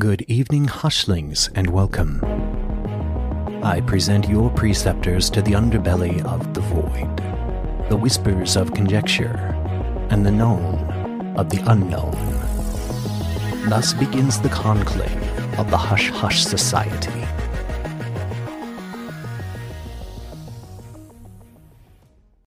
Good 0.00 0.24
evening, 0.28 0.64
hushlings, 0.64 1.50
and 1.54 1.68
welcome. 1.68 2.24
I 3.62 3.82
present 3.82 4.26
your 4.26 4.48
preceptors 4.48 5.28
to 5.28 5.42
the 5.42 5.52
underbelly 5.52 6.24
of 6.24 6.54
the 6.54 6.62
void, 6.62 7.90
the 7.90 7.98
whispers 7.98 8.56
of 8.56 8.72
conjecture, 8.72 9.36
and 10.08 10.24
the 10.24 10.30
known 10.30 11.34
of 11.36 11.50
the 11.50 11.62
unknown. 11.70 12.16
Thus 13.68 13.92
begins 13.92 14.40
the 14.40 14.48
conclave 14.48 15.58
of 15.58 15.70
the 15.70 15.76
Hush 15.76 16.08
Hush 16.08 16.44
Society. 16.44 17.26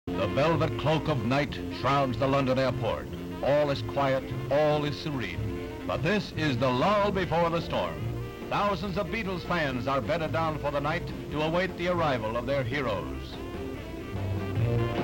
The 0.07 0.27
velvet 0.33 0.75
cloak 0.79 1.07
of 1.07 1.23
night 1.27 1.53
shrouds 1.79 2.17
the 2.17 2.27
London 2.27 2.57
airport. 2.57 3.07
All 3.43 3.69
is 3.69 3.83
quiet, 3.83 4.23
all 4.49 4.85
is 4.85 4.99
serene. 4.99 5.52
But 5.85 6.01
this 6.01 6.31
is 6.37 6.57
the 6.57 6.69
lull 6.69 7.11
before 7.11 7.49
the 7.49 7.61
storm. 7.61 7.99
Thousands 8.49 8.97
of 8.97 9.07
Beatles 9.07 9.45
fans 9.47 9.87
are 9.87 9.99
bedded 9.99 10.31
down 10.31 10.57
for 10.59 10.71
the 10.71 10.79
night 10.79 11.03
to 11.31 11.41
await 11.41 11.75
the 11.77 11.89
arrival 11.89 12.37
of 12.37 12.45
their 12.45 12.63
heroes. 12.63 13.33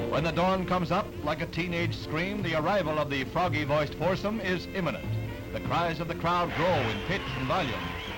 When 0.09 0.23
the 0.23 0.31
dawn 0.31 0.66
comes 0.66 0.91
up 0.91 1.05
like 1.23 1.41
a 1.41 1.48
teenage 1.48 1.98
scream, 1.98 2.41
the 2.41 2.55
arrival 2.55 2.98
of 2.98 3.09
the 3.09 3.26
froggy-voiced 3.26 3.95
foursome 3.95 4.40
is 4.40 4.68
imminent. 4.73 5.05
The 5.52 5.59
cries 5.62 5.99
of 5.99 6.07
the 6.07 6.16
crowd 6.16 6.54
grow 6.55 6.73
in 6.73 6.98
pitch 7.07 7.21
and 7.38 7.48
volume, 7.48 7.73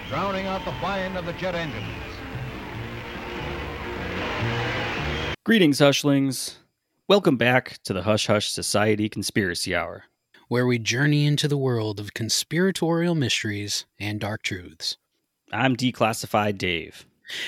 drowning 0.08 0.46
out 0.46 0.64
the 0.64 0.72
whine 0.74 1.18
of 1.18 1.26
the 1.26 1.34
jet 1.34 1.56
engines. 1.56 1.86
Greetings, 5.44 5.80
Hushlings. 5.80 6.58
Welcome 7.08 7.38
back 7.38 7.80
to 7.86 7.94
the 7.94 8.04
Hush 8.04 8.28
Hush 8.28 8.52
Society 8.52 9.10
Conspiracy 9.10 9.76
Hour. 9.76 10.04
Where 10.52 10.68
we 10.68 10.78
journey 10.78 11.26
into 11.26 11.48
the 11.48 11.58
world 11.58 11.98
of 11.98 12.14
conspiratorial 12.14 13.16
mysteries 13.16 13.86
and 13.98 14.20
dark 14.20 14.44
truths. 14.44 14.98
I'm 15.54 15.78
Declassified 15.78 16.58
Dave. 16.58 17.06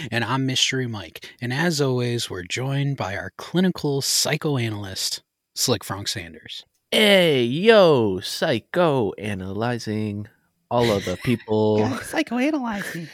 And 0.10 0.24
I'm 0.24 0.46
Mystery 0.46 0.88
Mike. 0.88 1.36
And 1.42 1.52
as 1.52 1.82
always, 1.82 2.30
we're 2.30 2.44
joined 2.44 2.96
by 2.96 3.18
our 3.18 3.34
clinical 3.38 4.02
psychoanalyst, 4.02 5.22
Slick 5.54 5.84
Frank 5.84 6.08
Sanders. 6.08 6.64
Hey, 6.92 7.44
yo, 7.44 8.22
psycho 8.22 9.12
analyzing 9.18 10.30
all 10.72 10.90
of 10.90 11.04
the 11.04 11.18
people. 11.18 11.80
psychoanalyzing. 11.82 13.10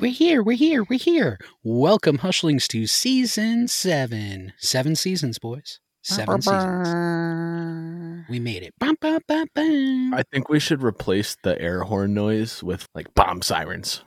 We're 0.00 0.10
here, 0.10 0.42
we're 0.42 0.56
here, 0.56 0.84
we're 0.88 0.98
here. 0.98 1.38
Welcome, 1.62 2.16
Hushlings, 2.16 2.66
to 2.68 2.86
season 2.86 3.68
seven. 3.68 4.54
Seven 4.56 4.96
seasons, 4.96 5.38
boys. 5.38 5.80
Seven 6.04 6.42
seasons. 6.42 8.24
We 8.28 8.38
made 8.38 8.62
it. 8.62 8.74
Bum, 8.78 8.96
bum, 9.00 9.20
bum, 9.26 9.46
bum. 9.54 10.14
I 10.14 10.22
think 10.30 10.48
we 10.48 10.60
should 10.60 10.82
replace 10.82 11.36
the 11.42 11.60
air 11.60 11.82
horn 11.82 12.12
noise 12.14 12.62
with 12.62 12.86
like 12.94 13.14
bomb 13.14 13.40
sirens. 13.42 14.02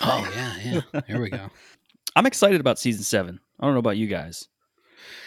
Oh, 0.00 0.30
yeah, 0.34 0.82
yeah. 0.94 1.00
There 1.08 1.20
we 1.20 1.30
go. 1.30 1.50
I'm 2.16 2.26
excited 2.26 2.60
about 2.60 2.78
season 2.78 3.02
seven. 3.02 3.40
I 3.58 3.64
don't 3.66 3.74
know 3.74 3.80
about 3.80 3.96
you 3.96 4.06
guys. 4.06 4.48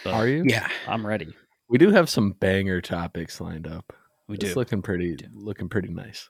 but 0.03 0.13
Are 0.13 0.27
you? 0.27 0.43
Yeah. 0.45 0.67
I'm 0.87 1.05
ready. 1.05 1.33
We 1.69 1.77
do 1.77 1.91
have 1.91 2.09
some 2.09 2.31
banger 2.31 2.79
topics 2.81 3.41
lined 3.41 3.67
up. 3.67 3.93
We 4.27 4.35
It's 4.35 4.45
do. 4.45 4.55
looking 4.55 4.81
pretty, 4.81 5.15
do. 5.15 5.25
looking 5.33 5.69
pretty 5.69 5.89
nice. 5.89 6.29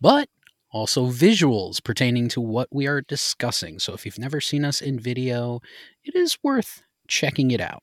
but 0.00 0.28
also 0.72 1.06
visuals 1.06 1.82
pertaining 1.82 2.28
to 2.28 2.40
what 2.40 2.68
we 2.72 2.86
are 2.86 3.00
discussing. 3.00 3.78
So 3.78 3.94
if 3.94 4.04
you've 4.04 4.18
never 4.18 4.40
seen 4.40 4.64
us 4.64 4.82
in 4.82 4.98
video, 4.98 5.60
it 6.04 6.16
is 6.16 6.36
worth 6.42 6.82
checking 7.06 7.50
it 7.50 7.60
out. 7.60 7.82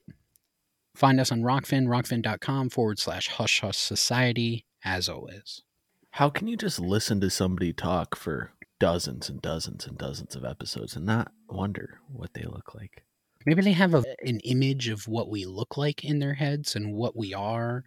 Find 0.95 1.19
us 1.19 1.31
on 1.31 1.41
Rokfin, 1.41 1.87
rokfin.com 1.87 2.69
forward 2.69 2.99
slash 2.99 3.27
hush 3.27 3.61
hush 3.61 3.77
society, 3.77 4.65
as 4.83 5.07
always. 5.07 5.61
How 6.11 6.29
can 6.29 6.47
you 6.47 6.57
just 6.57 6.79
listen 6.79 7.21
to 7.21 7.29
somebody 7.29 7.71
talk 7.71 8.15
for 8.15 8.51
dozens 8.79 9.29
and 9.29 9.41
dozens 9.41 9.85
and 9.85 9.97
dozens 9.97 10.35
of 10.35 10.43
episodes 10.43 10.95
and 10.95 11.05
not 11.05 11.31
wonder 11.47 11.99
what 12.11 12.33
they 12.33 12.43
look 12.43 12.73
like? 12.73 13.03
Maybe 13.45 13.61
they 13.61 13.71
have 13.71 13.93
a, 13.93 14.03
an 14.25 14.41
image 14.41 14.89
of 14.89 15.07
what 15.07 15.29
we 15.29 15.45
look 15.45 15.77
like 15.77 16.03
in 16.03 16.19
their 16.19 16.33
heads 16.33 16.75
and 16.75 16.93
what 16.93 17.15
we 17.15 17.33
are 17.33 17.85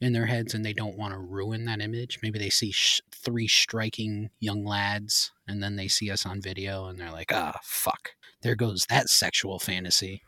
in 0.00 0.12
their 0.12 0.26
heads, 0.26 0.54
and 0.54 0.64
they 0.64 0.72
don't 0.72 0.96
want 0.96 1.12
to 1.12 1.18
ruin 1.18 1.64
that 1.64 1.80
image. 1.80 2.20
Maybe 2.22 2.38
they 2.38 2.50
see 2.50 2.70
sh- 2.70 3.00
three 3.10 3.48
striking 3.48 4.30
young 4.38 4.64
lads, 4.64 5.32
and 5.48 5.62
then 5.62 5.74
they 5.74 5.88
see 5.88 6.10
us 6.10 6.24
on 6.24 6.40
video, 6.40 6.86
and 6.86 7.00
they're 7.00 7.10
like, 7.10 7.32
ah, 7.32 7.58
fuck. 7.64 8.10
There 8.42 8.54
goes 8.54 8.86
that 8.86 9.08
sexual 9.08 9.58
fantasy. 9.58 10.22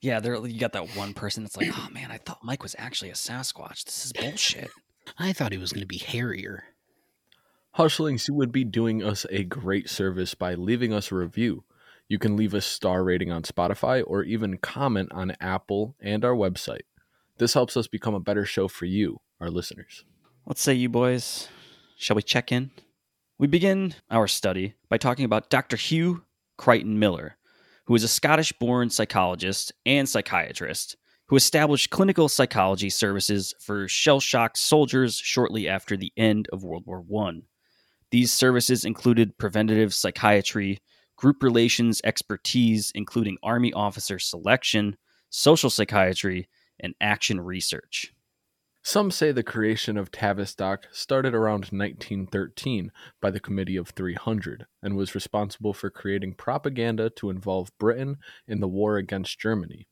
Yeah, 0.00 0.20
there 0.20 0.34
you 0.46 0.58
got 0.58 0.72
that 0.72 0.96
one 0.96 1.14
person 1.14 1.44
that's 1.44 1.56
like, 1.56 1.70
oh 1.72 1.88
man, 1.92 2.10
I 2.10 2.18
thought 2.18 2.44
Mike 2.44 2.62
was 2.62 2.74
actually 2.78 3.10
a 3.10 3.14
Sasquatch. 3.14 3.84
This 3.84 4.06
is 4.06 4.12
bullshit. 4.12 4.70
I 5.18 5.32
thought 5.32 5.52
he 5.52 5.58
was 5.58 5.72
going 5.72 5.82
to 5.82 5.86
be 5.86 5.98
hairier. 5.98 6.64
Hushlings, 7.76 8.26
you 8.26 8.34
would 8.34 8.50
be 8.52 8.64
doing 8.64 9.02
us 9.02 9.26
a 9.30 9.44
great 9.44 9.88
service 9.88 10.34
by 10.34 10.54
leaving 10.54 10.92
us 10.92 11.12
a 11.12 11.14
review. 11.14 11.64
You 12.08 12.18
can 12.18 12.36
leave 12.36 12.54
a 12.54 12.60
star 12.60 13.04
rating 13.04 13.30
on 13.30 13.42
Spotify 13.42 14.02
or 14.04 14.24
even 14.24 14.58
comment 14.58 15.12
on 15.12 15.36
Apple 15.40 15.94
and 16.00 16.24
our 16.24 16.34
website. 16.34 16.82
This 17.38 17.54
helps 17.54 17.76
us 17.76 17.86
become 17.86 18.14
a 18.14 18.20
better 18.20 18.44
show 18.44 18.66
for 18.66 18.86
you, 18.86 19.20
our 19.40 19.48
listeners. 19.48 20.04
What 20.44 20.58
say 20.58 20.74
you 20.74 20.88
boys? 20.88 21.48
Shall 21.96 22.16
we 22.16 22.22
check 22.22 22.50
in? 22.50 22.72
We 23.38 23.46
begin 23.46 23.94
our 24.10 24.26
study 24.26 24.74
by 24.88 24.98
talking 24.98 25.24
about 25.24 25.48
Dr. 25.48 25.76
Hugh 25.76 26.24
Crichton 26.56 26.98
Miller, 26.98 27.36
who 27.90 27.96
is 27.96 28.04
a 28.04 28.08
Scottish 28.08 28.52
born 28.52 28.88
psychologist 28.88 29.72
and 29.84 30.08
psychiatrist 30.08 30.96
who 31.26 31.34
established 31.34 31.90
clinical 31.90 32.28
psychology 32.28 32.88
services 32.88 33.52
for 33.58 33.88
shell 33.88 34.20
shocked 34.20 34.56
soldiers 34.56 35.16
shortly 35.16 35.68
after 35.68 35.96
the 35.96 36.12
end 36.16 36.46
of 36.52 36.62
World 36.62 36.84
War 36.86 37.04
I. 37.26 37.40
These 38.12 38.30
services 38.30 38.84
included 38.84 39.36
preventative 39.38 39.92
psychiatry, 39.92 40.78
group 41.16 41.42
relations 41.42 42.00
expertise, 42.04 42.92
including 42.94 43.38
Army 43.42 43.72
officer 43.72 44.20
selection, 44.20 44.96
social 45.30 45.68
psychiatry, 45.68 46.48
and 46.78 46.94
action 47.00 47.40
research. 47.40 48.14
Some 48.82 49.10
say 49.10 49.30
the 49.30 49.42
creation 49.42 49.98
of 49.98 50.10
Tavistock 50.10 50.86
started 50.90 51.34
around 51.34 51.66
1913 51.66 52.90
by 53.20 53.30
the 53.30 53.40
Committee 53.40 53.76
of 53.76 53.90
300 53.90 54.64
and 54.82 54.96
was 54.96 55.14
responsible 55.14 55.74
for 55.74 55.90
creating 55.90 56.34
propaganda 56.34 57.10
to 57.10 57.28
involve 57.28 57.76
Britain 57.78 58.16
in 58.48 58.60
the 58.60 58.68
war 58.68 58.96
against 58.96 59.38
Germany. 59.38 59.86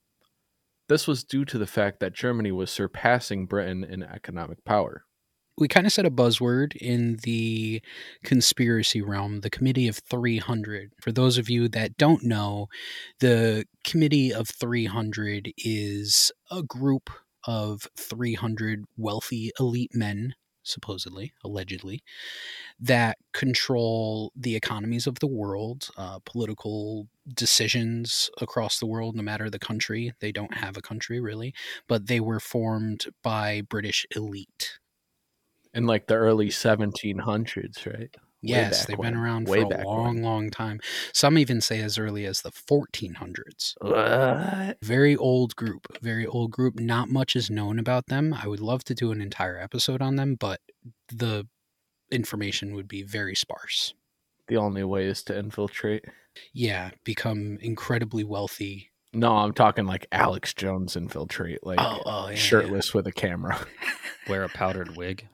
This 0.88 1.06
was 1.06 1.22
due 1.22 1.44
to 1.44 1.58
the 1.58 1.66
fact 1.66 2.00
that 2.00 2.14
Germany 2.14 2.50
was 2.50 2.70
surpassing 2.70 3.44
Britain 3.44 3.84
in 3.84 4.02
economic 4.02 4.64
power. 4.64 5.04
We 5.58 5.68
kind 5.68 5.86
of 5.86 5.92
said 5.92 6.06
a 6.06 6.10
buzzword 6.10 6.74
in 6.76 7.18
the 7.24 7.82
conspiracy 8.24 9.02
realm, 9.02 9.40
the 9.40 9.50
Committee 9.50 9.88
of 9.88 9.98
300. 9.98 10.92
For 11.02 11.12
those 11.12 11.36
of 11.36 11.50
you 11.50 11.68
that 11.68 11.98
don't 11.98 12.22
know, 12.22 12.68
the 13.20 13.66
Committee 13.84 14.32
of 14.32 14.48
300 14.48 15.52
is 15.58 16.32
a 16.50 16.62
group 16.62 17.10
of 17.48 17.88
300 17.96 18.84
wealthy 18.98 19.50
elite 19.58 19.94
men, 19.94 20.34
supposedly, 20.62 21.32
allegedly, 21.42 22.02
that 22.78 23.16
control 23.32 24.30
the 24.36 24.54
economies 24.54 25.06
of 25.06 25.18
the 25.20 25.26
world, 25.26 25.88
uh, 25.96 26.18
political 26.26 27.08
decisions 27.32 28.28
across 28.38 28.78
the 28.78 28.86
world, 28.86 29.16
no 29.16 29.22
matter 29.22 29.48
the 29.48 29.58
country. 29.58 30.12
They 30.20 30.30
don't 30.30 30.58
have 30.58 30.76
a 30.76 30.82
country, 30.82 31.20
really, 31.20 31.54
but 31.88 32.06
they 32.06 32.20
were 32.20 32.38
formed 32.38 33.06
by 33.22 33.62
British 33.62 34.04
elite. 34.14 34.78
In 35.72 35.86
like 35.86 36.06
the 36.06 36.16
early 36.16 36.48
1700s, 36.48 37.86
right? 37.86 38.14
Yes, 38.40 38.86
they've 38.86 38.98
when. 38.98 39.12
been 39.12 39.20
around 39.20 39.48
for 39.48 39.56
a 39.56 39.84
long, 39.84 40.14
when. 40.16 40.22
long 40.22 40.50
time. 40.50 40.80
Some 41.12 41.38
even 41.38 41.60
say 41.60 41.80
as 41.80 41.98
early 41.98 42.24
as 42.24 42.42
the 42.42 42.50
1400s. 42.52 43.74
What? 43.80 44.78
Very 44.82 45.16
old 45.16 45.56
group, 45.56 45.86
very 46.00 46.26
old 46.26 46.50
group. 46.52 46.78
Not 46.78 47.08
much 47.08 47.34
is 47.34 47.50
known 47.50 47.78
about 47.78 48.06
them. 48.06 48.32
I 48.34 48.46
would 48.46 48.60
love 48.60 48.84
to 48.84 48.94
do 48.94 49.10
an 49.10 49.20
entire 49.20 49.58
episode 49.58 50.00
on 50.00 50.16
them, 50.16 50.36
but 50.38 50.60
the 51.12 51.46
information 52.10 52.74
would 52.74 52.88
be 52.88 53.02
very 53.02 53.34
sparse. 53.34 53.94
The 54.46 54.56
only 54.56 54.84
way 54.84 55.06
is 55.06 55.22
to 55.24 55.38
infiltrate. 55.38 56.04
Yeah, 56.52 56.90
become 57.04 57.58
incredibly 57.60 58.24
wealthy. 58.24 58.90
No, 59.12 59.36
I'm 59.36 59.52
talking 59.52 59.86
like 59.86 60.06
Alex 60.12 60.54
Jones 60.54 60.96
infiltrate, 60.96 61.64
like 61.64 61.80
Oh, 61.80 62.02
oh, 62.04 62.28
yeah, 62.28 62.36
shirtless 62.36 62.94
with 62.94 63.06
a 63.06 63.12
camera. 63.12 63.58
Wear 64.28 64.44
a 64.44 64.48
powdered 64.48 64.96
wig. 64.96 65.28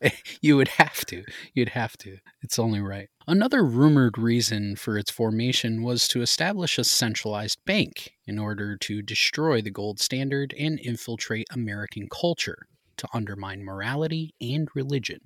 You 0.40 0.56
would 0.56 0.68
have 0.68 1.04
to. 1.06 1.24
You'd 1.52 1.70
have 1.70 1.96
to. 1.98 2.18
It's 2.42 2.58
only 2.58 2.80
right. 2.80 3.08
Another 3.26 3.64
rumored 3.64 4.16
reason 4.16 4.76
for 4.76 4.96
its 4.96 5.10
formation 5.10 5.82
was 5.82 6.06
to 6.08 6.22
establish 6.22 6.78
a 6.78 6.84
centralized 6.84 7.58
bank 7.64 8.12
in 8.26 8.38
order 8.38 8.76
to 8.76 9.02
destroy 9.02 9.60
the 9.60 9.70
gold 9.70 10.00
standard 10.00 10.54
and 10.58 10.78
infiltrate 10.78 11.46
American 11.50 12.08
culture 12.08 12.66
to 12.98 13.08
undermine 13.12 13.64
morality 13.64 14.34
and 14.40 14.68
religion. 14.74 15.20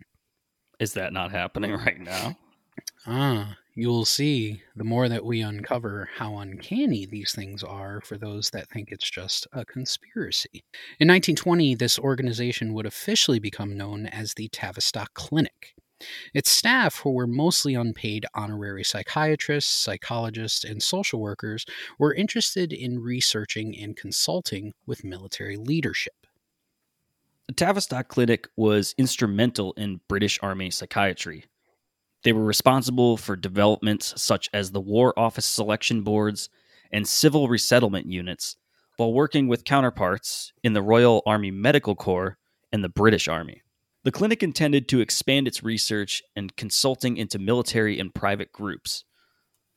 Is 0.79 0.95
that 0.95 1.13
not 1.13 1.31
happening 1.31 1.73
right 1.87 2.01
now? 2.01 2.37
Ah, 3.07 3.57
you'll 3.75 4.05
see 4.05 4.63
the 4.77 4.85
more 4.85 5.09
that 5.09 5.25
we 5.25 5.41
uncover 5.41 6.09
how 6.17 6.37
uncanny 6.37 7.07
these 7.07 7.33
things 7.33 7.63
are 7.63 8.01
for 8.03 8.19
those 8.19 8.51
that 8.51 8.69
think 8.69 8.91
it's 8.91 9.11
just 9.11 9.47
a 9.53 9.65
conspiracy. 9.65 10.65
In 11.01 11.09
1920, 11.09 11.75
this 11.75 11.99
organization 11.99 12.75
would 12.75 12.87
officially 12.87 13.39
become 13.39 13.77
known 13.77 14.07
as 14.07 14.35
the 14.35 14.49
Tavistock 14.49 15.15
Clinic. 15.15 15.75
Its 16.35 16.51
staff, 16.51 16.99
who 16.99 17.11
were 17.11 17.27
mostly 17.27 17.75
unpaid 17.75 18.27
honorary 18.35 18.85
psychiatrists, 18.85 19.73
psychologists, 19.73 20.65
and 20.65 20.83
social 20.83 21.21
workers, 21.21 21.65
were 21.99 22.13
interested 22.15 22.73
in 22.73 22.99
researching 22.99 23.77
and 23.79 23.97
consulting 23.97 24.73
with 24.85 25.05
military 25.05 25.57
leadership. 25.57 26.27
The 27.47 27.55
Tavistock 27.55 28.09
Clinic 28.09 28.49
was 28.57 28.95
instrumental 28.99 29.73
in 29.75 30.01
British 30.09 30.39
Army 30.43 30.71
psychiatry. 30.71 31.45
They 32.25 32.33
were 32.33 32.45
responsible 32.45 33.17
for 33.17 33.35
developments 33.37 34.15
such 34.17 34.49
as 34.53 34.71
the 34.71 34.81
War 34.81 35.19
Office 35.19 35.47
selection 35.47 36.03
boards 36.03 36.49
and 36.93 37.07
civil 37.07 37.49
resettlement 37.49 38.07
units, 38.07 38.57
while 38.97 39.13
working 39.13 39.49
with 39.49 39.65
counterparts 39.65 40.53
in 40.63 40.73
the 40.73 40.83
Royal 40.83 41.23
Army 41.27 41.51
Medical 41.51 41.97
Corps 41.97 42.39
and 42.73 42.85
the 42.85 42.89
British 42.89 43.27
Army. 43.27 43.63
The 44.05 44.13
clinic 44.13 44.43
intended 44.43 44.89
to 44.89 45.01
expand 45.01 45.47
its 45.47 45.63
research 45.63 46.23
and 46.37 46.57
consulting 46.57 47.17
into 47.17 47.39
military 47.39 47.99
and 47.99 48.15
private 48.15 48.53
groups. 48.53 49.05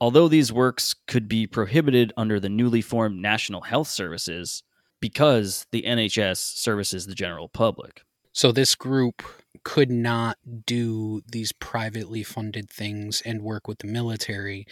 Although 0.02 0.28
these 0.28 0.52
works 0.52 0.96
could 1.08 1.28
be 1.28 1.48
prohibited 1.48 2.12
under 2.18 2.40
the 2.40 2.50
newly 2.50 2.82
formed 2.82 3.22
National 3.22 3.62
Health 3.62 3.88
Services, 3.88 4.64
because 5.00 5.68
the 5.72 5.84
NHS 5.84 6.38
services 6.38 7.06
the 7.06 7.16
general 7.16 7.48
public. 7.48 8.02
So 8.34 8.52
this 8.52 8.76
group 8.76 9.24
could 9.64 9.90
not 9.90 10.38
do 10.66 11.22
these 11.32 11.52
privately 11.52 12.24
funded 12.24 12.70
things 12.70 13.22
and 13.26 13.42
work 13.42 13.68
with 13.68 13.80
the 13.80 13.88
military 13.88 14.66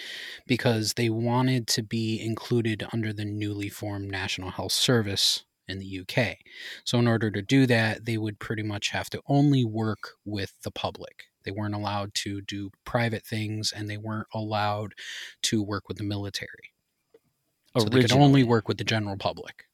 because 0.47 0.93
they 0.93 1.09
wanted 1.09 1.67
to 1.67 1.83
be 1.83 2.21
included 2.21 2.85
under 2.91 3.13
the 3.13 3.25
newly 3.25 3.69
formed 3.69 4.09
National 4.09 4.51
Health 4.51 4.71
Service 4.71 5.45
in 5.67 5.79
the 5.79 5.99
UK. 6.01 6.37
So 6.83 6.99
in 6.99 7.07
order 7.07 7.31
to 7.31 7.41
do 7.41 7.65
that, 7.67 8.05
they 8.05 8.17
would 8.17 8.39
pretty 8.39 8.63
much 8.63 8.89
have 8.89 9.09
to 9.11 9.21
only 9.27 9.63
work 9.63 10.11
with 10.25 10.53
the 10.63 10.71
public. 10.71 11.23
They 11.43 11.51
weren't 11.51 11.75
allowed 11.75 12.13
to 12.15 12.41
do 12.41 12.71
private 12.85 13.25
things 13.25 13.71
and 13.71 13.89
they 13.89 13.97
weren't 13.97 14.27
allowed 14.33 14.93
to 15.43 15.61
work 15.61 15.87
with 15.87 15.97
the 15.97 16.03
military. 16.03 16.73
So 17.77 17.85
they 17.85 18.01
could 18.01 18.11
only 18.11 18.43
work 18.43 18.67
with 18.67 18.77
the 18.77 18.83
general 18.83 19.17
public. 19.17 19.65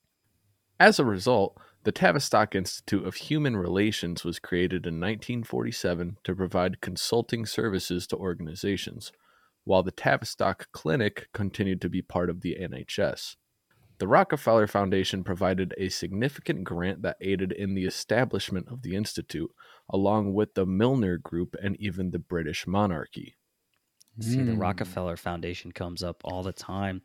As 0.80 1.00
a 1.00 1.06
result, 1.06 1.58
the 1.84 1.92
Tavistock 1.94 2.56
Institute 2.56 3.08
of 3.08 3.16
Human 3.16 3.56
Relations 3.56 4.26
was 4.26 4.38
created 4.38 4.86
in 4.86 4.96
1947 4.96 6.18
to 6.26 6.36
provide 6.36 6.82
consulting 6.82 7.46
services 7.46 8.06
to 8.08 8.18
organizations, 8.18 9.14
while 9.64 9.82
the 9.82 9.92
Tavistock 9.92 10.70
Clinic 10.74 11.30
continued 11.34 11.80
to 11.82 11.90
be 11.90 12.02
part 12.02 12.30
of 12.30 12.42
the 12.42 12.58
NHS. 12.60 13.38
The 14.00 14.08
Rockefeller 14.08 14.68
Foundation 14.68 15.24
provided 15.24 15.74
a 15.78 15.90
significant 15.90 16.64
grant 16.64 17.02
that 17.02 17.18
aided 17.22 17.54
in 17.54 17.76
the 17.76 17.86
establishment 17.86 18.68
of 18.70 18.82
the 18.82 18.96
institute, 18.96 19.52
along 19.90 20.34
with 20.34 20.56
the 20.56 20.66
Milner 20.66 21.18
Group 21.18 21.56
and 21.62 21.76
even 21.80 22.12
the 22.12 22.20
British 22.20 22.68
monarchy, 22.68 23.36
See, 24.22 24.42
the 24.42 24.52
Mm. 24.54 24.60
Rockefeller 24.62 25.16
Foundation 25.18 25.72
comes 25.72 26.04
up 26.04 26.22
all 26.24 26.44
the 26.44 26.54
time. 26.54 27.02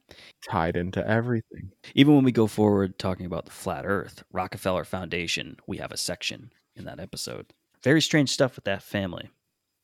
tied 0.51 0.77
into 0.77 1.07
everything. 1.07 1.73
Even 1.95 2.15
when 2.15 2.25
we 2.25 2.33
go 2.33 2.47
forward 2.47 2.99
talking 2.99 3.25
about 3.27 3.47
the 3.47 3.51
flat 3.51 3.87
earth, 3.87 4.23
Rockefeller 4.33 4.85
Foundation, 4.85 5.57
we 5.67 5.79
have 5.79 5.91
a 5.93 5.97
section 5.97 6.51
in 6.77 6.85
that 6.85 7.01
episode. 7.01 7.47
Very 7.83 8.03
strange 8.03 8.31
stuff 8.31 8.57
with 8.57 8.65
that 8.65 8.83
family. 8.83 9.31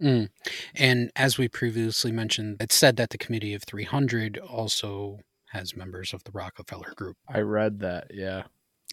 Mm. 0.02 0.28
And 0.74 1.10
as 1.16 1.38
we 1.38 1.48
previously 1.48 2.12
mentioned, 2.12 2.56
it's 2.60 2.74
said 2.74 2.96
that 2.96 3.10
the 3.10 3.18
Committee 3.18 3.54
of 3.54 3.62
300 3.64 4.38
also 4.38 5.20
has 5.50 5.76
members 5.76 6.12
of 6.12 6.24
the 6.24 6.30
Rockefeller 6.32 6.92
Group. 6.96 7.16
I 7.28 7.40
read 7.40 7.80
that, 7.80 8.08
yeah. 8.12 8.44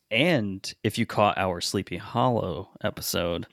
And 0.09 0.73
if 0.83 0.97
you 0.97 1.05
caught 1.05 1.37
our 1.37 1.59
Sleepy 1.61 1.97
Hollow 1.97 2.69
episode, 2.83 3.47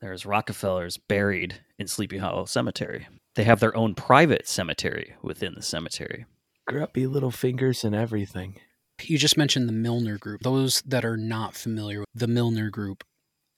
there's 0.00 0.24
Rockefellers 0.26 0.96
buried 0.96 1.60
in 1.78 1.86
Sleepy 1.86 2.18
Hollow 2.18 2.44
Cemetery. 2.46 3.06
They 3.34 3.44
have 3.44 3.60
their 3.60 3.76
own 3.76 3.94
private 3.94 4.46
cemetery 4.46 5.14
within 5.22 5.54
the 5.54 5.62
cemetery. 5.62 6.26
Grumpy 6.66 7.06
little 7.06 7.30
fingers 7.30 7.84
and 7.84 7.94
everything. 7.94 8.56
You 9.02 9.18
just 9.18 9.36
mentioned 9.36 9.68
the 9.68 9.72
Milner 9.72 10.18
Group. 10.18 10.42
Those 10.42 10.82
that 10.82 11.04
are 11.04 11.16
not 11.16 11.54
familiar 11.54 12.00
with 12.00 12.08
the 12.14 12.28
Milner 12.28 12.70
Group, 12.70 13.04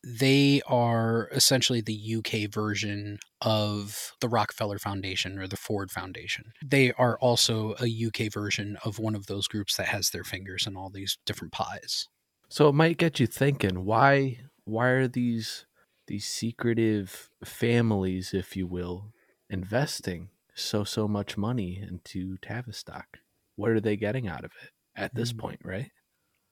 they 0.03 0.63
are 0.67 1.29
essentially 1.33 1.81
the 1.81 2.17
UK 2.17 2.51
version 2.51 3.19
of 3.41 4.13
the 4.21 4.29
Rockefeller 4.29 4.79
Foundation 4.79 5.39
or 5.39 5.47
the 5.47 5.57
Ford 5.57 5.91
Foundation. 5.91 6.53
They 6.65 6.93
are 6.93 7.19
also 7.19 7.75
a 7.81 8.07
UK 8.07 8.33
version 8.33 8.77
of 8.85 8.99
one 8.99 9.15
of 9.15 9.27
those 9.27 9.49
groups 9.49 9.77
that 9.77 9.89
has 9.89 10.11
their 10.11 10.25
fingers 10.25 10.67
in 10.67 10.77
all 10.77 10.91
these 10.91 11.19
different 11.27 11.53
pies. 11.53 12.09
So 12.49 12.69
it 12.69 12.75
might 12.75 12.99
get 12.99 13.19
you 13.19 13.27
thinking 13.27 13.85
why 13.85 14.39
why 14.65 14.89
are 14.89 15.09
these 15.09 15.67
these 16.07 16.27
secretive 16.27 17.31
families, 17.43 18.35
if 18.35 18.57
you 18.57 18.67
will, 18.67 19.13
investing 19.51 20.31
so 20.55 20.85
so 20.85 21.09
much 21.09 21.37
money 21.37 21.79
into 21.81 22.37
Tavistock? 22.39 23.19
What 23.57 23.71
are 23.71 23.81
they 23.81 23.97
getting 23.97 24.27
out 24.29 24.45
of 24.45 24.53
it 24.63 24.71
at 24.97 25.15
this 25.15 25.33
Mm. 25.33 25.39
point, 25.39 25.61
right? 25.65 25.91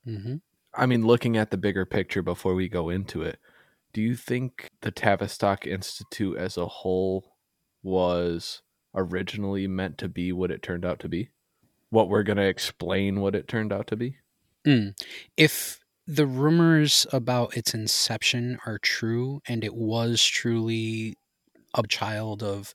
Mm-hmm. 0.07 0.37
I 0.75 0.87
mean, 0.87 1.07
looking 1.07 1.37
at 1.37 1.51
the 1.51 1.57
bigger 1.59 1.85
picture 1.85 2.23
before 2.23 2.55
we 2.55 2.69
go 2.69 2.89
into 2.89 3.23
it, 3.23 3.39
do 3.93 4.01
you 4.01 4.17
think 4.17 4.71
the 4.81 4.91
Tavistock 4.91 5.67
Institute 5.67 6.37
as 6.39 6.57
a 6.57 6.67
whole 6.67 7.37
was 7.83 8.63
originally 8.95 9.67
meant 9.67 9.99
to 9.99 10.09
be 10.09 10.33
what 10.33 10.51
it 10.51 10.63
turned 10.63 10.85
out 10.85 10.99
to 11.01 11.09
be? 11.09 11.31
What 11.91 12.09
we're 12.09 12.23
going 12.23 12.39
to 12.39 12.47
explain 12.47 13.21
what 13.21 13.35
it 13.35 13.49
turned 13.49 13.73
out 13.73 13.87
to 13.89 13.97
be? 13.97 14.17
Mm. 14.67 14.99
If 15.37 15.81
the 16.07 16.27
rumors 16.27 17.07
about 17.13 17.57
its 17.57 17.75
inception 17.75 18.59
are 18.67 18.79
true 18.79 19.41
and 19.47 19.63
it 19.63 19.75
was 19.75 20.25
truly 20.25 21.17
a 21.75 21.87
child 21.87 22.43
of 22.43 22.73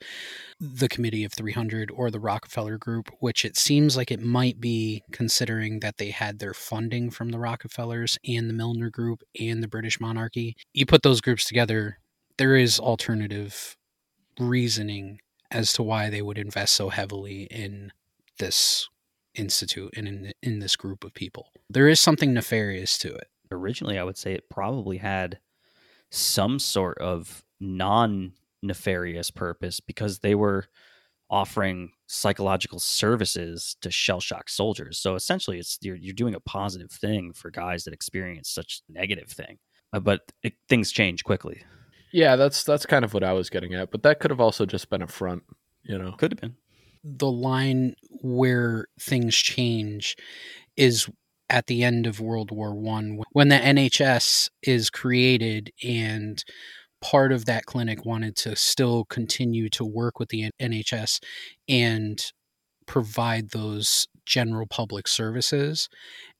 the 0.59 0.89
Committee 0.89 1.23
of 1.23 1.33
300 1.33 1.91
or 1.91 2.09
the 2.09 2.19
Rockefeller 2.19 2.77
Group, 2.77 3.11
which 3.19 3.45
it 3.45 3.57
seems 3.57 3.95
like 3.95 4.11
it 4.11 4.21
might 4.21 4.59
be 4.59 5.03
considering 5.11 5.79
that 5.81 5.97
they 5.97 6.09
had 6.09 6.39
their 6.39 6.53
funding 6.53 7.09
from 7.09 7.29
the 7.29 7.39
Rockefellers 7.39 8.17
and 8.27 8.49
the 8.49 8.53
Milner 8.53 8.89
Group 8.89 9.21
and 9.39 9.61
the 9.61 9.67
British 9.67 9.99
monarchy. 9.99 10.55
You 10.73 10.85
put 10.85 11.03
those 11.03 11.21
groups 11.21 11.45
together, 11.45 11.99
there 12.37 12.55
is 12.55 12.79
alternative 12.79 13.75
reasoning 14.39 15.19
as 15.51 15.73
to 15.73 15.83
why 15.83 16.09
they 16.09 16.21
would 16.21 16.37
invest 16.37 16.75
so 16.75 16.89
heavily 16.89 17.43
in 17.43 17.91
this 18.39 18.89
institute 19.35 19.93
and 19.95 20.07
in, 20.07 20.31
in 20.41 20.59
this 20.59 20.75
group 20.75 21.03
of 21.03 21.13
people. 21.13 21.51
There 21.69 21.87
is 21.87 21.99
something 21.99 22.33
nefarious 22.33 22.97
to 22.99 23.13
it. 23.13 23.27
Originally, 23.51 23.97
I 23.97 24.03
would 24.03 24.17
say 24.17 24.33
it 24.33 24.49
probably 24.49 24.97
had 24.97 25.39
some 26.09 26.59
sort 26.59 26.97
of 26.97 27.43
non 27.59 28.33
nefarious 28.61 29.31
purpose 29.31 29.79
because 29.79 30.19
they 30.19 30.35
were 30.35 30.65
offering 31.29 31.91
psychological 32.07 32.79
services 32.79 33.75
to 33.81 33.91
shell 33.91 34.19
shock 34.19 34.49
soldiers. 34.49 34.97
So 34.97 35.15
essentially, 35.15 35.59
it's 35.59 35.77
you're 35.81 35.95
you're 35.95 36.13
doing 36.13 36.35
a 36.35 36.39
positive 36.39 36.91
thing 36.91 37.33
for 37.33 37.51
guys 37.51 37.83
that 37.83 37.93
experience 37.93 38.49
such 38.49 38.81
negative 38.89 39.29
thing. 39.29 39.57
Uh, 39.93 39.99
but 39.99 40.31
it, 40.43 40.53
things 40.69 40.91
change 40.91 41.23
quickly. 41.23 41.63
Yeah, 42.11 42.35
that's 42.35 42.63
that's 42.63 42.85
kind 42.85 43.05
of 43.05 43.13
what 43.13 43.23
I 43.23 43.33
was 43.33 43.49
getting 43.49 43.73
at. 43.73 43.91
But 43.91 44.03
that 44.03 44.19
could 44.19 44.31
have 44.31 44.41
also 44.41 44.65
just 44.65 44.89
been 44.89 45.01
a 45.01 45.07
front, 45.07 45.43
you 45.83 45.97
know. 45.97 46.13
Could 46.13 46.31
have 46.33 46.41
been. 46.41 46.55
The 47.03 47.31
line 47.31 47.95
where 48.21 48.87
things 48.99 49.35
change 49.35 50.15
is 50.75 51.09
at 51.49 51.67
the 51.67 51.83
end 51.83 52.07
of 52.07 52.19
World 52.19 52.51
War 52.51 52.75
One 52.75 53.21
when 53.31 53.49
the 53.49 53.55
NHS 53.55 54.49
is 54.63 54.89
created 54.89 55.71
and 55.83 56.43
part 57.01 57.31
of 57.31 57.45
that 57.45 57.65
clinic 57.65 58.05
wanted 58.05 58.35
to 58.37 58.55
still 58.55 59.05
continue 59.05 59.69
to 59.69 59.85
work 59.85 60.19
with 60.19 60.29
the 60.29 60.49
NHS 60.59 61.19
and 61.67 62.31
provide 62.85 63.51
those 63.51 64.07
general 64.25 64.65
public 64.65 65.07
services. 65.07 65.89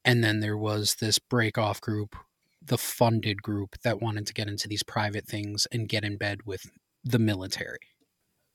And 0.04 0.24
then 0.24 0.40
there 0.40 0.58
was 0.58 0.96
this 0.96 1.20
break 1.20 1.58
off 1.58 1.80
group, 1.80 2.16
the 2.64 2.78
funded 2.78 3.44
group 3.44 3.76
that 3.84 4.02
wanted 4.02 4.26
to 4.28 4.34
get 4.34 4.48
into 4.48 4.68
these 4.68 4.84
private 4.84 5.28
things 5.28 5.68
and 5.72 5.90
get 5.90 6.04
in 6.04 6.18
bed 6.18 6.42
with 6.46 6.66
the 7.04 7.20
military. 7.20 7.80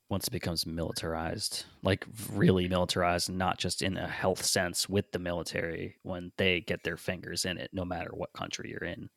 Once 0.09 0.27
it 0.27 0.33
becomes 0.33 0.67
militarized, 0.67 1.65
like 1.83 2.05
really 2.31 2.69
militarized, 2.69 3.31
not 3.31 3.59
just 3.59 3.81
in 3.81 3.97
a 3.97 4.07
health 4.07 4.45
sense 4.45 4.87
with 4.87 5.11
the 5.13 5.19
military, 5.19 5.97
when 6.03 6.33
they 6.37 6.61
get 6.61 6.83
their 6.85 6.99
fingers 6.99 7.47
in 7.47 7.57
it, 7.57 7.71
no 7.73 7.85
matter 7.85 8.11
what 8.13 8.33
country 8.35 8.69
you're 8.69 8.89
in, 8.89 9.09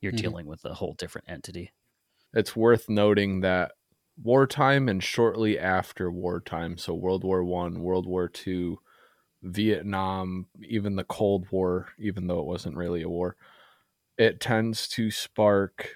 you're 0.00 0.12
mm-hmm. 0.12 0.22
dealing 0.22 0.46
with 0.46 0.64
a 0.64 0.72
whole 0.72 0.94
different 0.94 1.28
entity 1.28 1.70
it's 2.32 2.54
worth 2.54 2.88
noting 2.88 3.40
that 3.40 3.72
wartime 4.22 4.88
and 4.88 5.02
shortly 5.02 5.58
after 5.58 6.10
wartime, 6.10 6.78
so 6.78 6.94
World 6.94 7.24
War 7.24 7.44
One, 7.44 7.80
World 7.80 8.06
War 8.06 8.28
Two, 8.28 8.78
Vietnam, 9.42 10.46
even 10.62 10.96
the 10.96 11.04
Cold 11.04 11.46
War, 11.50 11.88
even 11.98 12.26
though 12.26 12.40
it 12.40 12.46
wasn't 12.46 12.76
really 12.76 13.02
a 13.02 13.08
war, 13.08 13.36
it 14.18 14.40
tends 14.40 14.88
to 14.88 15.10
spark 15.10 15.90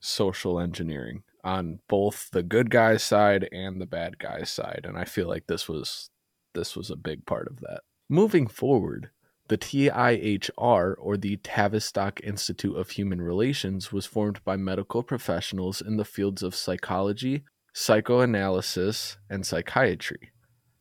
social 0.00 0.60
engineering 0.60 1.22
on 1.42 1.80
both 1.88 2.30
the 2.30 2.42
good 2.42 2.70
guys 2.70 3.02
side 3.02 3.48
and 3.52 3.80
the 3.80 3.86
bad 3.86 4.18
guys 4.18 4.50
side 4.50 4.82
and 4.84 4.98
i 4.98 5.04
feel 5.04 5.26
like 5.28 5.46
this 5.46 5.66
was 5.66 6.10
this 6.54 6.76
was 6.76 6.90
a 6.90 6.96
big 6.96 7.26
part 7.26 7.48
of 7.48 7.60
that. 7.60 7.82
Moving 8.08 8.46
forward 8.46 9.10
the 9.48 9.58
TIHR, 9.58 10.94
or 10.98 11.16
the 11.16 11.36
Tavistock 11.36 12.20
Institute 12.22 12.76
of 12.76 12.90
Human 12.90 13.20
Relations, 13.20 13.92
was 13.92 14.06
formed 14.06 14.42
by 14.44 14.56
medical 14.56 15.02
professionals 15.02 15.80
in 15.80 15.96
the 15.96 16.04
fields 16.04 16.42
of 16.42 16.54
psychology, 16.54 17.44
psychoanalysis, 17.72 19.18
and 19.28 19.46
psychiatry. 19.46 20.30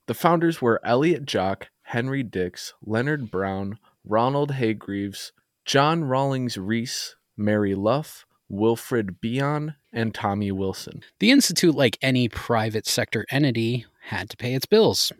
The 0.08 0.13
founders 0.13 0.62
were 0.62 0.82
Elliott 0.86 1.25
Jaques, 1.25 1.67
Henry 1.84 2.24
Dicks, 2.24 2.74
Leonard 2.82 3.29
Brown, 3.29 3.79
Ronald 4.05 4.51
Hargreaves, 4.51 5.32
John 5.65 6.03
Rawlings 6.03 6.58
Rees, 6.58 7.15
Mary 7.38 7.75
Luff, 7.75 8.25
Wilfred 8.50 9.20
Bion, 9.22 9.75
and 9.91 10.13
Tommy 10.13 10.51
Wilson. 10.51 11.03
The 11.20 11.32
Institute, 11.32 11.75
like 11.75 11.98
any 12.01 12.29
private 12.29 12.86
sector 12.86 13.25
entity, 13.29 13.86
had 14.08 14.29
to 14.29 14.38
pay 14.38 14.53
its 14.53 14.65
bills. 14.65 15.12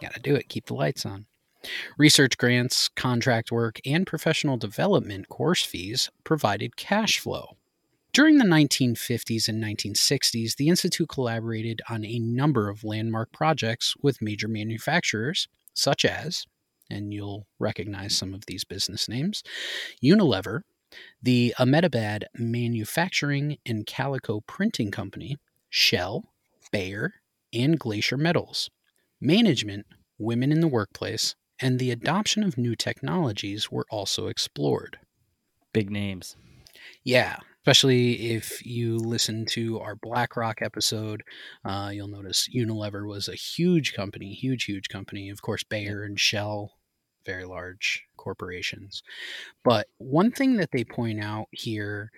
Gotta 0.00 0.20
do 0.20 0.34
it, 0.34 0.48
keep 0.48 0.66
the 0.66 0.74
lights 0.74 1.04
on. 1.06 1.26
Research 1.96 2.38
grants, 2.38 2.88
contract 2.88 3.50
work, 3.50 3.80
and 3.84 4.06
professional 4.06 4.56
development 4.56 5.28
course 5.28 5.64
fees 5.64 6.10
provided 6.24 6.76
cash 6.76 7.18
flow. 7.18 7.56
During 8.12 8.38
the 8.38 8.44
1950s 8.44 9.48
and 9.48 9.62
1960s, 9.62 10.56
the 10.56 10.68
Institute 10.68 11.08
collaborated 11.08 11.82
on 11.88 12.04
a 12.04 12.18
number 12.18 12.68
of 12.68 12.84
landmark 12.84 13.32
projects 13.32 13.94
with 14.00 14.22
major 14.22 14.48
manufacturers, 14.48 15.48
such 15.74 16.04
as, 16.04 16.46
and 16.90 17.12
you'll 17.12 17.46
recognize 17.58 18.16
some 18.16 18.34
of 18.34 18.46
these 18.46 18.64
business 18.64 19.08
names 19.08 19.42
Unilever, 20.02 20.62
the 21.22 21.54
Ahmedabad 21.58 22.26
Manufacturing 22.34 23.58
and 23.66 23.86
Calico 23.86 24.40
Printing 24.40 24.90
Company, 24.90 25.36
Shell, 25.68 26.24
Bayer, 26.72 27.14
and 27.52 27.78
Glacier 27.78 28.16
Metals. 28.16 28.70
Management, 29.20 29.86
women 30.18 30.50
in 30.50 30.60
the 30.60 30.68
workplace, 30.68 31.34
and 31.60 31.78
the 31.78 31.90
adoption 31.90 32.42
of 32.42 32.58
new 32.58 32.74
technologies 32.74 33.70
were 33.70 33.86
also 33.90 34.28
explored. 34.28 34.98
Big 35.72 35.90
names. 35.90 36.36
Yeah, 37.04 37.36
especially 37.62 38.32
if 38.32 38.64
you 38.64 38.96
listen 38.96 39.44
to 39.50 39.78
our 39.80 39.94
BlackRock 39.94 40.62
episode, 40.62 41.22
uh, 41.64 41.90
you'll 41.92 42.08
notice 42.08 42.48
Unilever 42.54 43.06
was 43.06 43.28
a 43.28 43.34
huge 43.34 43.92
company, 43.94 44.32
huge, 44.32 44.64
huge 44.64 44.88
company. 44.88 45.28
Of 45.30 45.42
course, 45.42 45.64
Bayer 45.64 46.02
and 46.02 46.18
Shell, 46.18 46.72
very 47.26 47.44
large 47.44 48.04
corporations. 48.16 49.02
But 49.64 49.86
one 49.98 50.30
thing 50.30 50.56
that 50.56 50.70
they 50.72 50.84
point 50.84 51.22
out 51.22 51.48
here 51.52 52.10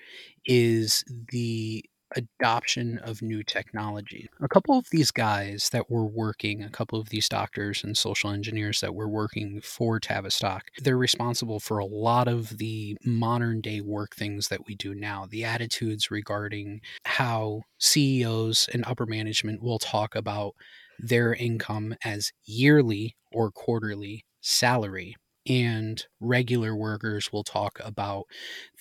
is 0.45 1.05
the 1.31 1.85
adoption 2.17 2.99
of 2.99 3.23
new 3.23 3.43
technology. 3.43 4.29
A 4.41 4.49
couple 4.49 4.77
of 4.79 4.87
these 4.91 5.11
guys 5.11 5.71
that 5.71 5.91
were 5.91 6.07
working, 6.07 6.63
a 6.63 6.71
couple 6.71 7.01
of 7.01 7.11
these 7.11 7.29
doctors 7.29 7.85
and 7.85 7.97
social 7.97 8.31
engineers 8.31 8.81
that 8.81 8.95
were 8.95 9.09
working 9.09 9.61
for 9.61 10.01
Tavistock, 10.01 10.65
they're 10.79 10.97
responsible 10.97 11.61
for 11.61 11.79
a 11.79 11.87
lot 11.87 12.29
of 12.29 12.59
the 12.59 12.97
modern 13.05 13.61
day 13.61 13.81
work 13.81 14.15
things 14.15 14.49
that 14.49 14.67
we 14.67 14.75
do 14.75 14.95
now. 14.95 15.27
The 15.29 15.45
attitudes 15.45 16.11
regarding 16.11 16.81
how 17.05 17.63
CEOs 17.79 18.69
and 18.73 18.85
upper 18.87 19.07
management 19.07 19.63
will 19.63 19.79
talk 19.79 20.15
about 20.15 20.55
their 20.99 21.35
income 21.35 21.95
as 22.05 22.33
yearly 22.45 23.17
or 23.33 23.51
quarterly 23.51 24.25
salary 24.41 25.17
and 25.47 26.05
regular 26.21 26.77
workers 26.77 27.33
will 27.33 27.45
talk 27.45 27.81
about 27.83 28.25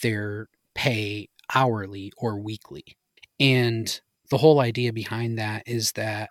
their 0.01 0.47
pay 0.75 1.29
hourly 1.53 2.11
or 2.17 2.39
weekly. 2.39 2.83
And 3.39 3.99
the 4.29 4.37
whole 4.37 4.59
idea 4.59 4.93
behind 4.93 5.37
that 5.39 5.63
is 5.65 5.93
that 5.93 6.29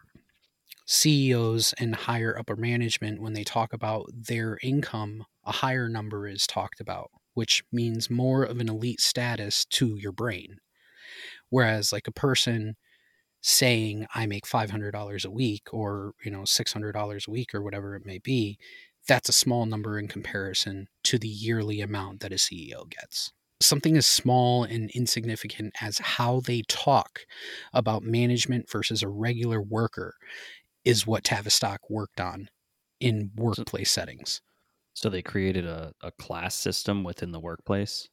CEOs 0.86 1.74
and 1.78 1.94
higher 1.94 2.38
upper 2.38 2.56
management, 2.56 3.20
when 3.20 3.34
they 3.34 3.44
talk 3.44 3.72
about 3.72 4.06
their 4.14 4.58
income, 4.62 5.24
a 5.44 5.52
higher 5.52 5.88
number 5.88 6.26
is 6.26 6.46
talked 6.46 6.80
about, 6.80 7.10
which 7.34 7.62
means 7.72 8.10
more 8.10 8.42
of 8.42 8.60
an 8.60 8.68
elite 8.68 9.00
status 9.00 9.64
to 9.66 9.96
your 9.96 10.12
brain. 10.12 10.58
Whereas, 11.50 11.92
like 11.92 12.08
a 12.08 12.12
person 12.12 12.76
saying, 13.40 14.06
I 14.14 14.26
make 14.26 14.46
$500 14.46 15.24
a 15.24 15.30
week 15.30 15.68
or, 15.72 16.12
you 16.24 16.30
know, 16.30 16.42
$600 16.42 17.28
a 17.28 17.30
week 17.30 17.54
or 17.54 17.62
whatever 17.62 17.94
it 17.96 18.06
may 18.06 18.18
be, 18.18 18.58
that's 19.06 19.28
a 19.28 19.32
small 19.32 19.66
number 19.66 19.98
in 19.98 20.08
comparison 20.08 20.88
to 21.04 21.18
the 21.18 21.28
yearly 21.28 21.80
amount 21.80 22.20
that 22.20 22.32
a 22.32 22.36
CEO 22.36 22.88
gets 22.88 23.32
something 23.60 23.96
as 23.96 24.06
small 24.06 24.64
and 24.64 24.90
insignificant 24.90 25.74
as 25.80 25.98
how 25.98 26.40
they 26.40 26.62
talk 26.68 27.20
about 27.72 28.02
management 28.02 28.70
versus 28.70 29.02
a 29.02 29.08
regular 29.08 29.60
worker 29.60 30.14
is 30.84 31.06
what 31.06 31.24
Tavistock 31.24 31.90
worked 31.90 32.20
on 32.20 32.48
in 33.00 33.30
workplace 33.36 33.90
so, 33.90 34.00
settings. 34.00 34.40
So 34.94 35.08
they 35.08 35.22
created 35.22 35.66
a, 35.66 35.92
a 36.02 36.10
class 36.12 36.54
system 36.54 37.04
within 37.04 37.32
the 37.32 37.40
workplace. 37.40 38.08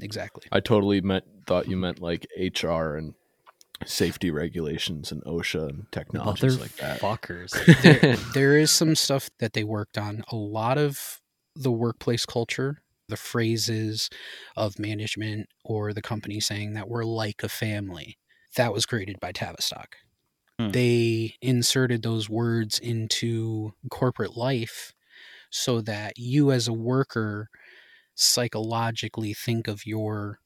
Exactly. 0.00 0.44
I 0.52 0.60
totally 0.60 1.00
meant 1.00 1.24
thought 1.46 1.68
you 1.68 1.76
meant 1.76 2.00
like 2.00 2.26
HR 2.36 2.94
and 2.96 3.14
safety 3.86 4.30
regulations 4.30 5.10
and 5.10 5.24
OSHA 5.24 5.68
and 5.68 5.86
technologies 5.90 6.60
like 6.60 6.76
that. 6.76 7.00
Fuckers. 7.00 7.50
there, 7.82 8.16
there 8.34 8.58
is 8.58 8.70
some 8.70 8.94
stuff 8.94 9.30
that 9.38 9.52
they 9.52 9.64
worked 9.64 9.98
on. 9.98 10.24
A 10.30 10.36
lot 10.36 10.78
of 10.78 11.20
the 11.56 11.72
workplace 11.72 12.26
culture 12.26 12.82
the 13.10 13.16
phrases 13.16 14.08
of 14.56 14.78
management 14.78 15.48
or 15.64 15.92
the 15.92 16.02
company 16.02 16.40
saying 16.40 16.72
that 16.74 16.88
we're 16.88 17.04
like 17.04 17.42
a 17.42 17.48
family. 17.48 18.16
That 18.56 18.72
was 18.72 18.86
created 18.86 19.20
by 19.20 19.32
Tavistock. 19.32 19.96
Hmm. 20.58 20.70
They 20.70 21.34
inserted 21.40 22.02
those 22.02 22.28
words 22.28 22.78
into 22.78 23.72
corporate 23.90 24.36
life 24.36 24.92
so 25.50 25.80
that 25.82 26.14
you, 26.16 26.50
as 26.50 26.68
a 26.68 26.72
worker, 26.72 27.48
psychologically 28.14 29.34
think 29.34 29.68
of 29.68 29.86
your 29.86 30.38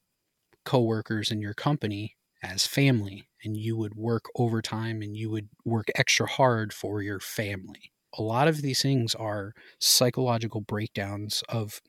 coworkers 0.63 1.31
in 1.31 1.41
your 1.41 1.53
company 1.53 2.15
as 2.41 2.65
family 2.65 3.27
and 3.43 3.57
you 3.57 3.77
would 3.77 3.95
work 3.95 4.25
overtime 4.35 5.01
and 5.01 5.15
you 5.15 5.29
would 5.29 5.49
work 5.63 5.87
extra 5.95 6.27
hard 6.27 6.73
for 6.73 7.01
your 7.01 7.19
family. 7.19 7.91
A 8.17 8.21
lot 8.21 8.47
of 8.47 8.61
these 8.61 8.81
things 8.81 9.13
are 9.15 9.53
psychological 9.79 10.61
breakdowns 10.61 11.43
of 11.49 11.81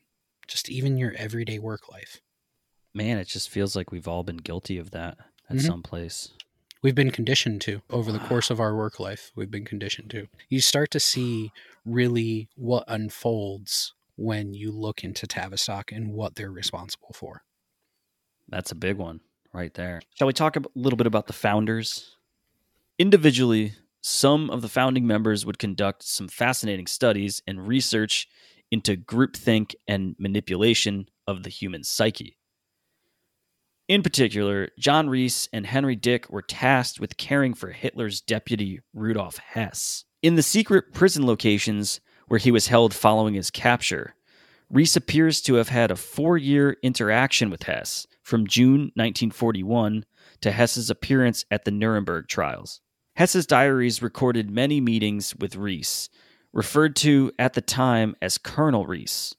just 0.47 0.69
even 0.69 0.97
your 0.97 1.13
everyday 1.13 1.59
work 1.59 1.89
life. 1.89 2.21
Man, 2.93 3.17
it 3.17 3.27
just 3.27 3.49
feels 3.49 3.75
like 3.75 3.91
we've 3.91 4.07
all 4.07 4.23
been 4.23 4.37
guilty 4.37 4.77
of 4.77 4.91
that 4.91 5.17
at 5.49 5.57
Mhm. 5.57 5.65
some 5.65 5.83
place. 5.83 6.29
We've 6.81 6.95
been 6.95 7.11
conditioned 7.11 7.61
to 7.61 7.81
over 7.89 8.11
the 8.11 8.19
course 8.19 8.49
of 8.49 8.59
our 8.59 8.75
work 8.75 8.99
life. 8.99 9.31
We've 9.35 9.51
been 9.51 9.65
conditioned 9.65 10.09
to. 10.11 10.27
You 10.49 10.61
start 10.61 10.91
to 10.91 10.99
see 10.99 11.51
really 11.85 12.49
what 12.55 12.85
unfolds 12.87 13.93
when 14.15 14.53
you 14.53 14.71
look 14.71 15.03
into 15.03 15.27
Tavistock 15.27 15.91
and 15.91 16.13
what 16.13 16.35
they're 16.35 16.51
responsible 16.51 17.13
for. 17.13 17.43
That's 18.47 18.71
a 18.71 18.75
big 18.75 18.97
one 18.97 19.21
right 19.53 19.73
there. 19.73 20.01
Shall 20.15 20.27
we 20.27 20.33
talk 20.33 20.55
a 20.55 20.61
little 20.75 20.97
bit 20.97 21.07
about 21.07 21.27
the 21.27 21.33
founders? 21.33 22.15
Individually, 22.99 23.73
some 24.01 24.49
of 24.49 24.61
the 24.61 24.69
founding 24.69 25.05
members 25.05 25.45
would 25.45 25.59
conduct 25.59 26.03
some 26.03 26.27
fascinating 26.27 26.87
studies 26.87 27.41
and 27.45 27.67
research 27.67 28.27
into 28.71 28.95
groupthink 28.95 29.75
and 29.87 30.15
manipulation 30.19 31.07
of 31.25 31.43
the 31.43 31.49
human 31.49 31.83
psyche. 31.83 32.37
In 33.87 34.03
particular, 34.03 34.69
John 34.77 35.09
Rees 35.09 35.47
and 35.53 35.65
Henry 35.65 35.95
Dick 35.95 36.29
were 36.29 36.41
tasked 36.41 36.99
with 36.99 37.15
caring 37.15 37.53
for 37.53 37.71
Hitler's 37.71 38.19
deputy 38.19 38.81
Rudolf 38.93 39.37
Hess. 39.37 40.03
In 40.21 40.35
the 40.35 40.43
secret 40.43 40.93
prison 40.93 41.25
locations 41.25 42.01
where 42.27 42.39
he 42.39 42.51
was 42.51 42.67
held 42.67 42.93
following 42.93 43.33
his 43.33 43.49
capture, 43.49 44.15
Rees 44.69 44.97
appears 44.97 45.41
to 45.43 45.55
have 45.55 45.69
had 45.69 45.91
a 45.91 45.95
four 45.95 46.37
year 46.37 46.75
interaction 46.83 47.49
with 47.49 47.63
Hess 47.63 48.05
from 48.21 48.47
June 48.47 48.91
1941 48.95 50.03
to 50.41 50.51
Hess's 50.51 50.89
appearance 50.89 51.45
at 51.49 51.63
the 51.63 51.71
Nuremberg 51.71 52.27
trials. 52.27 52.81
Hess's 53.15 53.47
diaries 53.47 54.01
recorded 54.01 54.51
many 54.51 54.81
meetings 54.81 55.33
with 55.37 55.55
Rees, 55.55 56.09
referred 56.53 56.95
to 56.97 57.31
at 57.37 57.53
the 57.53 57.61
time 57.61 58.15
as 58.21 58.37
Colonel 58.37 58.85
Rees, 58.85 59.35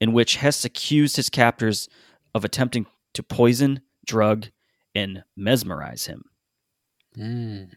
in 0.00 0.12
which 0.12 0.36
Hess 0.36 0.64
accused 0.64 1.16
his 1.16 1.30
captors 1.30 1.88
of 2.34 2.44
attempting 2.44 2.86
to 3.14 3.22
poison, 3.22 3.82
drug, 4.06 4.46
and 4.94 5.24
mesmerize 5.36 6.06
him. 6.06 6.24
Mm. 7.16 7.72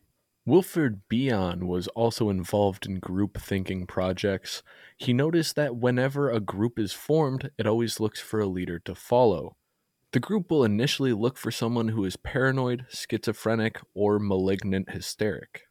Wilfred 0.45 1.01
Bion 1.09 1.63
was 1.63 1.87
also 1.89 2.29
involved 2.29 2.85
in 2.85 2.99
group 2.99 3.39
thinking 3.39 3.87
projects. 3.87 4.61
He 4.97 5.11
noticed 5.11 5.55
that 5.55 5.75
whenever 5.75 6.29
a 6.29 6.39
group 6.39 6.77
is 6.77 6.93
formed, 6.93 7.49
it 7.57 7.65
always 7.65 7.99
looks 7.99 8.19
for 8.21 8.39
a 8.39 8.45
leader 8.45 8.77
to 8.79 8.93
follow. 8.93 9.57
The 10.11 10.19
group 10.19 10.51
will 10.51 10.63
initially 10.63 11.13
look 11.13 11.37
for 11.37 11.51
someone 11.51 11.89
who 11.89 12.05
is 12.05 12.15
paranoid, 12.15 12.85
schizophrenic, 12.89 13.81
or 13.93 14.19
malignant 14.19 14.91
hysteric. 14.91 15.63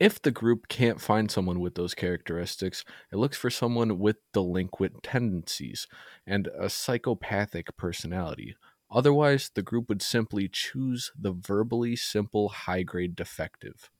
If 0.00 0.22
the 0.22 0.30
group 0.30 0.66
can't 0.68 0.98
find 0.98 1.30
someone 1.30 1.60
with 1.60 1.74
those 1.74 1.94
characteristics, 1.94 2.86
it 3.12 3.16
looks 3.16 3.36
for 3.36 3.50
someone 3.50 3.98
with 3.98 4.16
delinquent 4.32 5.02
tendencies 5.02 5.86
and 6.26 6.48
a 6.58 6.70
psychopathic 6.70 7.76
personality. 7.76 8.56
Otherwise, 8.90 9.50
the 9.54 9.62
group 9.62 9.90
would 9.90 10.00
simply 10.00 10.48
choose 10.48 11.12
the 11.20 11.32
verbally 11.32 11.96
simple 11.96 12.48
high 12.48 12.82
grade 12.82 13.14
defective. 13.14 13.90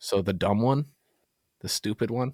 So 0.00 0.20
the 0.20 0.32
dumb 0.32 0.60
one? 0.60 0.86
The 1.60 1.68
stupid 1.68 2.10
one? 2.10 2.32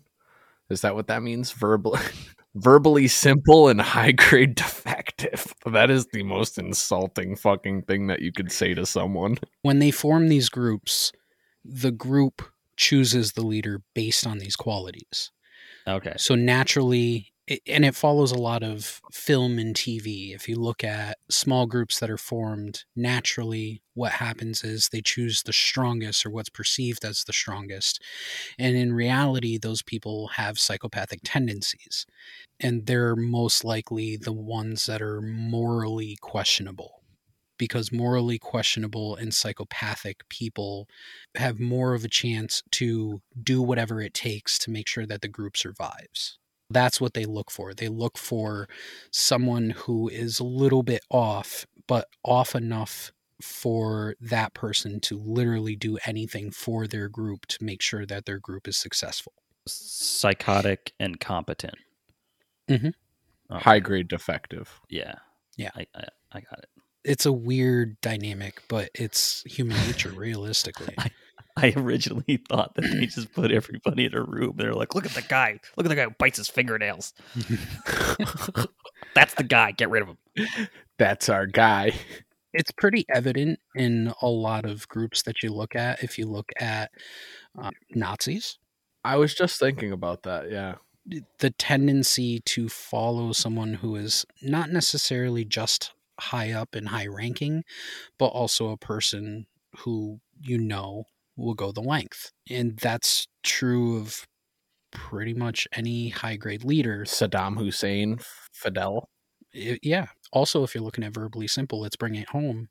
Is 0.70 0.80
that 0.80 0.94
what 0.94 1.08
that 1.08 1.22
means? 1.22 1.52
Verbal 1.52 1.98
verbally 2.54 3.06
simple 3.06 3.68
and 3.68 3.82
high 3.82 4.12
grade 4.12 4.54
defective. 4.54 5.54
That 5.66 5.90
is 5.90 6.06
the 6.06 6.22
most 6.22 6.56
insulting 6.56 7.36
fucking 7.36 7.82
thing 7.82 8.06
that 8.06 8.22
you 8.22 8.32
could 8.32 8.50
say 8.50 8.72
to 8.72 8.86
someone. 8.86 9.36
When 9.60 9.78
they 9.78 9.90
form 9.90 10.28
these 10.28 10.48
groups, 10.48 11.12
the 11.62 11.92
group 11.92 12.42
chooses 12.80 13.32
the 13.32 13.44
leader 13.44 13.82
based 13.94 14.26
on 14.26 14.38
these 14.38 14.56
qualities. 14.56 15.30
Okay. 15.86 16.14
So 16.16 16.34
naturally, 16.34 17.32
it, 17.46 17.60
and 17.66 17.84
it 17.84 17.94
follows 17.94 18.32
a 18.32 18.38
lot 18.38 18.62
of 18.62 19.02
film 19.12 19.58
and 19.58 19.74
TV. 19.74 20.34
If 20.34 20.48
you 20.48 20.56
look 20.56 20.82
at 20.82 21.18
small 21.28 21.66
groups 21.66 22.00
that 22.00 22.08
are 22.10 22.16
formed, 22.16 22.84
naturally, 22.96 23.82
what 23.92 24.12
happens 24.12 24.64
is 24.64 24.88
they 24.88 25.02
choose 25.02 25.42
the 25.42 25.52
strongest 25.52 26.24
or 26.24 26.30
what's 26.30 26.48
perceived 26.48 27.04
as 27.04 27.24
the 27.24 27.34
strongest. 27.34 28.02
And 28.58 28.76
in 28.76 28.94
reality, 28.94 29.58
those 29.58 29.82
people 29.82 30.28
have 30.28 30.58
psychopathic 30.58 31.20
tendencies. 31.22 32.06
And 32.58 32.86
they're 32.86 33.16
most 33.16 33.62
likely 33.62 34.16
the 34.16 34.32
ones 34.32 34.86
that 34.86 35.02
are 35.02 35.20
morally 35.20 36.16
questionable. 36.22 36.99
Because 37.60 37.92
morally 37.92 38.38
questionable 38.38 39.14
and 39.16 39.34
psychopathic 39.34 40.26
people 40.30 40.88
have 41.36 41.60
more 41.60 41.92
of 41.94 42.04
a 42.04 42.08
chance 42.08 42.62
to 42.72 43.20
do 43.42 43.60
whatever 43.60 44.00
it 44.00 44.14
takes 44.14 44.58
to 44.60 44.70
make 44.70 44.88
sure 44.88 45.04
that 45.04 45.20
the 45.20 45.28
group 45.28 45.58
survives. 45.58 46.38
That's 46.70 47.00
what 47.00 47.12
they 47.12 47.26
look 47.26 47.50
for. 47.50 47.74
They 47.74 47.88
look 47.88 48.16
for 48.16 48.66
someone 49.12 49.70
who 49.70 50.08
is 50.08 50.40
a 50.40 50.44
little 50.44 50.82
bit 50.82 51.02
off, 51.10 51.66
but 51.86 52.06
off 52.24 52.54
enough 52.54 53.12
for 53.42 54.14
that 54.20 54.54
person 54.54 55.00
to 55.00 55.18
literally 55.18 55.76
do 55.76 55.98
anything 56.06 56.50
for 56.50 56.86
their 56.86 57.08
group 57.08 57.44
to 57.46 57.62
make 57.62 57.82
sure 57.82 58.06
that 58.06 58.24
their 58.24 58.38
group 58.38 58.66
is 58.68 58.78
successful. 58.78 59.32
Psychotic 59.66 60.92
and 60.98 61.20
competent. 61.20 61.76
Mhm. 62.68 62.94
Okay. 63.50 63.62
High 63.62 63.80
grade 63.80 64.08
defective. 64.08 64.80
Yeah. 64.88 65.16
Yeah. 65.56 65.72
I, 65.74 65.86
I, 65.94 66.04
I 66.32 66.40
got 66.40 66.60
it. 66.60 66.70
It's 67.04 67.26
a 67.26 67.32
weird 67.32 68.00
dynamic, 68.00 68.62
but 68.68 68.90
it's 68.94 69.42
human 69.46 69.76
nature, 69.86 70.10
realistically. 70.10 70.94
I 71.56 71.72
originally 71.76 72.42
thought 72.48 72.74
that 72.76 72.82
they 72.82 73.06
just 73.06 73.32
put 73.34 73.50
everybody 73.50 74.06
in 74.06 74.14
a 74.14 74.22
room. 74.22 74.54
They're 74.56 74.74
like, 74.74 74.94
look 74.94 75.04
at 75.04 75.12
the 75.12 75.22
guy. 75.22 75.60
Look 75.76 75.86
at 75.86 75.88
the 75.88 75.94
guy 75.96 76.04
who 76.04 76.10
bites 76.10 76.38
his 76.38 76.48
fingernails. 76.48 77.12
That's 79.14 79.34
the 79.34 79.44
guy. 79.44 79.72
Get 79.72 79.90
rid 79.90 80.02
of 80.02 80.08
him. 80.08 80.48
That's 80.98 81.28
our 81.28 81.46
guy. 81.46 81.92
it's 82.52 82.70
pretty 82.70 83.04
evident 83.12 83.58
in 83.74 84.12
a 84.22 84.28
lot 84.28 84.64
of 84.64 84.88
groups 84.88 85.22
that 85.22 85.42
you 85.42 85.52
look 85.52 85.74
at. 85.74 86.02
If 86.02 86.18
you 86.18 86.26
look 86.26 86.50
at 86.58 86.90
um, 87.58 87.72
Nazis, 87.90 88.58
I 89.04 89.16
was 89.16 89.34
just 89.34 89.58
thinking 89.58 89.92
about 89.92 90.22
that. 90.22 90.50
Yeah. 90.50 90.76
the 91.38 91.50
tendency 91.50 92.40
to 92.40 92.68
follow 92.68 93.32
someone 93.32 93.74
who 93.74 93.96
is 93.96 94.24
not 94.42 94.70
necessarily 94.70 95.44
just 95.44 95.92
high 96.20 96.52
up 96.52 96.74
and 96.74 96.88
high 96.88 97.06
ranking, 97.06 97.64
but 98.18 98.26
also 98.28 98.70
a 98.70 98.76
person 98.78 99.46
who 99.78 100.20
you 100.40 100.58
know 100.58 101.04
will 101.36 101.54
go 101.54 101.72
the 101.72 101.80
length. 101.82 102.32
And 102.50 102.76
that's 102.78 103.28
true 103.42 103.98
of 103.98 104.26
pretty 104.92 105.34
much 105.34 105.68
any 105.72 106.10
high 106.10 106.36
grade 106.36 106.64
leader. 106.64 107.04
Saddam 107.04 107.58
Hussein, 107.58 108.18
Fidel. 108.52 109.08
I- 109.54 109.78
yeah. 109.82 110.08
Also, 110.32 110.62
if 110.64 110.74
you're 110.74 110.84
looking 110.84 111.04
at 111.04 111.14
verbally 111.14 111.48
simple, 111.48 111.80
let's 111.80 111.96
bring 111.96 112.14
it 112.14 112.28
home. 112.30 112.68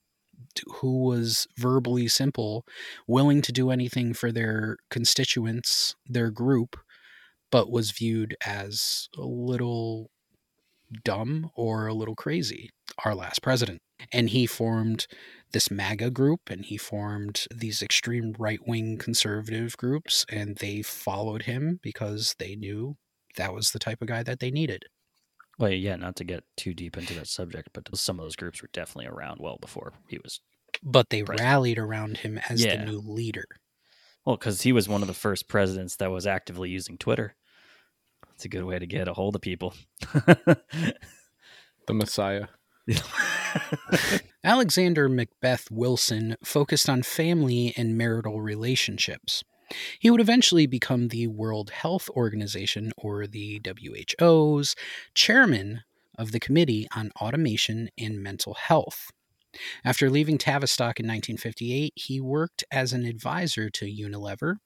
Who 0.76 1.04
was 1.04 1.48
verbally 1.58 2.08
simple, 2.08 2.66
willing 3.08 3.42
to 3.44 3.52
do 3.52 3.72
anything 3.72 4.14
for 4.14 4.32
their 4.32 4.78
constituents, 4.90 5.96
their 6.08 6.32
group, 6.32 6.78
but 7.52 7.72
was 7.72 7.92
viewed 7.92 8.36
as 8.46 9.10
a 9.18 9.24
little 9.24 10.12
dumb 11.04 11.50
or 11.56 11.88
a 11.88 11.94
little 11.94 12.16
crazy? 12.16 12.70
Our 13.06 13.16
last 13.16 13.42
president. 13.42 13.82
And 14.12 14.30
he 14.30 14.46
formed 14.46 15.08
this 15.52 15.70
MAGA 15.72 16.12
group 16.12 16.50
and 16.50 16.66
he 16.66 16.78
formed 16.78 17.46
these 17.54 17.82
extreme 17.82 18.34
right 18.40 18.60
wing 18.68 18.98
conservative 18.98 19.76
groups, 19.78 20.26
and 20.30 20.58
they 20.58 20.82
followed 20.82 21.44
him 21.44 21.80
because 21.84 22.36
they 22.40 22.56
knew 22.56 22.98
that 23.38 23.54
was 23.54 23.72
the 23.72 23.80
type 23.80 24.02
of 24.02 24.08
guy 24.08 24.24
that 24.24 24.40
they 24.40 24.52
needed. 24.52 24.84
Well, 25.58 25.72
yeah, 25.72 25.96
not 25.98 26.16
to 26.18 26.24
get 26.24 26.44
too 26.56 26.74
deep 26.74 26.98
into 26.98 27.14
that 27.16 27.28
subject, 27.28 27.70
but 27.74 27.96
some 27.98 28.18
of 28.20 28.26
those 28.26 28.36
groups 28.38 28.62
were 28.62 28.70
definitely 28.72 29.08
around 29.08 29.40
well 29.42 29.58
before 29.60 29.94
he 30.08 30.18
was. 30.24 30.40
but 30.84 31.10
they 31.10 31.24
President. 31.24 31.46
rallied 31.50 31.78
around 31.78 32.18
him 32.18 32.40
as 32.50 32.64
Yeah. 32.64 32.78
the 32.78 32.86
new 32.86 33.00
leader. 33.00 33.46
Well, 34.26 34.38
because 34.38 34.62
he 34.62 34.72
was 34.72 34.88
one 34.88 35.02
of 35.02 35.08
the 35.08 35.14
first 35.14 35.48
presidents 35.48 35.96
that 35.98 36.12
was 36.12 36.26
actively 36.28 36.70
using 36.70 36.98
Twitter. 36.98 37.36
It's 38.40 38.46
a 38.46 38.48
good 38.48 38.64
way 38.64 38.80
to 38.80 38.88
get 38.88 39.10
a 39.10 39.14
hold 39.14 39.36
of 39.36 39.42
people. 39.42 39.74
The 40.16 41.94
Messiah. 41.94 42.46
Alexander 44.46 45.10
Macbeth 45.10 45.70
Wilson 45.70 46.38
focused 46.42 46.88
on 46.88 47.04
family 47.04 47.74
and 47.76 47.98
marital 47.98 48.40
relationships. 48.40 49.44
He 50.00 50.10
would 50.10 50.22
eventually 50.22 50.68
become 50.68 51.10
the 51.10 51.28
World 51.28 51.72
Health 51.72 52.10
Organization, 52.12 52.94
or 52.96 53.28
the 53.28 53.60
WHO's, 53.60 54.74
chairman 55.14 55.82
of 56.18 56.32
the 56.32 56.40
Committee 56.40 56.88
on 56.96 57.12
Automation 57.20 57.90
and 57.98 58.24
Mental 58.24 58.54
Health. 58.54 59.12
After 59.84 60.10
leaving 60.10 60.38
Tavistock 60.38 60.98
in 60.98 61.08
1958, 61.08 61.92
he 61.94 62.22
worked 62.22 62.64
as 62.72 62.94
an 62.94 63.06
advisor 63.06 63.70
to 63.72 63.86
Unilever 63.86 64.60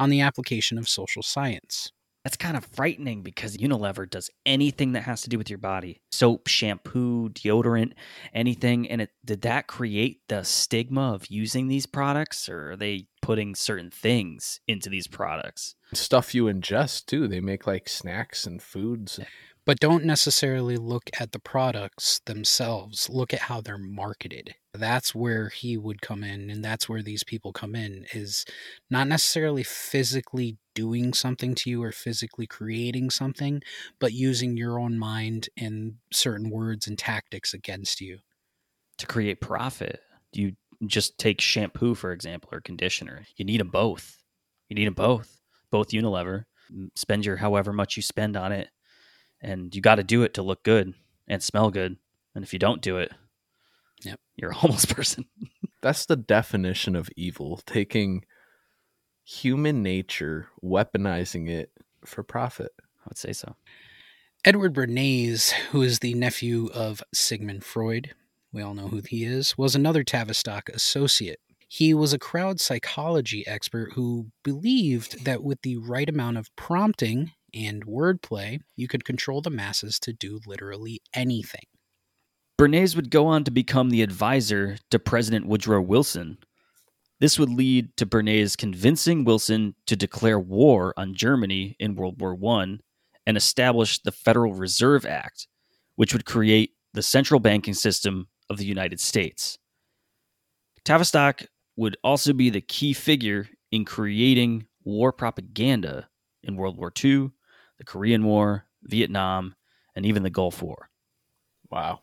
on 0.00 0.10
the 0.10 0.20
application 0.20 0.78
of 0.78 0.88
social 0.88 1.22
science. 1.22 1.92
That's 2.24 2.36
kind 2.36 2.56
of 2.56 2.66
frightening 2.66 3.22
because 3.22 3.56
Unilever 3.56 4.08
does 4.08 4.30
anything 4.44 4.92
that 4.92 5.04
has 5.04 5.22
to 5.22 5.30
do 5.30 5.38
with 5.38 5.48
your 5.48 5.58
body 5.58 6.02
soap, 6.12 6.48
shampoo, 6.48 7.30
deodorant, 7.30 7.92
anything. 8.34 8.88
And 8.90 9.00
it, 9.00 9.10
did 9.24 9.40
that 9.42 9.66
create 9.66 10.20
the 10.28 10.42
stigma 10.42 11.14
of 11.14 11.30
using 11.30 11.68
these 11.68 11.86
products 11.86 12.46
or 12.48 12.72
are 12.72 12.76
they 12.76 13.06
putting 13.22 13.54
certain 13.54 13.90
things 13.90 14.60
into 14.68 14.90
these 14.90 15.06
products? 15.06 15.76
Stuff 15.94 16.34
you 16.34 16.44
ingest 16.44 17.06
too. 17.06 17.26
They 17.26 17.40
make 17.40 17.66
like 17.66 17.88
snacks 17.88 18.46
and 18.46 18.62
foods. 18.62 19.18
but 19.64 19.80
don't 19.80 20.04
necessarily 20.04 20.76
look 20.76 21.10
at 21.18 21.32
the 21.32 21.38
products 21.38 22.20
themselves. 22.26 23.08
Look 23.08 23.32
at 23.32 23.40
how 23.42 23.60
they're 23.60 23.78
marketed. 23.78 24.54
That's 24.74 25.14
where 25.14 25.48
he 25.48 25.76
would 25.76 26.00
come 26.00 26.22
in, 26.24 26.50
and 26.50 26.64
that's 26.64 26.88
where 26.88 27.02
these 27.02 27.24
people 27.24 27.52
come 27.52 27.74
in 27.74 28.06
is 28.12 28.44
not 28.88 29.08
necessarily 29.08 29.62
physically 29.62 30.58
doing 30.80 31.12
something 31.12 31.54
to 31.54 31.68
you 31.68 31.82
or 31.82 31.92
physically 31.92 32.46
creating 32.46 33.10
something, 33.10 33.60
but 33.98 34.14
using 34.14 34.56
your 34.56 34.78
own 34.80 34.98
mind 34.98 35.50
and 35.58 35.96
certain 36.10 36.48
words 36.48 36.86
and 36.86 36.98
tactics 36.98 37.52
against 37.52 38.00
you. 38.00 38.18
To 38.96 39.06
create 39.06 39.42
profit, 39.42 40.00
you 40.32 40.52
just 40.86 41.18
take 41.18 41.38
shampoo, 41.42 41.94
for 41.94 42.12
example, 42.12 42.48
or 42.50 42.62
conditioner. 42.62 43.26
You 43.36 43.44
need 43.44 43.60
them 43.60 43.68
both. 43.68 44.22
You 44.70 44.74
need 44.74 44.86
them 44.86 44.94
both, 44.94 45.42
both 45.70 45.88
Unilever. 45.88 46.44
Spend 46.94 47.26
your 47.26 47.36
however 47.36 47.74
much 47.74 47.96
you 47.98 48.02
spend 48.02 48.38
on 48.38 48.52
it 48.52 48.70
and 49.42 49.74
you 49.74 49.82
got 49.82 49.96
to 49.96 50.02
do 50.02 50.22
it 50.22 50.32
to 50.34 50.42
look 50.42 50.62
good 50.62 50.94
and 51.28 51.42
smell 51.42 51.70
good. 51.70 51.96
And 52.34 52.42
if 52.42 52.54
you 52.54 52.58
don't 52.58 52.80
do 52.80 52.96
it, 52.96 53.12
Yep. 54.02 54.18
you're 54.36 54.52
a 54.52 54.54
homeless 54.62 54.86
person. 54.86 55.26
That's 55.82 56.06
the 56.06 56.16
definition 56.16 56.96
of 56.96 57.10
evil, 57.16 57.60
taking 57.66 58.24
human 59.30 59.82
nature, 59.82 60.48
weaponizing 60.62 61.48
it 61.48 61.70
for 62.04 62.22
profit. 62.22 62.72
I 62.80 63.08
would 63.08 63.18
say 63.18 63.32
so. 63.32 63.54
Edward 64.44 64.74
Bernays, 64.74 65.52
who 65.70 65.82
is 65.82 66.00
the 66.00 66.14
nephew 66.14 66.68
of 66.74 67.02
Sigmund 67.14 67.62
Freud, 67.62 68.14
we 68.52 68.62
all 68.62 68.74
know 68.74 68.88
who 68.88 69.02
he 69.06 69.24
is, 69.24 69.56
was 69.56 69.74
another 69.74 70.02
Tavistock 70.02 70.68
associate. 70.70 71.38
He 71.68 71.94
was 71.94 72.12
a 72.12 72.18
crowd 72.18 72.58
psychology 72.58 73.46
expert 73.46 73.92
who 73.92 74.26
believed 74.42 75.24
that 75.24 75.44
with 75.44 75.62
the 75.62 75.76
right 75.76 76.08
amount 76.08 76.36
of 76.36 76.54
prompting 76.56 77.30
and 77.54 77.86
wordplay, 77.86 78.60
you 78.74 78.88
could 78.88 79.04
control 79.04 79.40
the 79.40 79.50
masses 79.50 80.00
to 80.00 80.12
do 80.12 80.40
literally 80.46 81.00
anything. 81.14 81.64
Bernays 82.58 82.96
would 82.96 83.10
go 83.10 83.26
on 83.26 83.44
to 83.44 83.50
become 83.52 83.90
the 83.90 84.02
advisor 84.02 84.78
to 84.90 84.98
President 84.98 85.46
Woodrow 85.46 85.80
Wilson. 85.80 86.38
This 87.20 87.38
would 87.38 87.50
lead 87.50 87.94
to 87.98 88.06
Bernays 88.06 88.56
convincing 88.56 89.24
Wilson 89.24 89.74
to 89.86 89.94
declare 89.94 90.40
war 90.40 90.94
on 90.96 91.14
Germany 91.14 91.76
in 91.78 91.94
World 91.94 92.20
War 92.20 92.36
I 92.56 92.78
and 93.26 93.36
establish 93.36 93.98
the 93.98 94.10
Federal 94.10 94.54
Reserve 94.54 95.04
Act, 95.04 95.46
which 95.96 96.14
would 96.14 96.24
create 96.24 96.72
the 96.94 97.02
central 97.02 97.38
banking 97.38 97.74
system 97.74 98.28
of 98.48 98.56
the 98.56 98.64
United 98.64 99.00
States. 99.00 99.58
Tavistock 100.82 101.42
would 101.76 101.98
also 102.02 102.32
be 102.32 102.48
the 102.48 102.62
key 102.62 102.94
figure 102.94 103.48
in 103.70 103.84
creating 103.84 104.66
war 104.82 105.12
propaganda 105.12 106.08
in 106.42 106.56
World 106.56 106.78
War 106.78 106.90
II, 107.04 107.30
the 107.76 107.84
Korean 107.84 108.24
War, 108.24 108.64
Vietnam, 108.82 109.54
and 109.94 110.06
even 110.06 110.22
the 110.22 110.30
Gulf 110.30 110.62
War. 110.62 110.88
Wow. 111.70 112.00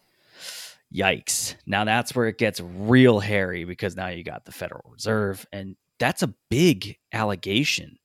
Yikes. 0.93 1.55
Now 1.65 1.83
that's 1.83 2.15
where 2.15 2.27
it 2.27 2.37
gets 2.37 2.61
real 2.61 3.19
hairy 3.19 3.65
because 3.65 3.95
now 3.95 4.07
you 4.07 4.23
got 4.23 4.45
the 4.45 4.51
Federal 4.51 4.89
Reserve, 4.91 5.45
and 5.51 5.75
that's 5.99 6.23
a 6.23 6.33
big 6.49 6.97
allegation 7.11 7.97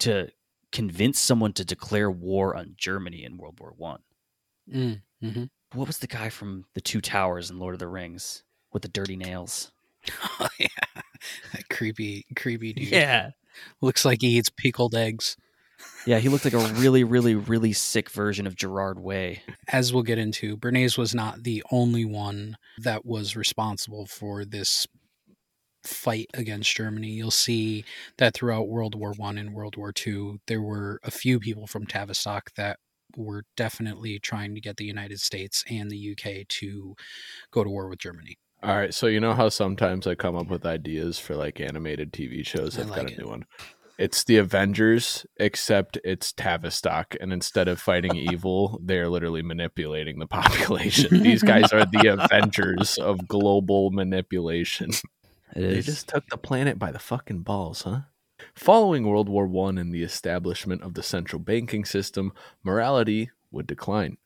to 0.00 0.28
convince 0.72 1.18
someone 1.18 1.52
to 1.54 1.64
declare 1.64 2.10
war 2.10 2.54
on 2.54 2.74
Germany 2.76 3.24
in 3.24 3.38
World 3.38 3.58
War 3.60 3.72
One. 3.76 4.00
Mm, 4.72 5.00
hmm 5.22 5.44
What 5.72 5.86
was 5.86 5.98
the 5.98 6.06
guy 6.06 6.28
from 6.28 6.66
the 6.74 6.80
Two 6.80 7.00
Towers 7.00 7.50
in 7.50 7.58
Lord 7.58 7.74
of 7.74 7.78
the 7.78 7.88
Rings 7.88 8.42
with 8.72 8.82
the 8.82 8.88
dirty 8.88 9.16
nails? 9.16 9.72
Oh, 10.40 10.48
yeah. 10.58 10.66
That 11.52 11.68
creepy, 11.70 12.26
creepy 12.36 12.72
dude. 12.72 12.88
Yeah. 12.88 13.30
Looks 13.80 14.04
like 14.04 14.20
he 14.20 14.36
eats 14.36 14.50
pickled 14.50 14.94
eggs. 14.94 15.36
Yeah, 16.06 16.18
he 16.20 16.28
looked 16.28 16.44
like 16.44 16.54
a 16.54 16.72
really, 16.74 17.02
really, 17.04 17.34
really 17.34 17.72
sick 17.72 18.10
version 18.10 18.46
of 18.46 18.54
Gerard 18.54 18.98
Way. 19.00 19.42
as 19.68 19.92
we'll 19.92 20.04
get 20.04 20.18
into, 20.18 20.56
Bernays 20.56 20.96
was 20.96 21.14
not 21.14 21.42
the 21.42 21.64
only 21.72 22.04
one 22.04 22.56
that 22.78 23.04
was 23.04 23.34
responsible 23.36 24.06
for 24.06 24.44
this 24.44 24.86
fight 25.84 26.28
against 26.34 26.74
Germany. 26.74 27.08
You'll 27.08 27.30
see 27.30 27.84
that 28.18 28.34
throughout 28.34 28.68
World 28.68 28.94
War 28.94 29.12
One 29.16 29.36
and 29.36 29.52
World 29.52 29.76
War 29.76 29.92
Two, 29.92 30.38
there 30.46 30.62
were 30.62 31.00
a 31.02 31.10
few 31.10 31.40
people 31.40 31.66
from 31.66 31.86
Tavistock 31.86 32.54
that 32.54 32.78
were 33.16 33.44
definitely 33.56 34.18
trying 34.18 34.54
to 34.54 34.60
get 34.60 34.76
the 34.76 34.84
United 34.84 35.20
States 35.20 35.64
and 35.68 35.90
the 35.90 36.12
UK 36.12 36.46
to 36.48 36.94
go 37.50 37.64
to 37.64 37.70
war 37.70 37.88
with 37.88 37.98
Germany. 37.98 38.36
All 38.62 38.76
right, 38.76 38.92
so 38.94 39.06
you 39.06 39.20
know 39.20 39.34
how 39.34 39.48
sometimes 39.48 40.06
I 40.06 40.14
come 40.14 40.36
up 40.36 40.48
with 40.48 40.64
ideas 40.66 41.18
for 41.18 41.36
like 41.36 41.60
animated 41.60 42.12
TV 42.12 42.44
shows. 42.46 42.78
I 42.78 42.82
I've 42.82 42.88
like 42.90 43.02
got 43.02 43.10
a 43.10 43.14
it. 43.14 43.18
new 43.18 43.28
one. 43.28 43.44
It's 43.98 44.24
the 44.24 44.36
Avengers, 44.36 45.24
except 45.38 45.98
it's 46.04 46.32
Tavistock, 46.32 47.16
and 47.18 47.32
instead 47.32 47.66
of 47.66 47.80
fighting 47.80 48.14
evil, 48.16 48.78
they're 48.82 49.08
literally 49.08 49.42
manipulating 49.42 50.18
the 50.18 50.26
population. 50.26 51.22
These 51.22 51.42
guys 51.42 51.72
are 51.72 51.86
the 51.86 52.18
Avengers 52.18 52.98
of 52.98 53.26
global 53.26 53.90
manipulation. 53.90 54.90
They 55.54 55.80
just 55.80 56.08
took 56.08 56.26
the 56.28 56.36
planet 56.36 56.78
by 56.78 56.92
the 56.92 56.98
fucking 56.98 57.40
balls, 57.40 57.82
huh? 57.82 58.00
Following 58.54 59.06
World 59.06 59.30
War 59.30 59.46
One 59.46 59.78
and 59.78 59.94
the 59.94 60.02
establishment 60.02 60.82
of 60.82 60.92
the 60.92 61.02
central 61.02 61.40
banking 61.40 61.86
system, 61.86 62.32
morality 62.62 63.30
would 63.50 63.66
decline, 63.66 64.18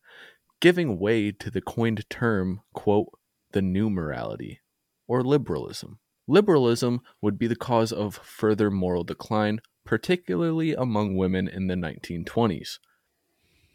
giving 0.60 0.98
way 0.98 1.30
to 1.30 1.48
the 1.48 1.60
coined 1.60 2.04
term, 2.10 2.62
quote, 2.72 3.12
the 3.52 3.62
new 3.62 3.88
morality, 3.88 4.60
or 5.06 5.22
liberalism. 5.22 5.99
Liberalism 6.30 7.00
would 7.20 7.38
be 7.38 7.48
the 7.48 7.56
cause 7.56 7.90
of 7.90 8.14
further 8.14 8.70
moral 8.70 9.02
decline, 9.02 9.60
particularly 9.84 10.74
among 10.74 11.16
women 11.16 11.48
in 11.48 11.66
the 11.66 11.74
1920s. 11.74 12.78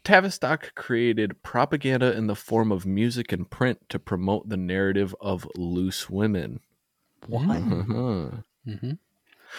Tavistock 0.04 0.74
created 0.74 1.42
propaganda 1.42 2.16
in 2.16 2.28
the 2.28 2.34
form 2.34 2.72
of 2.72 2.86
music 2.86 3.30
and 3.30 3.50
print 3.50 3.80
to 3.90 3.98
promote 3.98 4.48
the 4.48 4.56
narrative 4.56 5.14
of 5.20 5.46
loose 5.54 6.08
women. 6.08 6.60
what? 7.26 7.58
Uh-huh. 7.58 8.30
hmm 8.64 8.92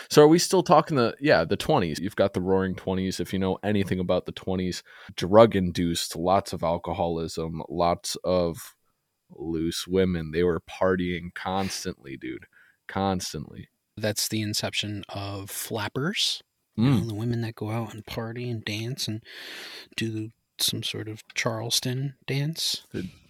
So 0.09 0.23
are 0.23 0.27
we 0.27 0.39
still 0.39 0.63
talking 0.63 0.97
the 0.97 1.15
yeah, 1.19 1.45
the 1.45 1.55
20s. 1.55 1.99
You've 1.99 2.15
got 2.15 2.33
the 2.33 2.41
roaring 2.41 2.73
20s 2.73 3.19
if 3.19 3.31
you 3.31 3.37
know 3.37 3.59
anything 3.61 3.99
about 3.99 4.25
the 4.25 4.33
20s, 4.33 4.81
drug 5.15 5.55
induced, 5.55 6.15
lots 6.15 6.51
of 6.51 6.63
alcoholism, 6.63 7.61
lots 7.69 8.17
of 8.23 8.75
loose 9.29 9.85
women. 9.85 10.31
They 10.31 10.41
were 10.41 10.61
partying 10.61 11.31
constantly, 11.35 12.17
dude. 12.17 12.47
Constantly. 12.87 13.69
That's 13.95 14.27
the 14.27 14.41
inception 14.41 15.03
of 15.09 15.49
flappers. 15.49 16.41
You 16.75 16.83
know, 16.91 16.97
Mm. 17.01 17.07
the 17.07 17.13
women 17.15 17.41
that 17.41 17.55
go 17.55 17.71
out 17.71 17.93
and 17.93 18.05
party 18.05 18.49
and 18.49 18.63
dance 18.63 19.07
and 19.07 19.23
do 19.95 20.29
some 20.59 20.83
sort 20.83 21.07
of 21.07 21.23
Charleston 21.33 22.15
dance. 22.27 22.85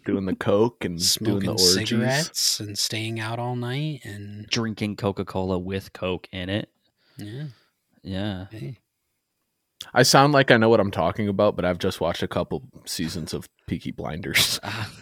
Doing 0.05 0.25
the 0.25 0.35
coke 0.35 0.83
and 0.83 0.99
doing 1.19 1.39
the 1.39 1.51
orgies. 1.51 1.73
cigarettes 1.73 2.59
and 2.59 2.77
staying 2.77 3.19
out 3.21 3.39
all 3.39 3.55
night 3.55 4.01
and 4.03 4.47
Drinking 4.47 4.97
Coca 4.97 5.23
Cola 5.25 5.57
with 5.57 5.93
Coke 5.93 6.27
in 6.31 6.49
it. 6.49 6.69
yeah 7.17 7.47
Yeah. 8.03 8.47
hey 8.51 8.77
I 9.93 10.03
sound 10.03 10.33
like 10.33 10.49
I 10.51 10.57
know 10.57 10.69
what 10.69 10.79
I'm 10.79 10.91
talking 10.91 11.27
about, 11.27 11.55
but 11.55 11.63
I've 11.65 11.77
just 11.77 12.01
watched 12.01 12.23
a 12.23 12.27
couple 12.27 12.63
seasons 12.85 13.33
of 13.33 13.47
Peaky 13.67 13.91
Blinders. 13.91 14.59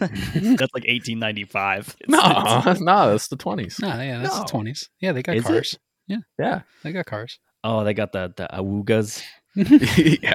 like 0.74 0.84
1895. 0.86 1.96
It's- 2.00 2.08
no, 2.08 2.58
it's- 2.58 2.80
no, 2.80 3.10
that's 3.10 3.28
the 3.28 3.36
20s. 3.36 3.80
no 3.80 3.88
yeah 4.00 4.18
that's 4.20 4.36
No. 4.36 4.42
the 4.44 4.70
20s 4.70 4.88
yeah 5.00 5.12
they 5.12 5.22
got 5.22 5.36
Is 5.36 5.44
it? 5.44 5.48
cars 5.48 5.78
Yeah. 6.06 6.18
Yeah. 6.38 6.60
They 6.82 6.92
got 6.92 7.06
cars 7.06 7.38
Oh, 7.64 7.82
they 7.84 7.94
got 7.94 8.12
the 8.12 8.32
the 8.36 8.48
awoogas. 8.52 9.22
yeah, 9.56 10.32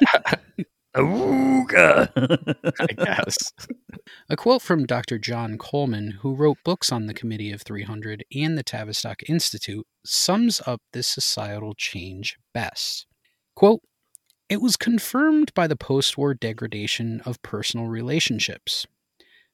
Awooga. 0.97 2.73
I 2.79 2.93
guess. 2.93 3.37
a 4.29 4.35
quote 4.35 4.61
from 4.61 4.85
dr 4.85 5.17
john 5.19 5.57
coleman 5.57 6.17
who 6.21 6.33
wrote 6.35 6.57
books 6.65 6.91
on 6.91 7.05
the 7.05 7.13
committee 7.13 7.51
of 7.51 7.61
300 7.61 8.25
and 8.35 8.57
the 8.57 8.63
tavistock 8.63 9.21
institute 9.29 9.85
sums 10.05 10.59
up 10.65 10.81
this 10.91 11.07
societal 11.07 11.73
change 11.77 12.35
best 12.53 13.05
quote 13.55 13.81
it 14.51 14.61
was 14.61 14.75
confirmed 14.75 15.53
by 15.53 15.65
the 15.65 15.77
post-war 15.77 16.33
degradation 16.33 17.21
of 17.21 17.41
personal 17.41 17.87
relationships 17.87 18.85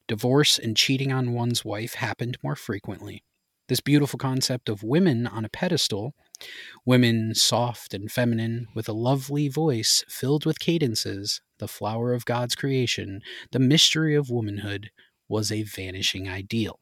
divorce 0.08 0.58
and 0.58 0.76
cheating 0.76 1.12
on 1.12 1.34
one's 1.34 1.64
wife 1.64 1.94
happened 1.94 2.36
more 2.42 2.56
frequently 2.56 3.24
this 3.68 3.80
beautiful 3.80 4.18
concept 4.18 4.70
of 4.70 4.82
women 4.82 5.28
on 5.28 5.44
a 5.44 5.50
pedestal, 5.50 6.16
women 6.86 7.36
soft 7.36 7.94
and 7.94 8.10
feminine, 8.10 8.66
with 8.74 8.88
a 8.88 8.94
lovely 8.94 9.50
voice 9.50 10.06
filled 10.08 10.46
with 10.46 10.58
cadences, 10.58 11.42
the 11.60 11.68
flower 11.68 12.14
of 12.14 12.24
God's 12.24 12.56
creation, 12.56 13.22
the 13.52 13.60
mystery 13.60 14.16
of 14.16 14.30
womanhood, 14.30 14.90
was 15.28 15.52
a 15.52 15.64
vanishing 15.64 16.30
ideal. 16.30 16.80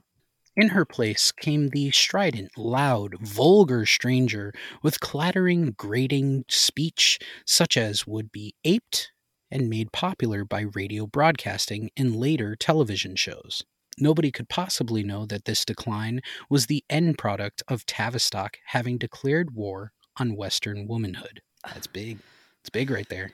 In 0.56 0.70
her 0.70 0.86
place 0.86 1.34
came 1.34 1.68
the 1.68 1.92
strident, 1.92 2.58
loud, 2.58 3.16
vulgar 3.20 3.86
stranger 3.86 4.54
with 4.82 5.02
clattering, 5.02 5.74
grating 5.78 6.46
speech 6.48 7.20
such 7.46 7.76
as 7.76 8.08
would 8.08 8.32
be 8.32 8.56
aped 8.64 9.12
and 9.52 9.70
made 9.70 9.92
popular 9.92 10.46
by 10.46 10.62
radio 10.74 11.08
broadcasting 11.08 11.90
and 11.98 12.16
later 12.16 12.56
television 12.56 13.18
shows. 13.18 13.64
Nobody 13.98 14.32
could 14.32 14.48
possibly 14.48 15.04
know 15.04 15.26
that 15.26 15.44
this 15.44 15.66
decline 15.66 16.22
was 16.50 16.68
the 16.68 16.86
end 16.90 17.18
product 17.18 17.62
of 17.68 17.86
Tavistock 17.86 18.58
having 18.68 18.98
declared 18.98 19.56
war 19.56 19.92
on 20.18 20.38
Western 20.38 20.88
womanhood. 20.88 21.42
That's 21.66 21.88
big. 21.94 22.20
It's 22.62 22.70
big 22.70 22.90
right 22.90 23.10
there. 23.10 23.32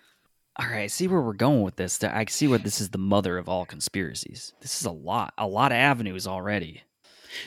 All 0.57 0.67
right, 0.67 0.83
I 0.83 0.87
see 0.87 1.07
where 1.07 1.21
we're 1.21 1.33
going 1.33 1.61
with 1.61 1.75
this. 1.75 2.03
I 2.03 2.25
see 2.29 2.47
where 2.47 2.59
this 2.59 2.81
is 2.81 2.89
the 2.89 2.97
mother 2.97 3.37
of 3.37 3.47
all 3.47 3.65
conspiracies. 3.65 4.53
This 4.59 4.79
is 4.79 4.85
a 4.85 4.91
lot, 4.91 5.33
a 5.37 5.47
lot 5.47 5.71
of 5.71 5.77
avenues 5.77 6.25
already. 6.27 6.81